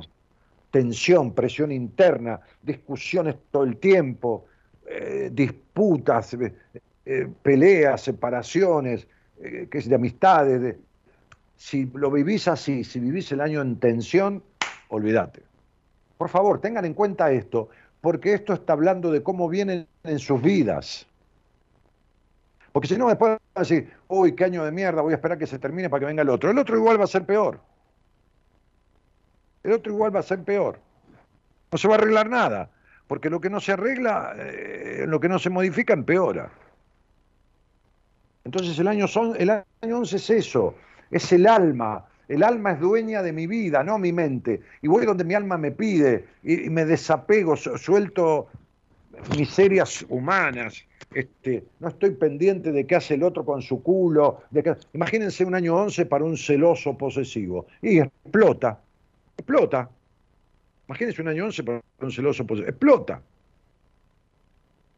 [0.73, 4.47] tensión, presión interna, discusiones todo el tiempo,
[4.87, 6.53] eh, disputas, eh,
[7.05, 9.07] eh, peleas, separaciones,
[9.41, 10.77] que es de amistades.
[11.57, 14.43] Si lo vivís así, si vivís el año en tensión,
[14.89, 15.43] olvídate.
[16.17, 17.69] Por favor, tengan en cuenta esto,
[18.01, 21.07] porque esto está hablando de cómo vienen en sus vidas.
[22.71, 25.39] Porque si no, después van a decir, uy, qué año de mierda, voy a esperar
[25.39, 26.51] que se termine para que venga el otro.
[26.51, 27.61] El otro igual va a ser peor
[29.65, 30.79] el otro igual va a ser peor.
[31.71, 32.71] No se va a arreglar nada,
[33.07, 36.51] porque lo que no se arregla, eh, lo que no se modifica, empeora.
[38.45, 40.75] Entonces el año, son, el año 11 es eso,
[41.11, 42.07] es el alma.
[42.29, 44.63] El alma es dueña de mi vida, no mi mente.
[44.81, 48.49] Y voy donde mi alma me pide y, me desapego, suelto
[49.37, 50.85] miserias humanas.
[51.15, 54.43] Este, no estoy pendiente de qué hace el otro con su culo.
[54.51, 57.67] De Imagínense un año 11 para un celoso posesivo.
[57.83, 58.81] Y explota
[59.43, 59.91] explota.
[60.89, 63.21] Imagínense un año 11 para un celoso, explota.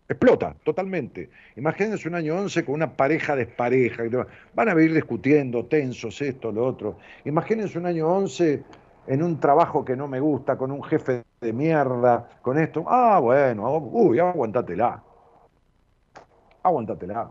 [0.07, 1.31] Explota totalmente.
[1.57, 4.05] Imagínense un año 11 con una pareja despareja.
[4.55, 6.99] Van a vivir discutiendo, tensos, esto, lo otro.
[7.25, 8.63] Imagínense un año 11
[9.07, 12.85] en un trabajo que no me gusta, con un jefe de mierda, con esto.
[12.87, 15.03] Ah, bueno, uy, aguantatela.
[16.63, 17.31] Aguantatela.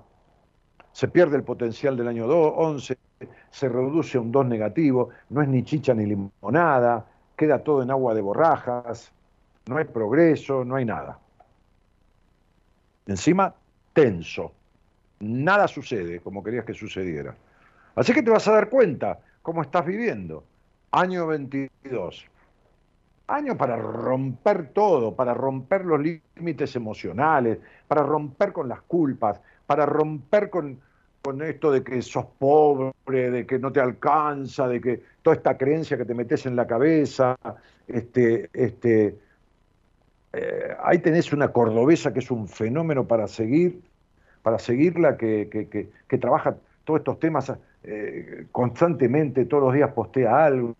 [0.91, 2.97] Se pierde el potencial del año 11,
[3.49, 7.05] se reduce a un 2 negativo, no es ni chicha ni limonada,
[7.35, 9.11] queda todo en agua de borrajas,
[9.67, 11.19] no hay progreso, no hay nada.
[13.07, 13.53] Encima,
[13.93, 14.51] tenso.
[15.19, 17.35] Nada sucede como querías que sucediera.
[17.95, 20.43] Así que te vas a dar cuenta cómo estás viviendo.
[20.91, 22.25] Año 22.
[23.27, 29.85] Año para romper todo, para romper los límites emocionales, para romper con las culpas, para
[29.85, 30.79] romper con,
[31.23, 35.57] con esto de que sos pobre, de que no te alcanza, de que toda esta
[35.57, 37.37] creencia que te metes en la cabeza,
[37.87, 39.15] este, este,
[40.33, 43.81] eh, ahí tenés una cordobesa que es un fenómeno para seguir,
[44.41, 45.87] para seguirla, que,
[46.19, 47.53] trabaja todos estos temas
[47.85, 50.75] eh, constantemente, todos los días postea algo,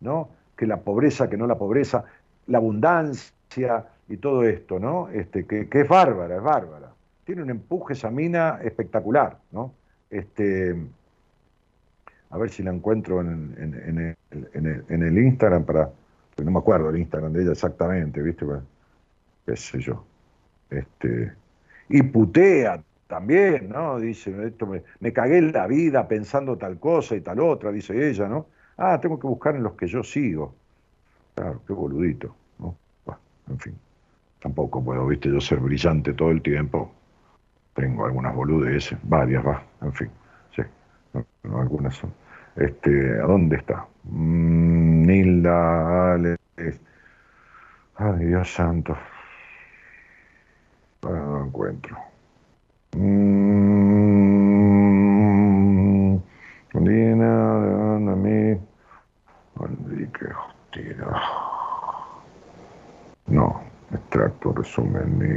[0.00, 0.30] ¿no?
[0.56, 2.06] Que la pobreza, que no la pobreza,
[2.46, 5.10] la abundancia y todo esto, ¿no?
[5.10, 6.94] Este, que, que es bárbara, es bárbara.
[7.24, 9.81] Tiene un empuje esa mina espectacular, ¿no?
[10.12, 10.76] Este,
[12.28, 15.90] a ver si la encuentro en, el, Instagram para.
[16.44, 18.44] no me acuerdo el Instagram de ella exactamente, ¿viste?
[19.46, 20.04] qué sé yo.
[20.68, 21.32] Este,
[21.88, 23.98] y putea también, ¿no?
[23.98, 28.10] Dice, esto me, me cagué en la vida pensando tal cosa y tal otra, dice
[28.10, 28.46] ella, ¿no?
[28.76, 30.54] Ah, tengo que buscar en los que yo sigo.
[31.34, 32.76] Claro, qué boludito, ¿no?
[33.48, 33.74] en fin,
[34.40, 36.92] tampoco puedo, viste, yo ser brillante todo el tiempo.
[37.74, 40.10] Tengo algunas boludeces, varias, va, en fin,
[40.54, 40.62] sí,
[41.44, 42.12] algunas son.
[42.56, 43.86] Este, ¿A dónde está?
[44.04, 46.38] Mm, Nilda, Alex.
[47.96, 48.96] Ay, Dios santo.
[51.02, 51.96] No encuentro.
[52.96, 53.82] Mm,
[56.74, 58.60] Dina, a mí.
[59.60, 61.12] Enrique Justino.
[63.26, 63.62] No,
[63.92, 65.28] extracto, resumen, ni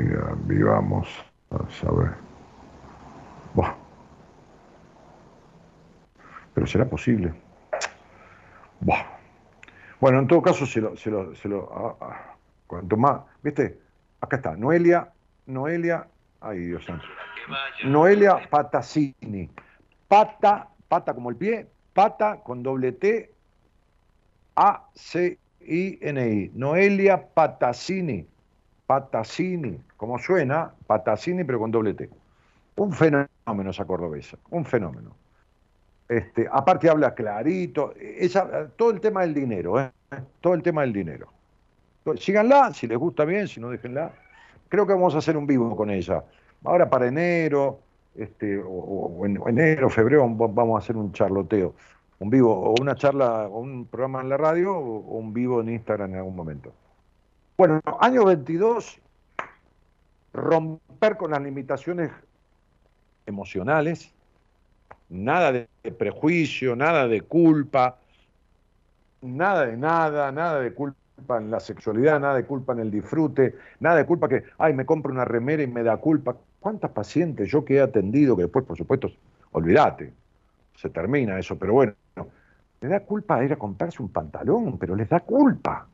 [0.54, 1.08] vivamos.
[1.52, 2.25] A saber.
[6.56, 7.32] Pero será posible.
[10.00, 10.98] Bueno, en todo caso, se lo.
[10.98, 12.36] Se lo, se lo ah, ah.
[12.66, 13.22] Cuanto más.
[13.44, 13.80] ¿Viste?
[14.22, 14.56] Acá está.
[14.56, 15.12] Noelia.
[15.46, 16.08] Noelia.
[16.42, 17.06] Ay, Dios santo.
[17.84, 19.50] Noelia Patacini.
[20.08, 23.32] Pata, pata como el pie, pata con doble T,
[24.56, 26.52] A-C-I-N-I.
[26.54, 28.28] Noelia Patacini.
[28.86, 32.10] Patacini, como suena, Patacini, pero con doble T.
[32.76, 35.16] Un fenómeno esa cordobesa, un fenómeno.
[36.08, 37.94] Este, aparte habla clarito,
[38.76, 39.92] todo el tema del dinero, ¿eh?
[40.40, 41.30] todo el tema del dinero.
[42.18, 44.12] Síganla, si les gusta bien, si no déjenla.
[44.70, 46.24] Creo que vamos a hacer un vivo con ella.
[46.64, 47.80] Ahora para enero,
[48.16, 51.74] este, o, en enero, febrero, vamos a hacer un charloteo,
[52.20, 55.70] un vivo, o una charla, o un programa en la radio, o, un vivo en
[55.70, 56.72] Instagram en algún momento.
[57.58, 59.00] Bueno, año 22,
[60.34, 62.12] romper con las limitaciones
[63.26, 64.15] emocionales,
[65.10, 65.68] nada de
[65.98, 67.98] prejuicio, nada de culpa,
[69.22, 73.56] nada de nada, nada de culpa en la sexualidad, nada de culpa en el disfrute,
[73.80, 76.36] nada de culpa que, ay, me compro una remera y me da culpa.
[76.60, 79.10] ¿Cuántas pacientes yo que he atendido, que después, por supuesto,
[79.52, 80.14] olvídate,
[80.76, 81.94] se termina eso, pero bueno,
[82.82, 85.88] le da culpa ir a comprarse un pantalón, pero les da culpa.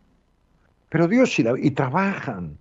[0.90, 2.58] Pero Dios y, y trabajan.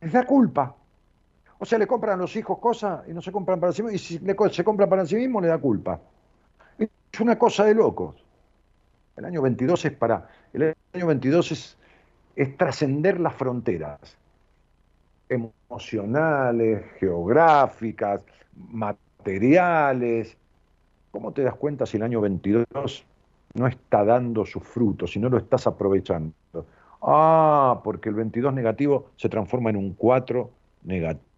[0.00, 0.76] Les da culpa.
[1.64, 3.94] O sea, le compran a los hijos cosas y no se compran para sí mismos,
[3.94, 4.20] y si
[4.52, 5.98] se compran para sí mismos, le da culpa.
[6.78, 8.22] Es una cosa de locos.
[9.16, 10.28] El año 22 es para.
[10.52, 11.78] El año 22 es,
[12.36, 13.98] es trascender las fronteras
[15.30, 18.20] emocionales, geográficas,
[18.54, 20.36] materiales.
[21.12, 23.06] ¿Cómo te das cuenta si el año 22
[23.54, 26.34] no está dando sus frutos, si no lo estás aprovechando?
[27.00, 30.50] Ah, porque el 22 negativo se transforma en un 4
[30.82, 31.33] negativo.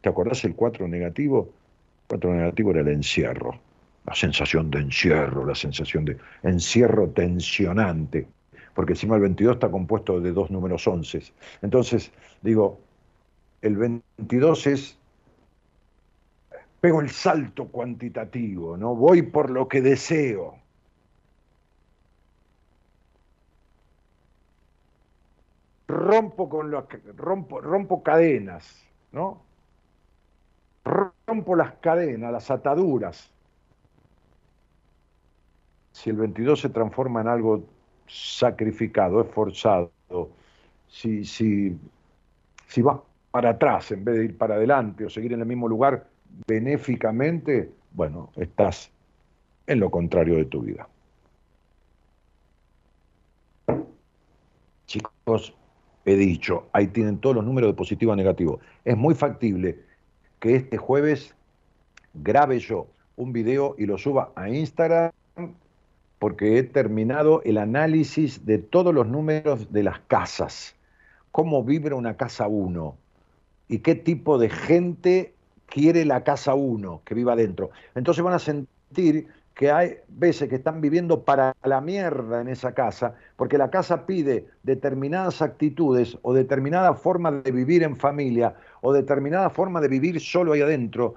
[0.00, 1.50] ¿Te acordás el 4 negativo?
[2.02, 3.58] El 4 negativo era el encierro
[4.06, 8.26] la sensación de encierro, la sensación de encierro tensionante,
[8.74, 11.22] porque encima el 22 está compuesto de dos números 11.
[11.62, 12.10] Entonces,
[12.42, 12.80] digo,
[13.60, 14.98] el 22 es,
[16.80, 18.94] pego el salto cuantitativo, ¿no?
[18.96, 20.56] Voy por lo que deseo.
[25.86, 28.82] Rompo con lo rompo, rompo cadenas,
[29.12, 29.42] ¿no?
[30.84, 33.32] Rompo las cadenas, las ataduras
[35.92, 37.64] si el 22 se transforma en algo
[38.08, 39.90] sacrificado, esforzado,
[40.88, 41.78] si, si,
[42.66, 42.98] si vas
[43.30, 46.08] para atrás en vez de ir para adelante o seguir en el mismo lugar
[46.46, 48.90] benéficamente, bueno, estás
[49.66, 50.88] en lo contrario de tu vida.
[54.86, 55.54] Chicos,
[56.04, 58.60] he dicho, ahí tienen todos los números de positivo a negativo.
[58.84, 59.80] Es muy factible
[60.40, 61.34] que este jueves
[62.14, 65.12] grabe yo un video y lo suba a Instagram
[66.18, 70.76] porque he terminado el análisis de todos los números de las casas.
[71.30, 72.96] Cómo vibra una casa 1
[73.68, 75.34] y qué tipo de gente
[75.66, 77.70] quiere la casa 1 que viva dentro.
[77.94, 79.28] Entonces van a sentir
[79.62, 84.06] que hay veces que están viviendo para la mierda en esa casa, porque la casa
[84.06, 90.18] pide determinadas actitudes o determinada forma de vivir en familia o determinada forma de vivir
[90.20, 91.14] solo ahí adentro,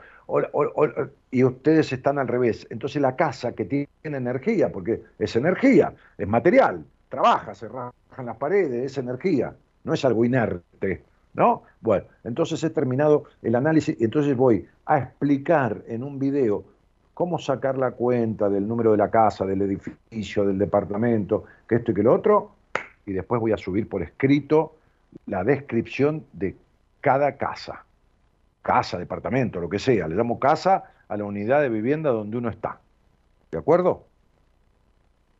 [1.32, 2.68] y ustedes están al revés.
[2.70, 8.38] Entonces la casa que tiene energía, porque es energía, es material, trabaja, se rajan las
[8.38, 9.56] paredes, es energía,
[9.86, 11.02] no es algo inerte,
[11.34, 11.64] ¿no?
[11.82, 16.75] Bueno, entonces he terminado el análisis y entonces voy a explicar en un video
[17.16, 21.92] cómo sacar la cuenta del número de la casa, del edificio, del departamento, que esto
[21.92, 22.52] y que lo otro,
[23.08, 24.76] y después voy a subir por escrito
[25.26, 26.56] la descripción de
[27.02, 27.86] cada casa
[28.66, 30.08] casa, departamento, lo que sea.
[30.08, 32.80] Le damos casa a la unidad de vivienda donde uno está.
[33.52, 34.06] ¿De acuerdo?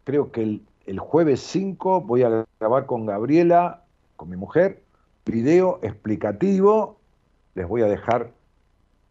[0.04, 3.82] Creo que el, jueves 5 voy a grabar con Gabriela,
[4.16, 4.84] con mi mujer,
[5.26, 7.00] video explicativo.
[7.56, 8.30] Les voy a dejar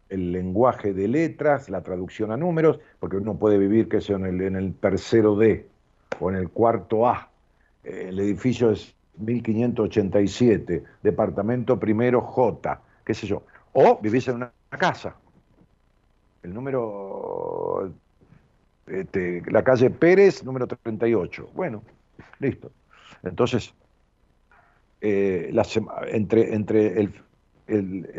[0.09, 4.25] el lenguaje de letras, la traducción a números, porque uno puede vivir, que sea en
[4.25, 5.67] el, en el tercero D
[6.19, 7.29] o en el cuarto A.
[7.83, 13.43] El edificio es 1587, departamento primero J, qué sé yo
[13.75, 15.15] o vivís en una casa.
[16.43, 17.93] El número
[18.87, 21.49] este, la calle Pérez, número 38.
[21.53, 21.83] Bueno,
[22.39, 22.71] listo.
[23.21, 23.73] Entonces,
[25.01, 25.53] eh,
[26.07, 27.13] entre, entre el,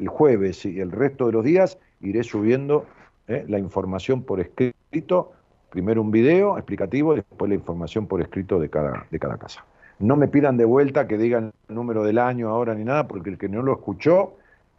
[0.09, 2.87] jueves y el resto de los días iré subiendo
[3.29, 5.33] eh, la información por escrito,
[5.71, 9.65] primero un video explicativo y después la información por escrito de cada, de cada casa.
[9.99, 13.31] No me pidan de vuelta que digan el número del año ahora ni nada, porque
[13.31, 14.35] el que no lo escuchó,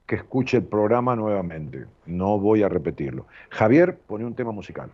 [0.06, 1.86] que escuche el programa nuevamente.
[2.06, 3.26] No voy a repetirlo.
[3.50, 4.90] Javier, pone un tema musical.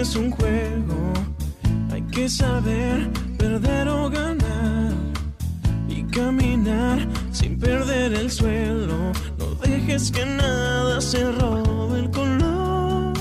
[0.00, 1.12] Es un juego.
[1.90, 4.92] Hay que saber perder o ganar.
[5.88, 9.12] Y caminar sin perder el suelo.
[9.38, 13.12] No dejes que nada se robe el color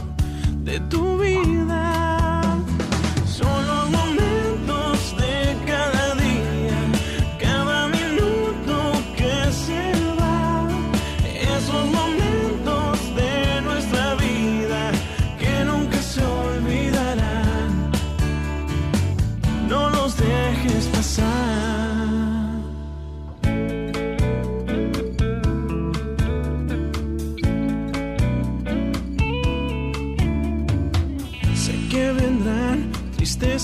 [0.64, 1.97] de tu vida.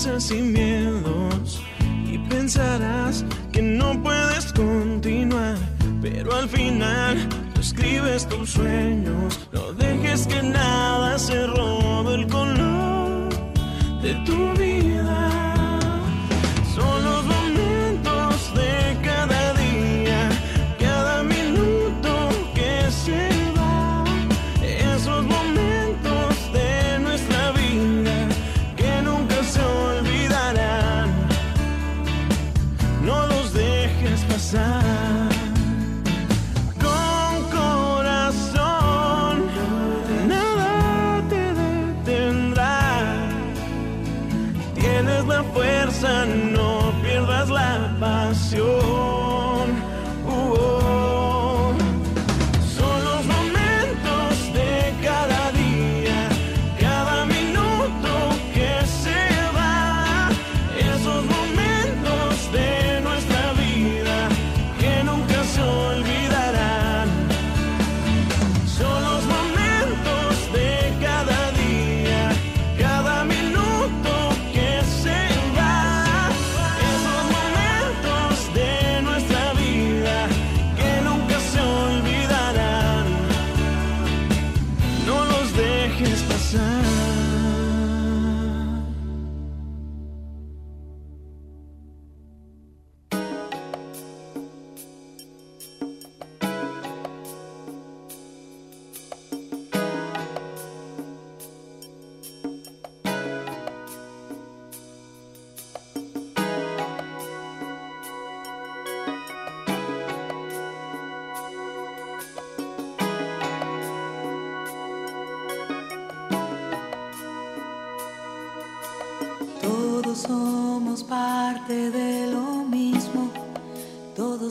[0.04, 1.62] Sin miedos
[2.04, 5.56] y pensarás que no puedes continuar,
[6.02, 13.30] pero al final tú escribes tus sueños, no dejes que nada se robe el color
[14.02, 15.23] de tu vida.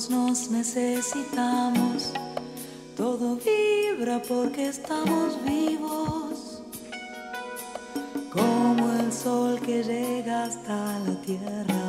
[0.09, 2.11] Necesitamos,
[2.97, 6.61] todo vibra porque estamos vivos,
[8.31, 11.84] como el sol que llega hasta la tierra.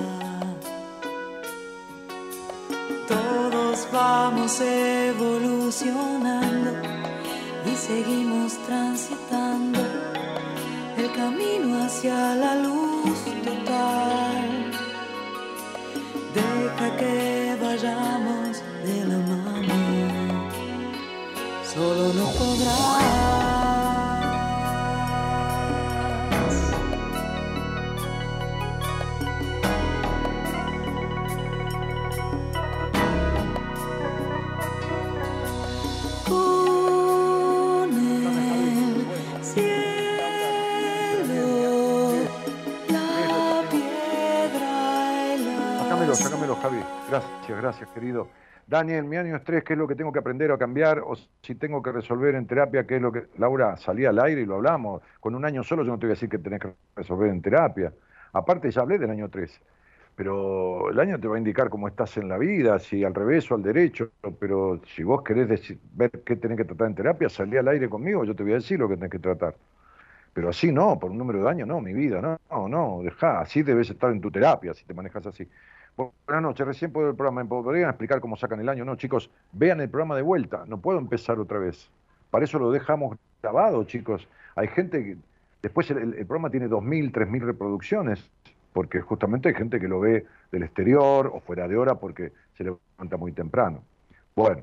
[3.09, 6.71] Todos vamos evolucionando
[7.67, 9.81] y seguimos transitando
[10.97, 14.71] el camino hacia la luz total.
[16.35, 17.44] Deja que
[17.75, 20.51] vayamos de la mano,
[21.65, 23.44] solo no podrás.
[47.15, 48.27] Gracias, gracias, querido.
[48.67, 50.99] Daniel, mi año es tres, ¿qué es lo que tengo que aprender a cambiar?
[50.99, 53.27] O si tengo que resolver en terapia, ¿qué es lo que.
[53.39, 55.01] Laura, salí al aire y lo hablamos.
[55.21, 57.41] Con un año solo yo no te voy a decir que tenés que resolver en
[57.41, 57.93] terapia.
[58.33, 59.61] Aparte, ya hablé del año 3.
[60.17, 63.49] Pero el año te va a indicar cómo estás en la vida, si al revés
[63.53, 64.11] o al derecho.
[64.41, 68.25] Pero si vos querés ver qué tenés que tratar en terapia, salí al aire conmigo,
[68.25, 69.55] yo te voy a decir lo que tenés que tratar.
[70.33, 73.41] Pero así no, por un número de años no, mi vida, no, no, no, deja,
[73.41, 75.49] así debes estar en tu terapia si te manejas así.
[75.97, 78.85] Buenas noches, recién puedo el programa, ¿me podrían explicar cómo sacan el año?
[78.85, 81.89] No, chicos, vean el programa de vuelta, no puedo empezar otra vez.
[82.31, 84.27] Para eso lo dejamos grabado, chicos.
[84.57, 85.17] Hay gente que,
[85.63, 88.29] después el, programa tiene 2.000, 3.000 reproducciones,
[88.73, 92.65] porque justamente hay gente que lo ve del exterior o fuera de hora porque se
[92.65, 93.85] levanta muy temprano.
[94.35, 94.63] Bueno,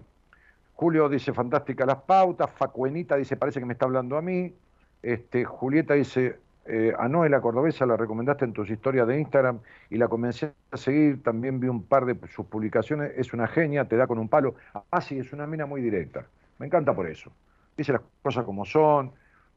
[0.74, 4.54] Julio dice, fantástica las pautas, Facuenita dice, parece que me está hablando a mí,
[5.02, 9.60] este, Julieta dice, eh, a Noé la cordobesa la recomendaste en tus historias de Instagram
[9.90, 13.86] y la comencé a seguir, también vi un par de sus publicaciones, es una genia,
[13.86, 14.56] te da con un palo.
[14.92, 16.26] Ah, sí, es una mina muy directa,
[16.60, 17.32] me encanta por eso.
[17.76, 19.12] Dice las cosas como son,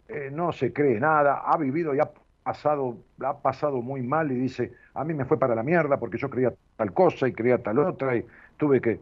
[0.09, 2.11] eh, no se cree nada, ha vivido y ha
[2.43, 6.19] pasado, ha pasado muy mal y dice, a mí me fue para la mierda porque
[6.19, 8.25] yo creía tal cosa y creía tal otra y
[8.57, 9.01] tuve que...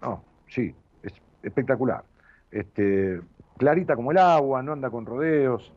[0.00, 1.12] No, sí, es
[1.42, 2.04] espectacular.
[2.50, 3.20] Este,
[3.58, 5.72] clarita como el agua, no anda con rodeos.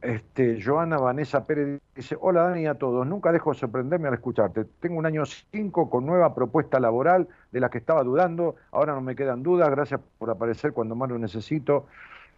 [0.00, 4.64] Este, Joana Vanessa Pérez dice, hola Dani a todos, nunca dejo de sorprenderme al escucharte.
[4.64, 9.00] Tengo un año 5 con nueva propuesta laboral de la que estaba dudando, ahora no
[9.00, 11.86] me quedan dudas, gracias por aparecer cuando más lo necesito.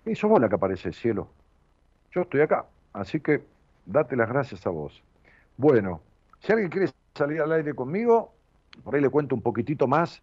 [0.07, 1.29] Y sos vos la que aparece, cielo.
[2.13, 2.65] Yo estoy acá,
[2.95, 3.43] así que
[3.85, 5.03] date las gracias a vos.
[5.59, 6.01] Bueno,
[6.39, 8.33] si alguien quiere salir al aire conmigo,
[8.83, 10.23] por ahí le cuento un poquitito más,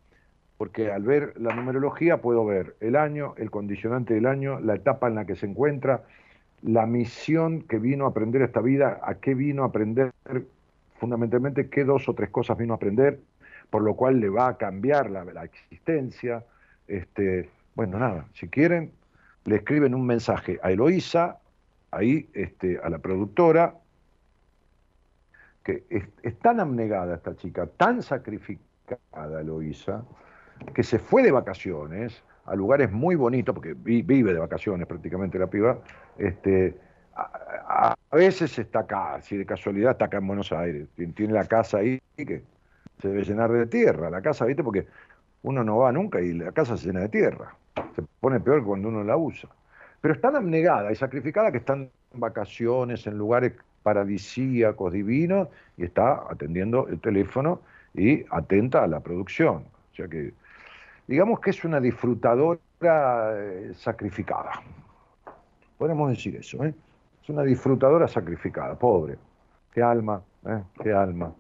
[0.58, 5.08] porque al ver la numerología puedo ver el año, el condicionante del año, la etapa
[5.08, 6.04] en la que se encuentra,
[6.62, 10.12] la misión que vino a aprender esta vida, a qué vino a aprender,
[11.00, 13.20] fundamentalmente qué dos o tres cosas vino a aprender,
[13.70, 16.44] por lo cual le va a cambiar la, la existencia.
[16.88, 18.92] Este, bueno, nada, si quieren,
[19.46, 21.40] le escriben un mensaje a Eloísa,
[21.92, 23.76] ahí este, a la productora,
[25.64, 30.04] que es, es, tan abnegada esta chica, tan sacrificada Eloísa,
[30.74, 35.48] que se fue de vacaciones, a lugares muy bonitos, porque vive de vacaciones prácticamente la
[35.48, 35.80] piba,
[36.18, 36.76] este,
[37.16, 41.80] a, veces está acá, si de casualidad está acá en Buenos Aires, tiene la casa
[41.80, 42.42] ahí que
[43.02, 44.64] se debe llenar de tierra, la casa, ¿viste?
[44.64, 44.88] Porque
[45.44, 47.54] uno no va nunca y la casa se llena de tierra,
[47.96, 49.50] se pone peor cuando uno la usa.
[50.02, 53.54] Pero está abnegada y sacrificada que están en vacaciones, en lugares
[53.84, 57.62] paradisíacos, divinos, y está atendiendo el teléfono
[57.94, 59.66] y atenta a la producción.
[59.92, 60.34] O sea que
[61.08, 62.60] digamos que es una disfrutadora
[63.34, 64.52] eh, sacrificada.
[65.78, 66.74] Podemos decir eso, ¿eh?
[67.24, 69.18] Es una disfrutadora sacrificada, pobre.
[69.72, 70.64] Qué alma, ¿eh?
[70.82, 71.34] qué alma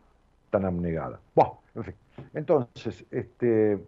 [0.49, 1.19] tan abnegada.
[1.35, 1.95] Bueno, en fin.
[2.33, 3.79] Entonces, este,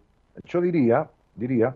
[0.43, 1.75] yo diría, diría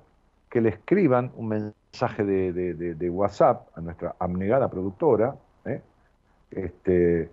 [0.50, 5.36] que le escriban un mensaje de, de, de, WhatsApp a nuestra abnegada productora,
[5.66, 5.82] ¿eh?
[6.52, 7.30] este,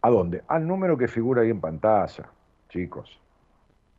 [0.00, 0.42] ¿a dónde?
[0.48, 2.28] Al número que figura ahí en pantalla,
[2.68, 3.20] chicos.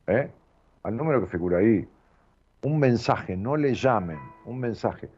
[0.08, 1.88] al número que figura ahí,
[2.64, 5.10] un mensaje, no le llamen, un mensaje.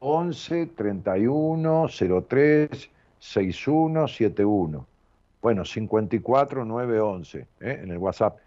[0.00, 1.86] 11 31
[2.28, 4.86] 03 61 71.
[5.40, 7.80] Bueno, 54 911 ¿eh?
[7.82, 8.38] en el WhatsApp.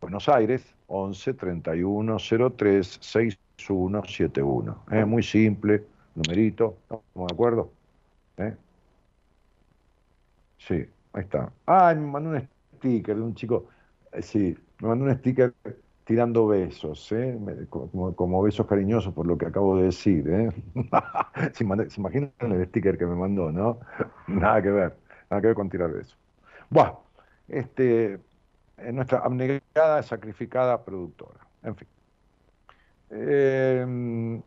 [0.00, 2.16] Buenos Aires, 11 31
[2.56, 4.84] 03 61 71.
[4.90, 5.04] ¿eh?
[5.04, 5.84] Muy simple,
[6.14, 7.70] numerito, ¿estamos de acuerdo?
[8.38, 8.54] ¿Eh?
[10.58, 11.52] Sí, ahí está.
[11.66, 12.48] Ah, me mandó un
[12.78, 13.66] sticker de un chico.
[14.12, 15.52] Eh, sí, me mandó un sticker
[16.04, 17.38] tirando besos, ¿eh?
[17.70, 20.28] como, besos cariñosos por lo que acabo de decir.
[20.28, 20.50] ¿eh?
[21.52, 23.80] se, imaginan el sticker que me mandó, ¿no?
[24.26, 24.96] nada que ver,
[25.30, 26.16] nada que ver con tirar besos.
[26.70, 27.00] Bueno,
[27.48, 28.20] este,
[28.92, 31.40] nuestra abnegada, sacrificada productora.
[31.62, 31.88] En fin.
[33.10, 34.40] Eh,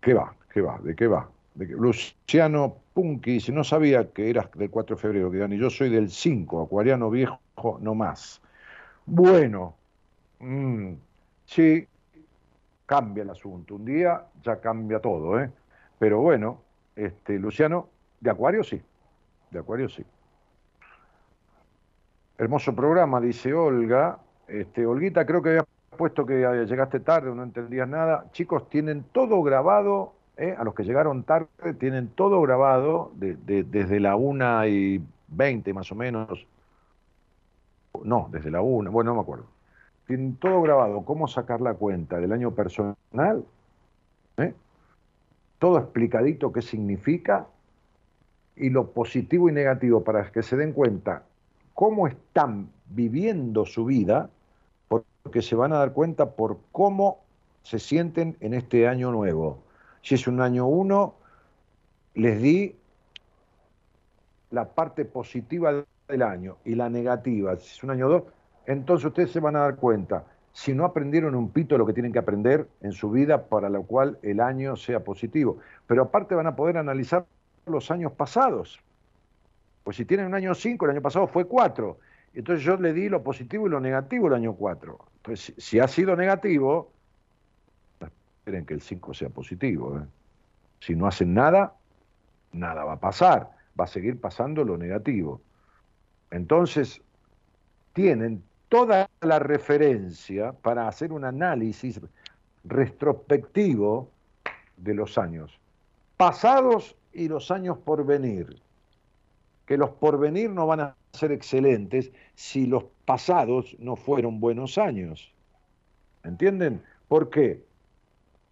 [0.00, 0.34] ¿Qué va?
[0.52, 0.78] ¿Qué va?
[0.78, 1.28] ¿De qué va?
[1.54, 6.10] Luciano Punky dice, no sabía que eras del 4 de febrero, que yo soy del
[6.10, 7.38] 5, acuariano viejo,
[7.80, 8.40] no más.
[9.10, 9.74] Bueno,
[10.40, 10.92] mmm,
[11.46, 11.88] sí,
[12.84, 13.76] cambia el asunto.
[13.76, 15.50] Un día ya cambia todo, ¿eh?
[15.98, 16.60] Pero bueno,
[16.94, 17.88] este, Luciano,
[18.20, 18.82] de Acuario sí,
[19.50, 20.04] de Acuario sí.
[22.36, 24.18] Hermoso programa, dice Olga.
[24.46, 25.66] Este, Olguita, creo que habías
[25.96, 28.26] puesto que llegaste tarde o no entendías nada.
[28.32, 30.54] Chicos, tienen todo grabado, ¿eh?
[30.56, 35.72] a los que llegaron tarde, tienen todo grabado de, de, desde la una y veinte
[35.72, 36.46] más o menos
[38.04, 39.46] no, desde la 1, bueno, no me acuerdo.
[40.06, 43.44] Tienen todo grabado, cómo sacar la cuenta del año personal,
[44.38, 44.54] ¿eh?
[45.58, 47.46] todo explicadito qué significa
[48.56, 51.24] y lo positivo y negativo para que se den cuenta
[51.74, 54.30] cómo están viviendo su vida,
[54.88, 57.20] porque se van a dar cuenta por cómo
[57.62, 59.62] se sienten en este año nuevo.
[60.02, 61.14] Si es un año 1,
[62.14, 62.74] les di
[64.50, 68.22] la parte positiva del año y la negativa, si es un año 2,
[68.66, 72.12] entonces ustedes se van a dar cuenta si no aprendieron un pito lo que tienen
[72.12, 75.58] que aprender en su vida para lo cual el año sea positivo.
[75.86, 77.26] Pero aparte van a poder analizar
[77.66, 78.80] los años pasados.
[79.84, 81.98] Pues si tienen un año 5, el año pasado fue 4.
[82.34, 84.98] Entonces yo le di lo positivo y lo negativo el año 4.
[85.18, 86.90] Entonces, si ha sido negativo,
[88.00, 89.98] esperen que el 5 sea positivo.
[89.98, 90.06] ¿eh?
[90.80, 91.74] Si no hacen nada,
[92.52, 93.50] nada va a pasar.
[93.78, 95.40] Va a seguir pasando lo negativo.
[96.30, 97.00] Entonces,
[97.92, 102.00] tienen toda la referencia para hacer un análisis
[102.64, 104.10] retrospectivo
[104.76, 105.58] de los años
[106.18, 108.60] pasados y los años por venir.
[109.64, 114.76] Que los por venir no van a ser excelentes si los pasados no fueron buenos
[114.76, 115.32] años.
[116.24, 116.82] ¿Entienden?
[117.06, 117.64] ¿Por qué?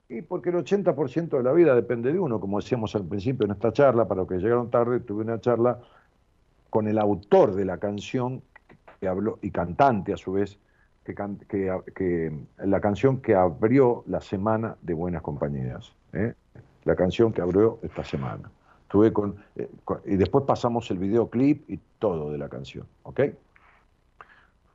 [0.09, 3.53] Y porque el 80% de la vida depende de uno, como decíamos al principio en
[3.53, 5.81] esta charla, para los que llegaron tarde, tuve una charla
[6.77, 8.43] con el autor de la canción
[9.01, 10.59] que habló, y cantante a su vez,
[11.07, 16.35] que, la canción que abrió la semana de Buenas Compañías, ¿eh?
[16.85, 18.51] la canción que abrió esta semana.
[18.83, 19.71] Estuve con, eh,
[20.05, 23.21] y después pasamos el videoclip y todo de la canción, ¿ok?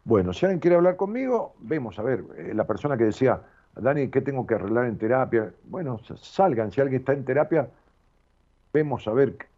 [0.03, 3.43] Bueno, si alguien quiere hablar conmigo, vemos, a ver, eh, la persona que decía,
[3.75, 5.53] Dani, ¿qué tengo que arreglar en terapia?
[5.65, 7.69] Bueno, salgan, si alguien está en terapia,
[8.73, 9.50] vemos a ver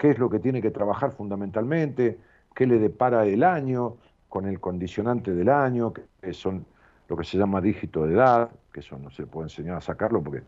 [0.00, 2.18] qué es lo que tiene que trabajar fundamentalmente,
[2.54, 3.98] qué le depara el año,
[4.30, 6.64] con el condicionante del año, que son
[7.06, 10.22] lo que se llama dígito de edad, que eso no se puede enseñar a sacarlo
[10.22, 10.42] porque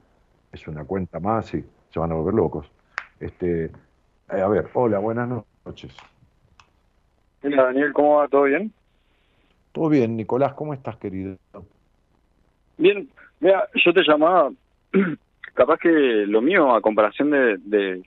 [0.52, 2.72] es una cuenta más y se van a volver locos.
[3.20, 5.28] Este, eh, a ver, hola, buenas
[5.66, 5.94] noches.
[7.42, 8.28] Hola Daniel, ¿cómo va?
[8.28, 8.72] ¿Todo bien?
[9.72, 11.36] Todo bien, Nicolás, ¿cómo estás, querido?
[12.78, 13.06] Bien,
[13.40, 14.50] mira, yo te llamaba,
[15.54, 18.02] capaz que lo mío a comparación de, de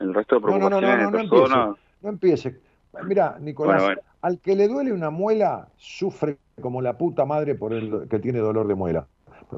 [0.00, 1.76] el resto de preocupaciones no, no, no, no, de personas...
[2.00, 2.60] No empiece,
[3.04, 3.82] Mira, Nicolás,
[4.22, 8.38] al que le duele una muela, sufre como la puta madre por el que tiene
[8.38, 9.06] dolor de muela,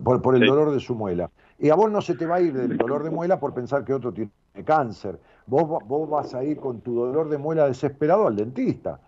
[0.05, 1.31] por, por el dolor de su muela.
[1.59, 3.85] Y a vos no se te va a ir del dolor de muela por pensar
[3.85, 4.31] que otro tiene
[4.65, 5.19] cáncer.
[5.47, 9.01] Vos, vos vas a ir con tu dolor de muela desesperado al dentista.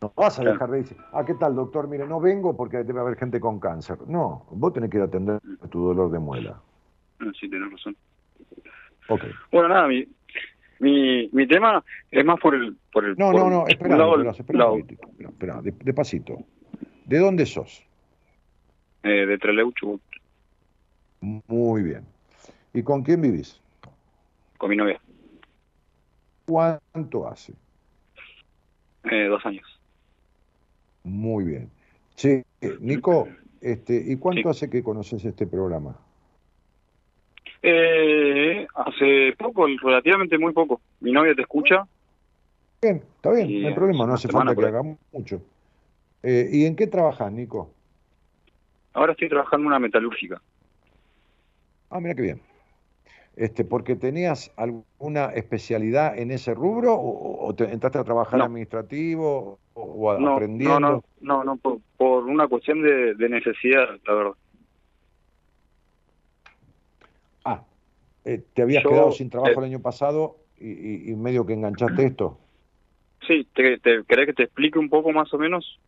[0.00, 1.86] No vas a dejar de decir, ah, ¿qué tal, doctor?
[1.86, 3.98] Mire, no vengo porque debe haber gente con cáncer.
[4.06, 6.60] No, vos tenés que ir a atender tu dolor de muela.
[7.20, 7.96] Ah, sí, tenés razón.
[9.08, 9.22] Ok.
[9.52, 10.06] Bueno, nada, mi,
[10.80, 12.76] mi, mi tema es más por el...
[12.92, 13.96] Por el no, no, no, espera,
[15.18, 16.38] espera, despacito.
[17.04, 17.84] ¿De dónde sos?
[19.02, 20.02] Eh, de Trelew, Chubut.
[21.20, 22.04] Muy bien.
[22.72, 23.60] ¿Y con quién vivís?
[24.58, 25.00] Con mi novia.
[26.46, 27.54] ¿Cuánto hace?
[29.04, 29.66] Eh, dos años.
[31.04, 31.70] Muy bien.
[32.14, 32.42] Sí,
[32.80, 33.28] Nico,
[33.60, 35.96] este, ¿y cuánto hace que conoces este programa?
[37.62, 40.80] Eh, hace poco, relativamente muy poco.
[41.00, 41.86] Mi novia te escucha.
[42.80, 45.42] Bien, está bien, no hay problema, no hace falta que hagamos mucho.
[46.22, 47.70] Eh, ¿Y en qué trabajas, Nico?
[48.94, 50.40] Ahora estoy trabajando en una metalúrgica.
[51.90, 52.40] Ah, mira qué bien.
[53.36, 60.10] Este, ¿Porque tenías alguna especialidad en ese rubro o, te, entraste a trabajar administrativo o,
[60.10, 60.80] aprendiendo?
[60.80, 64.32] No, no, no, por, una cuestión de, de necesidad, la verdad.
[68.24, 72.38] Eh, ¿Te habías quedado sin trabajo el año pasado y, medio que enganchaste esto?
[73.26, 75.78] Sí, te, ¿querés que te explique un poco más o menos?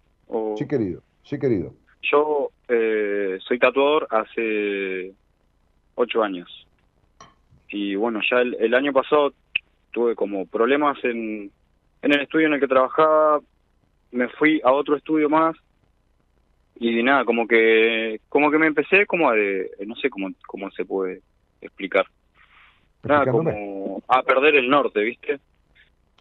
[0.57, 1.75] Sí, querido, sí, querido.
[2.03, 5.13] Yo eh, soy tatuador hace
[5.95, 6.49] ocho años.
[7.69, 9.33] Y bueno, ya el, año pasado
[9.93, 11.51] tuve como problemas en,
[12.03, 13.41] en el estudio en el que trabajaba,
[14.11, 15.57] me fui a otro estudio más
[16.77, 20.71] y nada, como que como que me empecé como a de, no sé cómo, cómo
[20.73, 21.23] se puede
[21.61, 22.07] explicar
[23.05, 25.41] nada, como a perder el norte, ¿viste?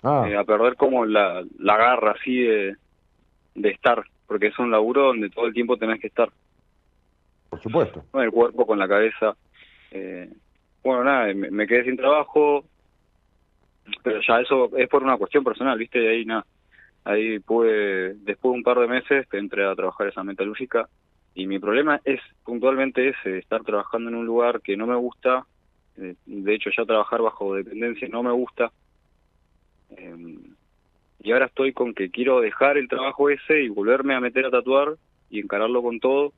[0.04, 0.26] Ah.
[0.28, 2.76] Eh, a perder como la, la garra así de,
[3.56, 6.30] de estar, porque es un laburo donde todo el tiempo tenés que estar.
[7.50, 8.04] Por supuesto.
[8.12, 9.36] Con el cuerpo, con la cabeza.
[9.92, 10.30] Eh,
[10.84, 12.64] bueno, nada, me, quedé sin trabajo,
[14.04, 16.02] pero ya eso es por una cuestión personal, ¿viste?
[16.02, 16.46] Y ahí nada.
[17.04, 20.88] Ahí pude, después de un par de meses, entré a trabajar esa metalúrgica
[21.34, 25.46] y mi problema es puntualmente ese, estar trabajando en un lugar que no me gusta
[25.96, 28.72] de hecho ya trabajar bajo dependencia no me gusta.
[29.92, 30.38] Eh,
[31.24, 34.52] y ahora estoy con que quiero dejar el trabajo ese y volverme a meter a
[34.52, 34.96] tatuar
[35.30, 36.34] y encararlo con todo.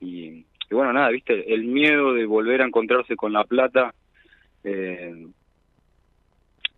[0.00, 3.94] Y, bueno, nada, viste, el miedo de volver a encontrarse con la plata,
[4.64, 5.28] eh,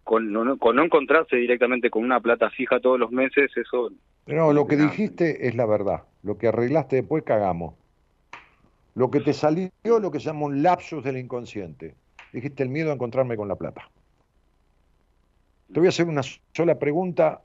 [0.04, 3.90] con, no, con no encontrarse directamente con una plata fija todos los meses, eso...
[4.26, 6.02] No, lo que dijiste es la verdad.
[6.22, 7.74] Lo que arreglaste después cagamos.
[8.94, 11.94] Lo que te salió, lo que se llama un lapsus del inconsciente
[12.36, 13.90] dijiste el miedo a encontrarme con la plata.
[15.72, 16.22] Te voy a hacer una
[16.54, 17.40] sola pregunta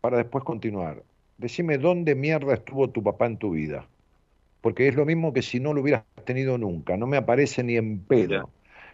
[0.00, 1.02] para después continuar.
[1.38, 3.86] Decime dónde mierda estuvo tu papá en tu vida.
[4.62, 7.76] porque es lo mismo que si no lo hubieras tenido nunca, no me aparece ni
[7.76, 8.48] en pedo.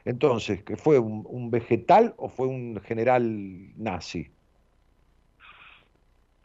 [0.05, 3.23] Entonces, ¿que fue un, un vegetal o fue un general
[3.77, 4.31] nazi?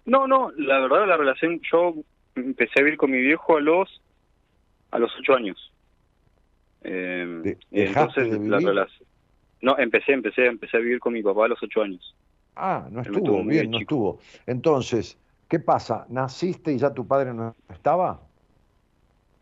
[0.05, 1.95] No, no, la verdad la relación, yo
[2.35, 4.01] empecé a vivir con mi viejo a los
[4.91, 5.72] a los ocho años.
[6.83, 9.07] Eh, De- ¿Dejaste entonces de la relación.
[9.61, 12.15] No, empecé, empecé, empecé a vivir con mi papá a los ocho años.
[12.55, 14.19] Ah, no estuvo, bien, no estuvo.
[14.45, 16.05] Entonces, ¿qué pasa?
[16.09, 18.21] ¿Naciste y ya tu padre no estaba?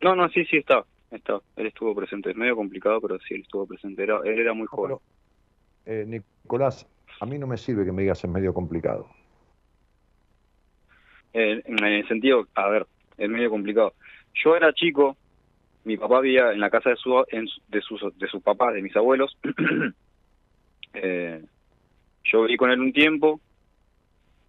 [0.01, 1.41] No, no, sí, sí estaba, estaba.
[1.55, 2.31] Él estuvo presente.
[2.31, 4.03] Es medio complicado, pero sí, él estuvo presente.
[4.03, 4.97] Era, él era muy No, joven.
[5.85, 6.87] pero, eh, Nicolás,
[7.19, 9.09] a mí no me sirve que me digas es medio complicado.
[11.33, 12.87] Eh, en el sentido, a ver,
[13.17, 13.95] es medio complicado.
[14.43, 15.17] Yo era chico,
[15.83, 18.81] mi papá vivía en la casa de su, en de sus de sus papás, de
[18.81, 19.37] mis abuelos.
[20.93, 21.41] Eh,
[22.25, 23.39] yo viví con él un tiempo.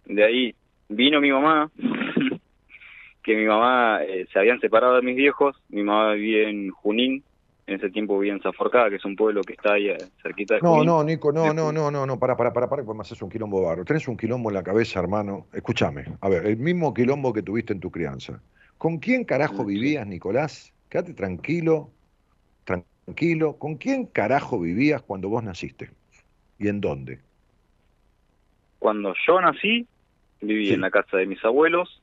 [0.05, 0.55] De ahí
[0.89, 1.71] vino mi mamá,
[3.23, 5.55] que mi mamá eh, se habían separado de mis viejos.
[5.69, 7.23] Mi mamá vivía en Junín.
[7.65, 10.55] En ese tiempo vivía en Zaforcada, que es un pueblo que está ahí eh, cerquita
[10.55, 10.85] de No, Junín.
[10.85, 13.29] no, Nico, no, no, no, no, no, para, para, para, para, porque me haces un
[13.29, 13.85] quilombo barro.
[13.85, 15.47] Tenés un quilombo en la cabeza, hermano.
[15.53, 18.41] Escúchame, a ver, el mismo quilombo que tuviste en tu crianza.
[18.77, 20.72] ¿Con quién carajo vivías, Nicolás?
[20.93, 21.89] Quédate tranquilo,
[22.65, 23.57] tranquilo.
[23.57, 25.89] ¿Con quién carajo vivías cuando vos naciste?
[26.59, 27.19] ¿Y en dónde?
[28.77, 29.87] Cuando yo nací,
[30.39, 30.73] viví Sí.
[30.75, 31.99] en la casa de mis abuelos,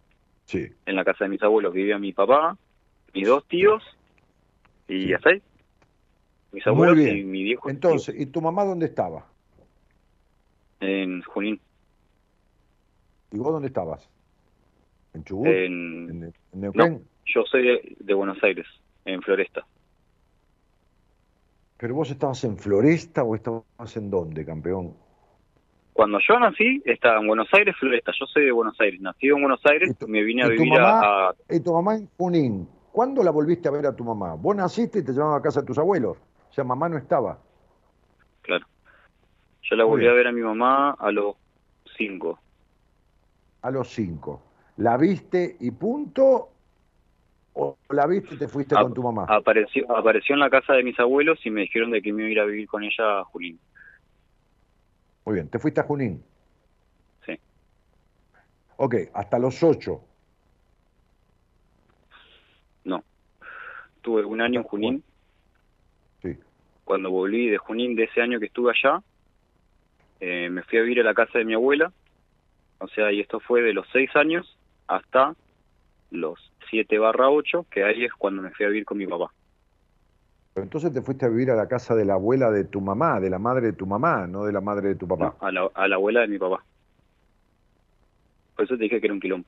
[0.46, 0.72] Sí.
[0.86, 2.58] en la casa de mis abuelos vivía mi papá,
[3.14, 3.80] mis dos tíos
[4.88, 5.12] y Sí.
[5.12, 5.42] hasta ahí.
[6.50, 7.18] Mis Muy abuelos bien.
[7.18, 9.24] y mi viejo Entonces, ¿y tu mamá dónde estaba?
[10.80, 11.60] en Junín,
[13.30, 14.10] ¿Y vos dónde estabas?
[15.14, 15.46] ¿En Chubut?
[15.46, 17.08] en, ¿En, en Neuquén?
[17.34, 18.66] Yo soy de, de Buenos Aires,
[19.04, 19.66] en Floresta.
[21.76, 24.94] ¿Pero vos estabas en Floresta o estabas en dónde, campeón?
[25.92, 28.12] Cuando yo nací, estaba en Buenos Aires, Floresta.
[28.18, 30.78] Yo soy de Buenos Aires, nacido en Buenos Aires, ¿Y tu- me vine a vivir
[30.78, 31.28] a- mamá?
[31.28, 32.68] a, Y tu mamá en Junín.
[32.92, 34.34] ¿Cuándo la volviste a ver a tu mamá?
[34.34, 36.18] Vos naciste y te llevaban a casa de tus abuelos.
[36.50, 37.38] O sea, mamá no estaba.
[38.42, 38.66] Claro.
[39.62, 41.36] Yo la volví a ver a mi mamá a los
[41.96, 42.40] cinco.
[43.62, 44.42] A los cinco.
[44.78, 46.48] ¿La viste y punto?
[47.54, 49.26] ¿O la viste y te fuiste Ah, con tu mamá?
[49.28, 52.28] Apareció, apareció en la casa de mis abuelos y me dijeron de que me iba
[52.28, 53.58] a ir a vivir con ella a Junín.
[55.24, 56.22] Muy bien, te fuiste a Junín.
[57.26, 57.38] Sí.
[58.76, 60.00] Ok, hasta los ocho.
[62.84, 63.02] No.
[64.00, 65.04] Tuve un año en Junín.
[66.22, 66.36] Sí.
[66.84, 69.02] Cuando volví de Junín de ese año que estuve allá,
[70.20, 71.92] eh, me fui a vivir a la casa de mi abuela.
[72.78, 74.56] O sea, y esto fue de los seis años
[74.86, 75.34] hasta
[76.10, 79.32] los siete barra ocho, que ahí es cuando me fui a vivir con mi papá.
[80.54, 83.20] Pero entonces te fuiste a vivir a la casa de la abuela de tu mamá,
[83.20, 85.36] de la madre de tu mamá, no de la madre de tu papá.
[85.40, 85.46] ¿no?
[85.46, 86.64] A, la, a la abuela de mi papá.
[88.56, 89.46] Por eso te dije que era un quilombo.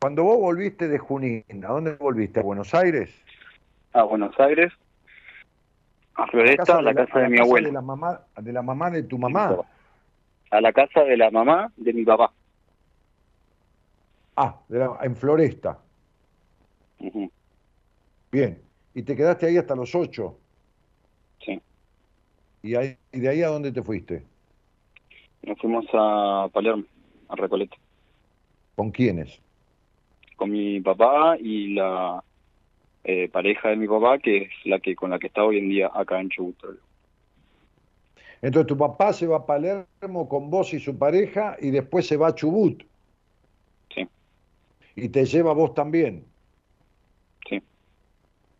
[0.00, 2.40] Cuando vos volviste de Junín, ¿a dónde volviste?
[2.40, 3.14] ¿A Buenos Aires?
[3.92, 4.72] A Buenos Aires,
[6.14, 7.68] a Floresta, a la casa de, mi abuela.
[7.68, 9.58] De la mamá, de la mamá de tu mamá.
[10.50, 12.32] A la casa de la mamá de mi papá.
[14.36, 15.78] Ah, de la- en Floresta.
[18.30, 18.62] Bien.
[18.94, 20.38] ¿Y te quedaste ahí hasta los ocho?
[21.44, 21.60] Sí.
[22.62, 24.24] ¿Y, ahí- y de ahí a dónde te fuiste?
[25.42, 26.84] Nos fuimos a Palermo,
[27.28, 27.76] a Recoleta,
[28.76, 29.40] ¿Con quiénes?
[30.36, 32.22] con mi papá y la
[33.04, 35.68] eh, pareja de mi papá, que es la que con la que está hoy en
[35.68, 36.56] día acá en Chubut.
[38.40, 42.16] Entonces tu papá se va a Palermo con vos y su pareja y después se
[42.16, 42.82] va a Chubut.
[44.96, 46.24] Y te lleva a vos también.
[47.48, 47.62] Sí.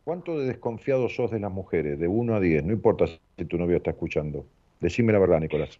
[0.04, 1.98] ¿Cuánto de desconfiado sos de las mujeres?
[1.98, 2.64] De 1 a 10.
[2.64, 4.46] No importa si tu novio está escuchando.
[4.80, 5.78] Decime la verdad, Nicolás.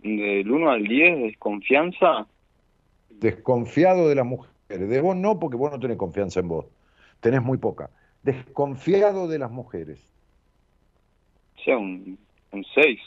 [0.00, 2.26] Del 1 al 10, desconfianza,
[3.08, 4.52] Desconfiado de las mujeres.
[4.68, 6.66] De vos no, porque vos no tenés confianza en vos.
[7.20, 7.90] Tenés muy poca.
[8.22, 10.00] Desconfiado de las mujeres.
[11.56, 12.18] o sea, un,
[12.52, 13.00] un 6,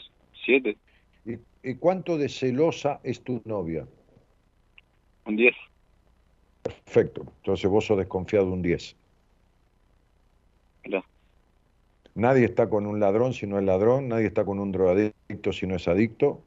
[0.44, 0.76] 7,
[1.26, 1.34] ¿Y,
[1.70, 3.86] y cuánto de celosa es tu novia?
[5.26, 5.54] un 10.
[6.62, 7.22] Perfecto.
[7.38, 8.96] Entonces vos sos desconfiado de un 10.
[10.84, 11.04] Mirá.
[12.14, 15.66] Nadie está con un ladrón si no es ladrón, nadie está con un drogadicto si
[15.66, 16.42] no es adicto,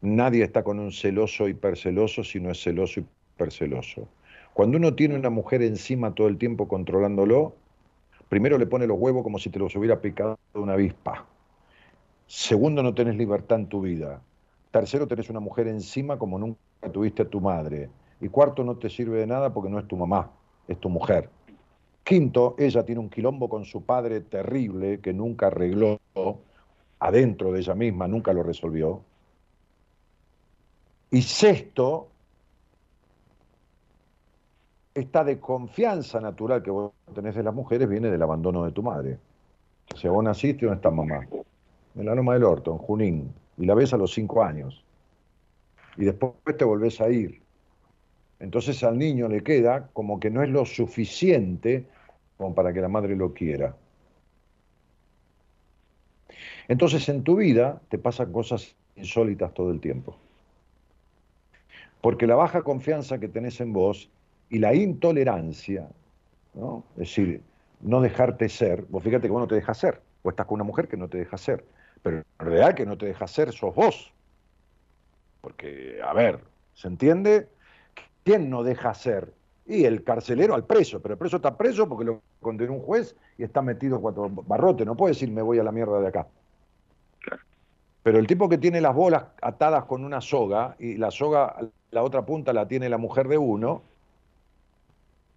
[0.00, 4.08] nadie está con un celoso hiperceloso si no es celoso hiperceloso.
[4.54, 7.56] Cuando uno tiene una mujer encima todo el tiempo controlándolo,
[8.28, 11.26] primero le pone los huevos como si te los hubiera picado una avispa.
[12.26, 14.22] Segundo, no tenés libertad en tu vida.
[14.70, 16.58] Tercero, tenés una mujer encima como nunca
[16.92, 17.90] tuviste a tu madre.
[18.22, 20.30] Y cuarto, no te sirve de nada porque no es tu mamá,
[20.68, 21.28] es tu mujer.
[22.04, 26.00] Quinto, ella tiene un quilombo con su padre terrible que nunca arregló
[27.00, 29.02] adentro de ella misma, nunca lo resolvió.
[31.10, 32.10] Y sexto,
[34.94, 38.84] esta de confianza natural que vos tenés de las mujeres viene del abandono de tu
[38.84, 39.18] madre.
[39.92, 41.26] O sea, vos naciste, ¿dónde está mamá?
[41.96, 44.84] En la Loma del Orto, en Junín, y la ves a los cinco años.
[45.96, 47.41] Y después te volvés a ir.
[48.42, 51.86] Entonces al niño le queda como que no es lo suficiente
[52.36, 53.76] como para que la madre lo quiera.
[56.66, 60.16] Entonces en tu vida te pasan cosas insólitas todo el tiempo.
[62.00, 64.10] Porque la baja confianza que tenés en vos
[64.50, 65.88] y la intolerancia,
[66.54, 66.82] ¿no?
[66.94, 67.42] es decir,
[67.80, 70.64] no dejarte ser, vos fíjate que vos no te dejas ser, o estás con una
[70.64, 71.64] mujer que no te deja ser,
[72.02, 74.12] pero en realidad que no te deja ser sos vos.
[75.40, 76.40] Porque, a ver,
[76.74, 77.48] ¿se entiende?
[78.24, 79.32] ¿Quién no deja ser?
[79.66, 83.16] Y el carcelero al preso, pero el preso está preso porque lo condenó un juez
[83.38, 86.26] y está metido cuatro barrotes, no puede decir me voy a la mierda de acá.
[88.02, 91.56] Pero el tipo que tiene las bolas atadas con una soga y la soga,
[91.90, 93.82] la otra punta la tiene la mujer de uno,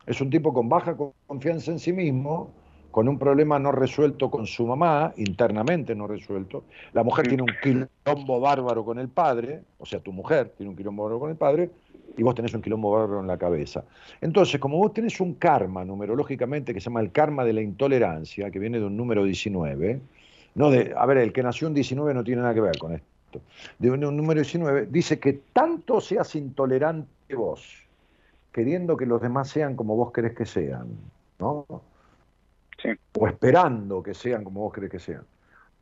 [0.07, 0.95] es un tipo con baja
[1.28, 2.52] confianza en sí mismo,
[2.95, 6.63] con un problema no resuelto con su mamá, internamente no resuelto.
[6.93, 10.77] La mujer tiene un quilombo bárbaro con el padre, o sea, tu mujer tiene un
[10.77, 11.72] quilombo bárbaro con el padre,
[12.15, 13.84] y vos tenés un quilombo bárbaro en la cabeza.
[14.22, 18.49] Entonces, como vos tenés un karma numerológicamente que se llama el karma de la intolerancia,
[18.49, 19.99] que viene de un número 19,
[20.55, 22.93] no de, a ver, el que nació en 19 no tiene nada que ver con
[22.93, 23.41] esto,
[23.77, 27.76] de un, un número 19, dice que tanto seas intolerante vos,
[28.53, 30.88] queriendo que los demás sean como vos querés que sean,
[31.39, 31.65] ¿no?
[33.18, 35.24] O esperando que sean como vos querés que sean.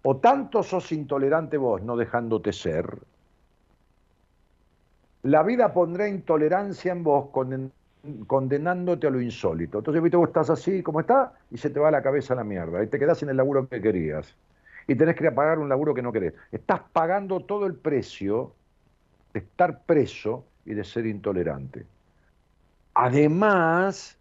[0.03, 2.97] O tanto sos intolerante vos, no dejándote ser.
[5.23, 7.29] La vida pondrá intolerancia en vos
[8.27, 9.77] condenándote a lo insólito.
[9.77, 12.43] Entonces, viste, vos estás así como está y se te va la cabeza a la
[12.43, 14.35] mierda y te quedás en el laburo que querías.
[14.85, 16.33] Y tenés que pagar un laburo que no querés.
[16.51, 18.53] Estás pagando todo el precio
[19.31, 21.85] de estar preso y de ser intolerante.
[22.93, 24.17] Además,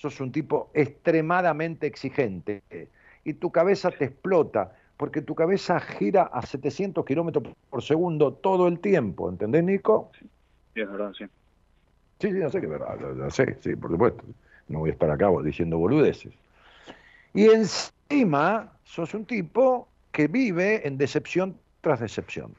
[0.00, 2.62] sos un tipo extremadamente exigente
[3.22, 8.66] y tu cabeza te explota porque tu cabeza gira a 700 kilómetros por segundo todo
[8.66, 10.10] el tiempo, ¿entendés, Nico?
[10.18, 11.26] Sí, es verdad, sí.
[12.18, 14.24] Sí, sí, no sé qué verdad, lo, sé, sí, por supuesto.
[14.68, 16.32] No voy a estar acá diciendo boludeces.
[17.34, 22.54] Y encima sos un tipo que vive en decepción tras decepción.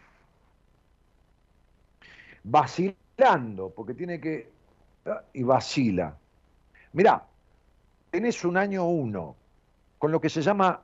[2.43, 4.49] Vacilando, porque tiene que...
[5.05, 6.15] Ah, y vacila.
[6.93, 7.23] Mirá,
[8.11, 9.35] tenés un año 1,
[9.97, 10.81] con lo que se llama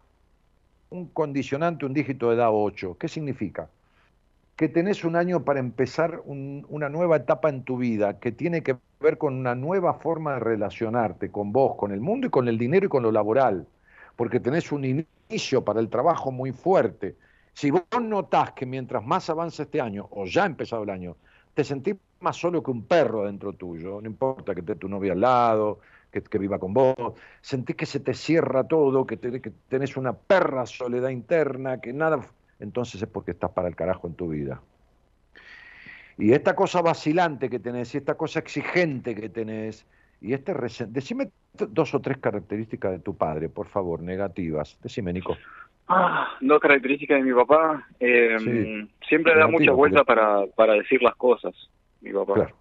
[0.90, 2.98] un condicionante, un dígito de edad 8.
[2.98, 3.70] ¿Qué significa?
[4.56, 8.78] Que tenés un año para empezar una nueva etapa en tu vida que tiene que
[9.02, 12.58] ver con una nueva forma de relacionarte con vos, con el mundo y con el
[12.58, 13.68] dinero y con lo laboral.
[14.16, 14.86] Porque tenés un
[15.30, 17.16] inicio para el trabajo muy fuerte.
[17.54, 21.18] Si vos notás que mientras más avanza este año, o ya ha empezado el año,
[21.54, 25.14] te sentís más solo que un perro dentro tuyo, no importa que esté tu novia
[25.14, 25.80] al lado,
[26.12, 26.96] que, viva con vos,
[27.42, 32.20] sentís que se te cierra todo, que, que tenés una perra soledad interna, que nada,
[32.60, 34.62] entonces es porque estás para el carajo en tu vida.
[36.18, 39.86] Y esta cosa vacilante que tenés, y esta cosa exigente que tenés,
[40.20, 40.54] y este
[40.88, 44.80] decime dos o tres características de tu padre, por favor, negativas.
[44.82, 45.38] Decime, Nico.
[45.88, 47.88] Ah, dos características de mi papá.
[48.00, 51.54] Eh, siempre da mucha vuelta para, para decir las cosas,
[52.02, 52.34] mi papá.
[52.34, 52.56] Claro.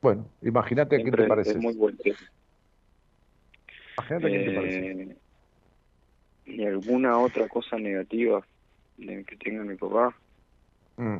[0.00, 1.50] Bueno, imagínate qué te parece.
[1.50, 1.74] Es muy
[3.96, 4.62] bueno.
[4.64, 5.16] Eh,
[6.46, 8.42] ¿Y alguna otra cosa negativa
[8.96, 10.16] que tenga mi papá?
[10.96, 11.18] Mm.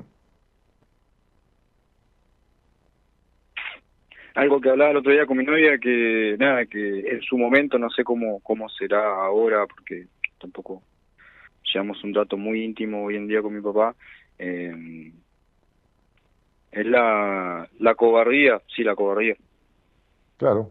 [4.35, 7.79] Algo que hablaba el otro día con mi novia que nada que en su momento
[7.79, 10.07] no sé cómo cómo será ahora porque
[10.39, 10.83] tampoco
[11.65, 13.95] llevamos un dato muy íntimo hoy en día con mi papá
[14.39, 15.11] eh,
[16.71, 19.37] es la la cobardía sí la cobardía
[20.37, 20.71] claro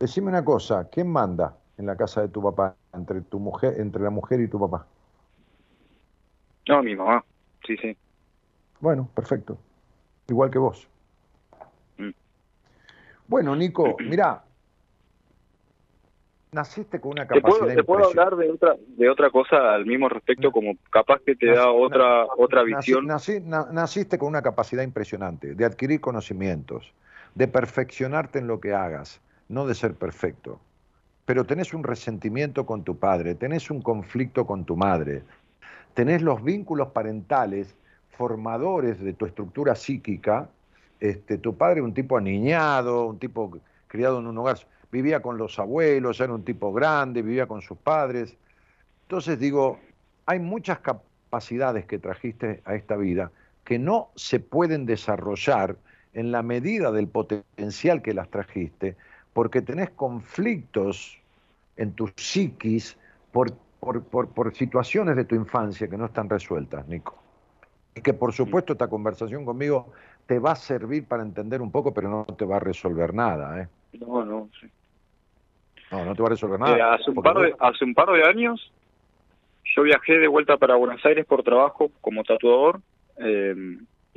[0.00, 4.00] Decime una cosa, ¿quién manda en la casa de tu papá entre tu mujer, entre
[4.00, 4.86] la mujer y tu papá?
[6.68, 7.24] No, mi mamá.
[7.66, 7.96] Sí, sí.
[8.78, 9.58] Bueno, perfecto.
[10.28, 10.88] Igual que vos.
[11.96, 12.10] Mm.
[13.26, 14.44] Bueno, Nico, mira,
[16.52, 17.74] naciste con una capacidad.
[17.74, 21.46] ¿Te puedo, hablar de otra de otra cosa al mismo respecto, como capaz que te
[21.46, 23.04] da otra otra visión?
[23.04, 26.94] naciste con una capacidad impresionante de adquirir conocimientos,
[27.34, 30.60] de perfeccionarte en lo que hagas no de ser perfecto,
[31.24, 35.22] pero tenés un resentimiento con tu padre, tenés un conflicto con tu madre,
[35.94, 37.74] tenés los vínculos parentales
[38.16, 40.48] formadores de tu estructura psíquica,
[41.00, 44.58] este, tu padre un tipo aniñado, un tipo criado en un hogar,
[44.90, 48.36] vivía con los abuelos, era un tipo grande, vivía con sus padres.
[49.02, 49.78] Entonces digo,
[50.26, 53.30] hay muchas capacidades que trajiste a esta vida
[53.64, 55.76] que no se pueden desarrollar
[56.14, 58.96] en la medida del potencial que las trajiste,
[59.38, 61.16] porque tenés conflictos
[61.76, 62.98] en tu psiquis
[63.30, 67.16] por, por, por, por situaciones de tu infancia que no están resueltas, Nico.
[67.94, 69.92] Y que por supuesto esta conversación conmigo
[70.26, 73.62] te va a servir para entender un poco, pero no te va a resolver nada.
[73.62, 73.68] ¿eh?
[74.00, 74.66] No, no, sí.
[75.92, 76.76] No, no te va a resolver nada.
[76.76, 78.72] Eh, hace, un par de, hace un par de años
[79.76, 82.80] yo viajé de vuelta para Buenos Aires por trabajo como tatuador
[83.18, 83.54] eh,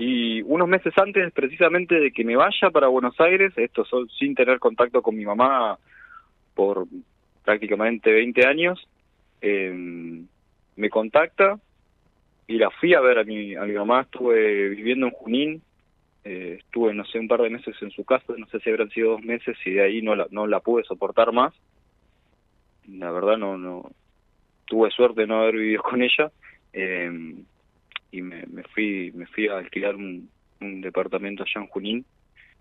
[0.01, 3.85] y unos meses antes precisamente de que me vaya para Buenos Aires, esto
[4.17, 5.77] sin tener contacto con mi mamá
[6.55, 6.87] por
[7.45, 8.87] prácticamente 20 años,
[9.41, 9.71] eh,
[10.75, 11.59] me contacta
[12.47, 15.61] y la fui a ver a mi, a mi mamá, estuve viviendo en Junín,
[16.23, 18.89] eh, estuve no sé un par de meses en su casa, no sé si habrán
[18.89, 21.53] sido dos meses y de ahí no la, no la pude soportar más.
[22.87, 23.91] La verdad no no
[24.65, 26.31] tuve suerte de no haber vivido con ella.
[26.73, 27.43] Eh,
[28.11, 30.29] y me, me fui me fui a alquilar un,
[30.59, 32.05] un departamento allá en Junín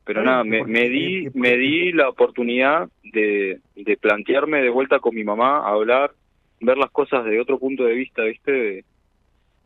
[0.05, 5.14] pero Está nada me, di me di la oportunidad de, de plantearme de vuelta con
[5.14, 6.12] mi mamá hablar
[6.60, 8.85] ver las cosas de otro punto de vista viste de,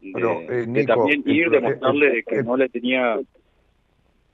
[0.03, 3.19] eh, de también ir demostrarle de que el- no le tenía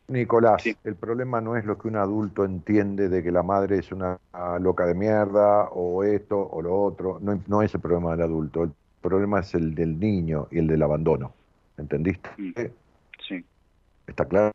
[0.09, 0.75] Nicolás, Sí.
[0.83, 4.19] el problema no es lo que un adulto entiende de que la madre es una
[4.61, 7.19] loca de mierda o esto o lo otro.
[7.21, 10.67] No, no es el problema del adulto, el problema es el del niño y el
[10.67, 11.33] del abandono.
[11.81, 12.29] ¿Entendiste?
[12.37, 12.53] Mm.
[13.27, 13.45] sí
[14.07, 14.53] ¿Está claro?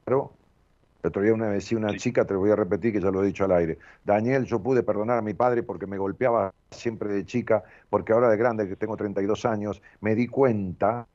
[1.04, 1.98] El otro día una vez una Sí.
[1.98, 3.78] chica, te lo voy a repetir que ya lo he dicho al aire.
[4.04, 8.30] Daniel, yo pude perdonar a mi padre porque me golpeaba siempre de chica, porque ahora
[8.30, 11.08] de grande, que tengo 32 años, me di cuenta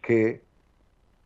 [0.00, 0.40] que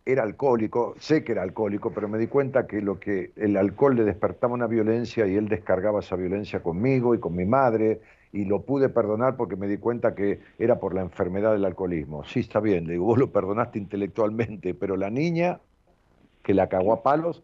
[0.05, 3.97] era alcohólico, sé que era alcohólico, pero me di cuenta que lo que el alcohol
[3.97, 8.01] le despertaba una violencia y él descargaba esa violencia conmigo y con mi madre
[8.33, 12.25] y lo pude perdonar porque me di cuenta que era por la enfermedad del alcoholismo.
[12.25, 15.61] Sí, está bien, le digo, vos lo perdonaste intelectualmente, pero la niña
[16.43, 17.43] que la cagó a palos,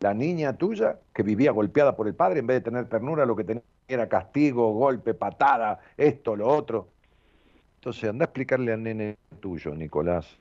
[0.00, 3.36] la niña tuya que vivía golpeada por el padre, en vez de tener ternura, lo
[3.36, 6.88] que tenía era castigo, golpe, patada, esto, lo otro.
[7.76, 10.38] Entonces, anda a explicarle al nene tuyo, Nicolás.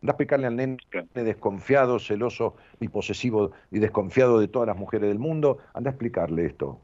[0.00, 0.76] Anda a explicarle al nene
[1.14, 5.58] desconfiado, celoso y posesivo y desconfiado de todas las mujeres del mundo.
[5.72, 6.78] Anda a explicarle esto.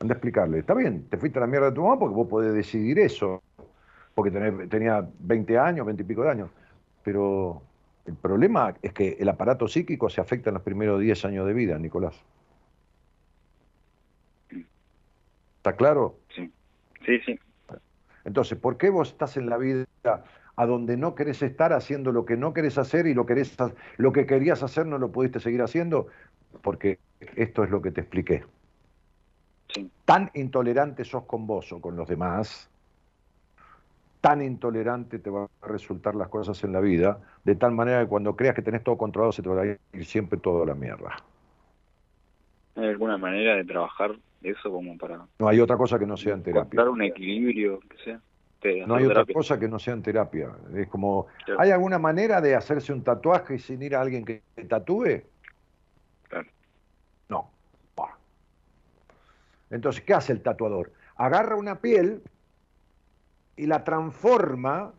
[0.00, 0.58] Anda a explicarle.
[0.60, 3.42] Está bien, te fuiste a la mierda de tu mamá porque vos podés decidir eso.
[4.14, 6.50] Porque tenés- tenía 20 años, 20 y pico de años.
[7.04, 7.62] Pero
[8.06, 11.52] el problema es que el aparato psíquico se afecta en los primeros 10 años de
[11.52, 12.18] vida, Nicolás.
[15.58, 16.16] ¿Está claro?
[16.34, 16.50] sí
[17.04, 17.38] sí sí
[18.24, 19.84] Entonces, ¿por qué vos estás en la vida
[20.56, 23.54] a donde no querés estar haciendo lo que no querés hacer y lo, querés,
[23.98, 26.06] lo que querías hacer no lo pudiste seguir haciendo?
[26.62, 26.98] Porque
[27.36, 28.44] esto es lo que te expliqué.
[29.74, 29.90] Sí.
[30.04, 32.70] Tan intolerante sos con vos o con los demás,
[34.20, 38.08] tan intolerante te van a resultar las cosas en la vida, de tal manera que
[38.08, 40.74] cuando creas que tenés todo controlado se te va a ir siempre todo a la
[40.74, 41.16] mierda.
[42.76, 46.34] ¿Hay alguna manera de trabajar eso como para No hay otra cosa que no sea
[46.34, 46.82] en terapia.
[46.88, 48.20] un equilibrio, que sea?
[48.86, 50.50] No hay otra cosa que no sea en terapia.
[50.74, 51.26] Es como.
[51.58, 55.22] ¿hay alguna manera de hacerse un tatuaje sin ir a alguien que te tatúe?
[56.28, 56.48] Claro.
[57.28, 57.50] No.
[57.96, 58.10] Buah.
[59.70, 60.92] Entonces, ¿qué hace el tatuador?
[61.16, 62.22] Agarra una piel
[63.56, 64.92] y la transforma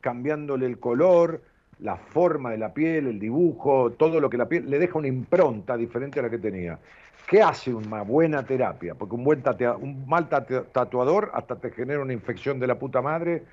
[0.00, 1.42] cambiándole el color,
[1.80, 5.08] la forma de la piel, el dibujo, todo lo que la piel le deja una
[5.08, 6.78] impronta diferente a la que tenía.
[7.26, 8.94] ¿Qué hace una buena terapia?
[8.94, 9.42] Porque un buen
[9.80, 13.44] un mal tatuador hasta te genera una infección de la puta madre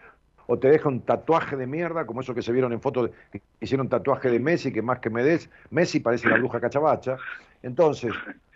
[0.48, 3.42] o te deja un tatuaje de mierda, como esos que se vieron en fotos, que
[3.62, 7.16] hicieron tatuaje de Messi, que más que me des, Messi parece la bruja cachabacha.
[7.64, 8.12] Entonces,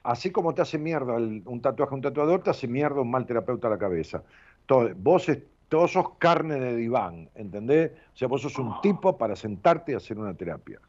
[0.06, 3.12] así como te hace mierda el- un tatuaje a un tatuador, te hace mierda un
[3.12, 4.24] mal terapeuta a la cabeza.
[4.66, 5.30] Todo- vos,
[5.68, 7.92] todos sos carne de diván, ¿entendés?
[8.14, 10.80] O sea, vos sos un tipo para sentarte y hacer una terapia.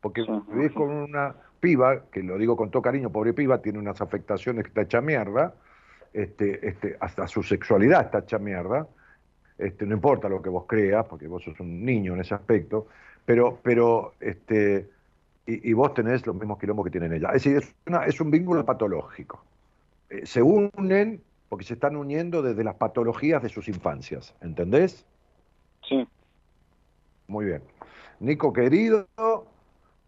[0.00, 4.00] Porque vivís con una piba, que lo digo con todo cariño, pobre piba, tiene unas
[4.00, 5.54] afectaciones que está hecha mierda,
[6.12, 8.88] este, este, hasta su sexualidad está hecha mierda,
[9.58, 12.88] este, no importa lo que vos creas, porque vos sos un niño en ese aspecto,
[13.24, 14.90] pero, pero este,
[15.46, 17.28] y, y vos tenés los mismos quilombos que tienen ella.
[17.28, 19.42] Es decir, es, una- es un vínculo patológico.
[20.10, 25.04] Eh, se unen porque se están uniendo desde las patologías de sus infancias, ¿entendés?
[25.88, 26.06] Sí,
[27.26, 27.62] Muy bien.
[28.20, 29.06] Nico, querido,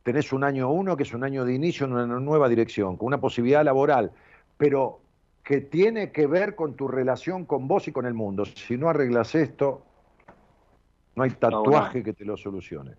[0.02, 3.06] tenés un año uno, que es un año de inicio en una nueva dirección, con
[3.09, 4.12] una posibilidad laboral,
[4.56, 5.01] pero
[5.43, 8.44] que tiene que ver con tu relación con vos y con el mundo.
[8.44, 9.82] Si no arreglas esto,
[11.16, 12.93] no hay tatuaje que te lo solucione.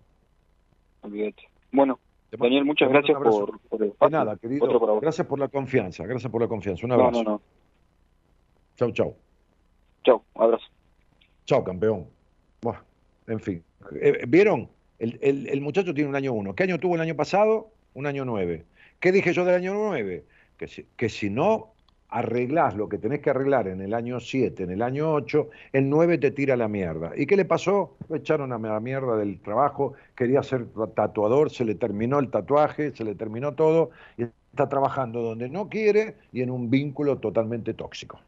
[1.02, 1.48] olvídate.
[1.72, 1.98] Bueno,
[2.30, 4.64] Daniel, muchas gracias por, por el De nada, querido.
[4.66, 5.00] Otro.
[5.00, 6.84] Gracias por la confianza, gracias por la confianza.
[6.84, 7.22] Un No, abrazo.
[7.24, 7.42] no, no.
[8.76, 9.16] Chau, chau.
[10.04, 10.64] Chao, abrazo.
[11.44, 12.06] Chao, campeón.
[12.60, 12.80] Buah,
[13.28, 13.64] en fin.
[14.00, 14.68] Eh, ¿Vieron?
[14.98, 16.54] El, el- el muchacho tiene un año uno.
[16.54, 17.70] ¿Qué año tuvo el año pasado?
[17.94, 18.64] Un año nueve.
[19.00, 20.24] ¿Qué dije yo del año nueve?
[20.58, 21.74] que si, que si no
[22.16, 25.90] arreglás lo que tenés que arreglar en el año 7, en el año 8, el
[25.90, 27.12] 9 te tira la mierda.
[27.14, 27.98] ¿Y qué le pasó?
[28.08, 32.90] Lo echaron a la mierda del trabajo, quería ser tatuador, se le terminó el tatuaje,
[32.92, 37.74] se le terminó todo, y está trabajando donde no quiere y en un vínculo totalmente
[37.74, 38.18] tóxico,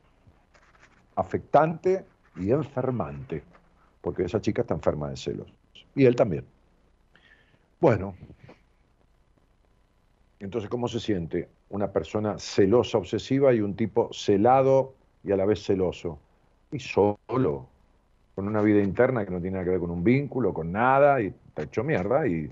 [1.17, 2.05] afectante
[2.37, 3.43] y enfermante,
[4.03, 5.51] porque esa chica está enferma de celos,
[5.95, 6.45] y él también.
[7.81, 8.15] Bueno,
[10.41, 15.45] entonces, ¿cómo se siente una persona celosa, obsesiva y un tipo celado y a la
[15.45, 16.19] vez celoso?
[16.71, 17.67] Y solo,
[18.35, 21.21] con una vida interna que no tiene nada que ver con un vínculo, con nada,
[21.21, 22.51] y está hecho mierda, y,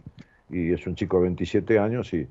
[0.48, 2.26] es un chico de 27 años y,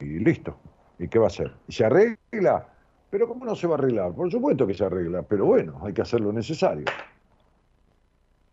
[0.00, 0.56] y listo.
[0.98, 1.52] ¿Y qué va a hacer?
[1.66, 2.68] ¿Y se arregla?
[3.10, 4.12] Pero ¿cómo no se va a arreglar?
[4.12, 6.84] Por supuesto que se arregla, pero bueno, hay que hacer lo necesario.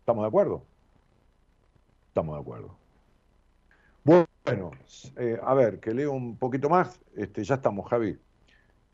[0.00, 0.62] ¿Estamos de acuerdo?
[2.08, 2.79] Estamos de acuerdo.
[4.50, 4.72] Bueno,
[5.16, 7.00] eh, a ver, que leo un poquito más.
[7.16, 8.18] Este, ya estamos, Javi.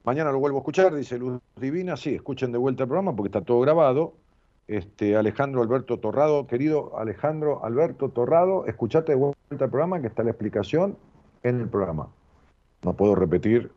[0.05, 1.97] Mañana lo vuelvo a escuchar, dice Luz Divina.
[1.97, 4.15] Sí, escuchen de vuelta el programa porque está todo grabado.
[4.69, 10.24] Este, Alejandro Alberto Torrado, querido Alejandro Alberto Torrado, escuchate de vuelta el programa que está
[10.24, 10.99] la explicación
[11.43, 12.09] en el programa.
[12.83, 13.73] No puedo repetir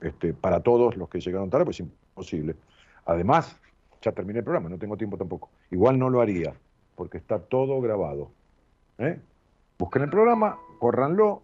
[0.00, 2.56] este, para todos los que llegaron tarde, pues es imposible.
[3.04, 3.58] Además,
[4.02, 5.50] ya terminé el programa, no tengo tiempo tampoco.
[5.70, 6.54] Igual no lo haría,
[6.96, 8.30] porque está todo grabado.
[8.98, 9.20] ¿eh?
[9.78, 11.42] Busquen el programa, córranlo,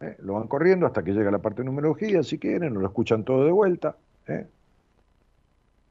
[0.00, 0.16] ¿eh?
[0.20, 3.44] lo van corriendo hasta que llega la parte de numerología, si quieren, lo escuchan todo
[3.44, 3.96] de vuelta.
[4.26, 4.46] ¿eh?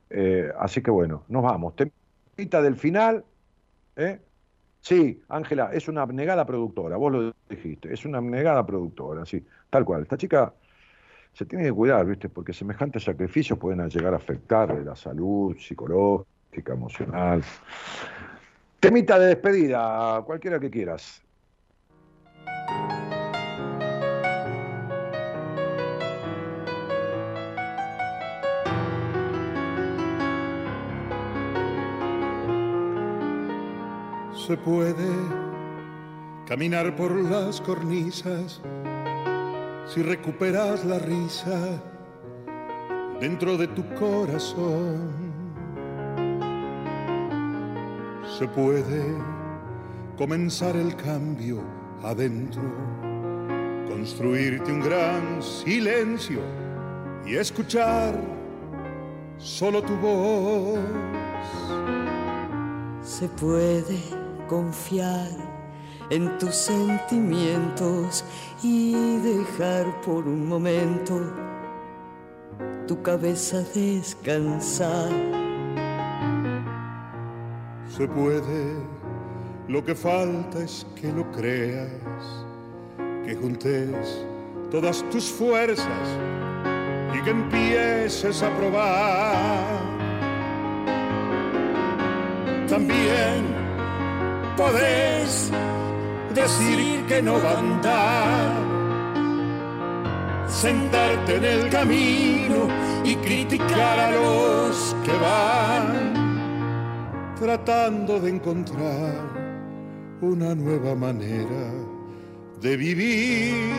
[0.10, 1.74] Eh, así que bueno, nos vamos.
[1.76, 3.24] Temita del final.
[4.82, 9.84] Sí, Ángela, es una abnegada productora, vos lo dijiste, es una abnegada productora, sí, tal
[9.84, 10.04] cual.
[10.04, 10.54] Esta chica
[11.34, 12.30] se tiene que cuidar, ¿viste?
[12.30, 17.44] Porque semejantes sacrificios pueden llegar a afectar la salud psicológica, emocional.
[18.80, 21.25] Temita de despedida, cualquiera que quieras.
[34.46, 35.10] Se puede
[36.46, 38.62] caminar por las cornisas
[39.88, 41.82] si recuperas la risa
[43.20, 45.10] dentro de tu corazón.
[48.38, 49.16] Se puede
[50.16, 51.64] comenzar el cambio
[52.04, 52.62] adentro,
[53.88, 56.42] construirte un gran silencio
[57.26, 58.14] y escuchar
[59.40, 60.80] solo tu voz.
[63.02, 65.30] Se puede confiar
[66.10, 68.24] en tus sentimientos
[68.62, 71.34] y dejar por un momento
[72.88, 75.10] tu cabeza descansar.
[77.88, 78.96] Se puede
[79.68, 81.90] lo que falta es que lo creas,
[83.26, 84.24] que juntes
[84.70, 86.08] todas tus fuerzas
[87.16, 89.66] y que empieces a probar.
[92.68, 93.55] También
[94.58, 95.52] podés
[96.34, 98.52] decir que no va a andar,
[100.48, 102.68] sentarte en el camino
[103.04, 106.14] y criticar a los que van,
[107.40, 109.46] tratando de encontrar
[110.22, 111.72] una nueva manera
[112.62, 113.74] de vivir,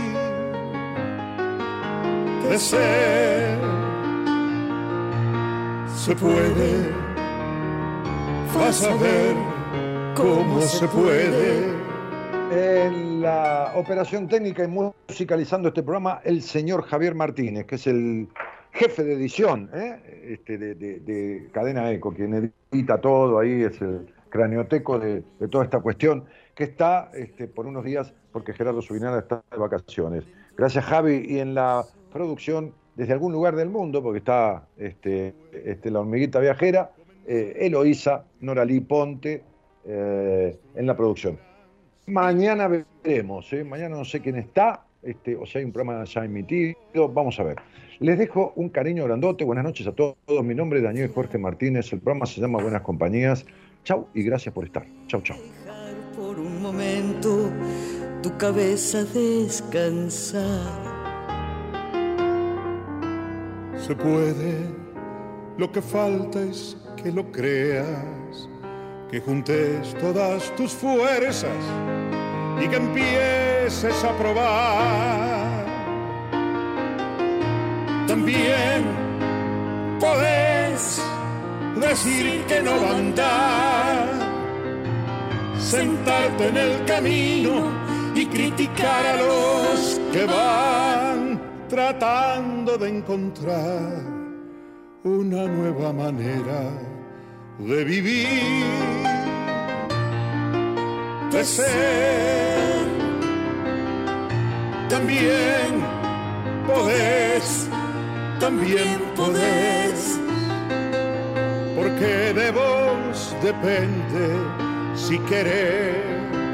[2.49, 3.59] de ser.
[5.97, 6.93] Se puede,
[8.55, 9.56] vas a ver
[10.17, 11.77] cómo se puede.
[12.51, 18.29] En la operación técnica y musicalizando este programa, el señor Javier Martínez, que es el
[18.73, 20.29] jefe de edición ¿eh?
[20.39, 25.81] este, de, de Cadena Eco, quien edita todo ahí, es el cranioteco de, toda esta
[25.81, 26.25] cuestión,
[26.55, 30.25] que está este, por unos días, porque Gerardo Subinara está de vacaciones.
[30.57, 35.91] Gracias, Javi, y en la producción, desde algún lugar del mundo, porque está este, este,
[35.91, 36.93] la hormiguita viajera,
[37.27, 39.43] eh, Eloísa, Noralí Ponte,
[39.87, 41.39] eh, en la producción.
[42.07, 43.65] Mañana veremos, ¿eh?
[43.65, 46.77] mañana no sé quién está, este, o sea, hay un programa ya emitido,
[47.13, 47.57] vamos a ver.
[47.99, 51.93] Les dejo un cariño grandote, buenas noches a todos, mi nombre es Daniel Jorge Martínez,
[51.93, 53.47] el programa se llama Buenas Compañías,
[53.87, 54.85] Chau y gracias por estar.
[55.07, 55.37] Chau, chau.
[56.17, 57.51] Por un momento
[58.21, 60.43] tu cabeza descansar.
[63.77, 64.55] Se puede,
[65.57, 68.26] lo que falta es que lo creas,
[69.11, 71.51] que juntes todas tus fuerzas
[72.61, 75.67] y que empieces a probar.
[78.07, 78.85] También
[80.01, 81.03] podés
[81.81, 84.09] decir que no va a andar,
[85.59, 87.71] sentarte en el camino
[88.15, 94.03] y criticar a los que van, tratando de encontrar
[95.05, 96.96] una nueva manera
[97.59, 98.65] de vivir,
[101.33, 102.87] de ser.
[104.89, 105.83] También
[106.67, 107.69] podés,
[108.39, 110.21] también podés,
[111.75, 114.29] porque de vos depende
[114.95, 115.97] si querés.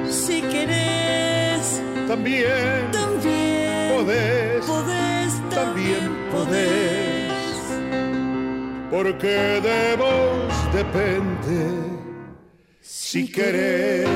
[0.09, 7.33] Si querés, también, también podés, podés, también podés,
[8.91, 11.83] porque de vos depende
[12.81, 14.09] si querés.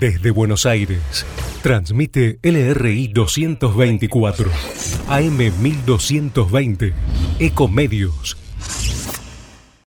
[0.00, 1.24] Desde Buenos Aires,
[1.62, 4.50] transmite LRI 224,
[5.08, 6.92] AM 1220,
[7.38, 8.41] Ecomedios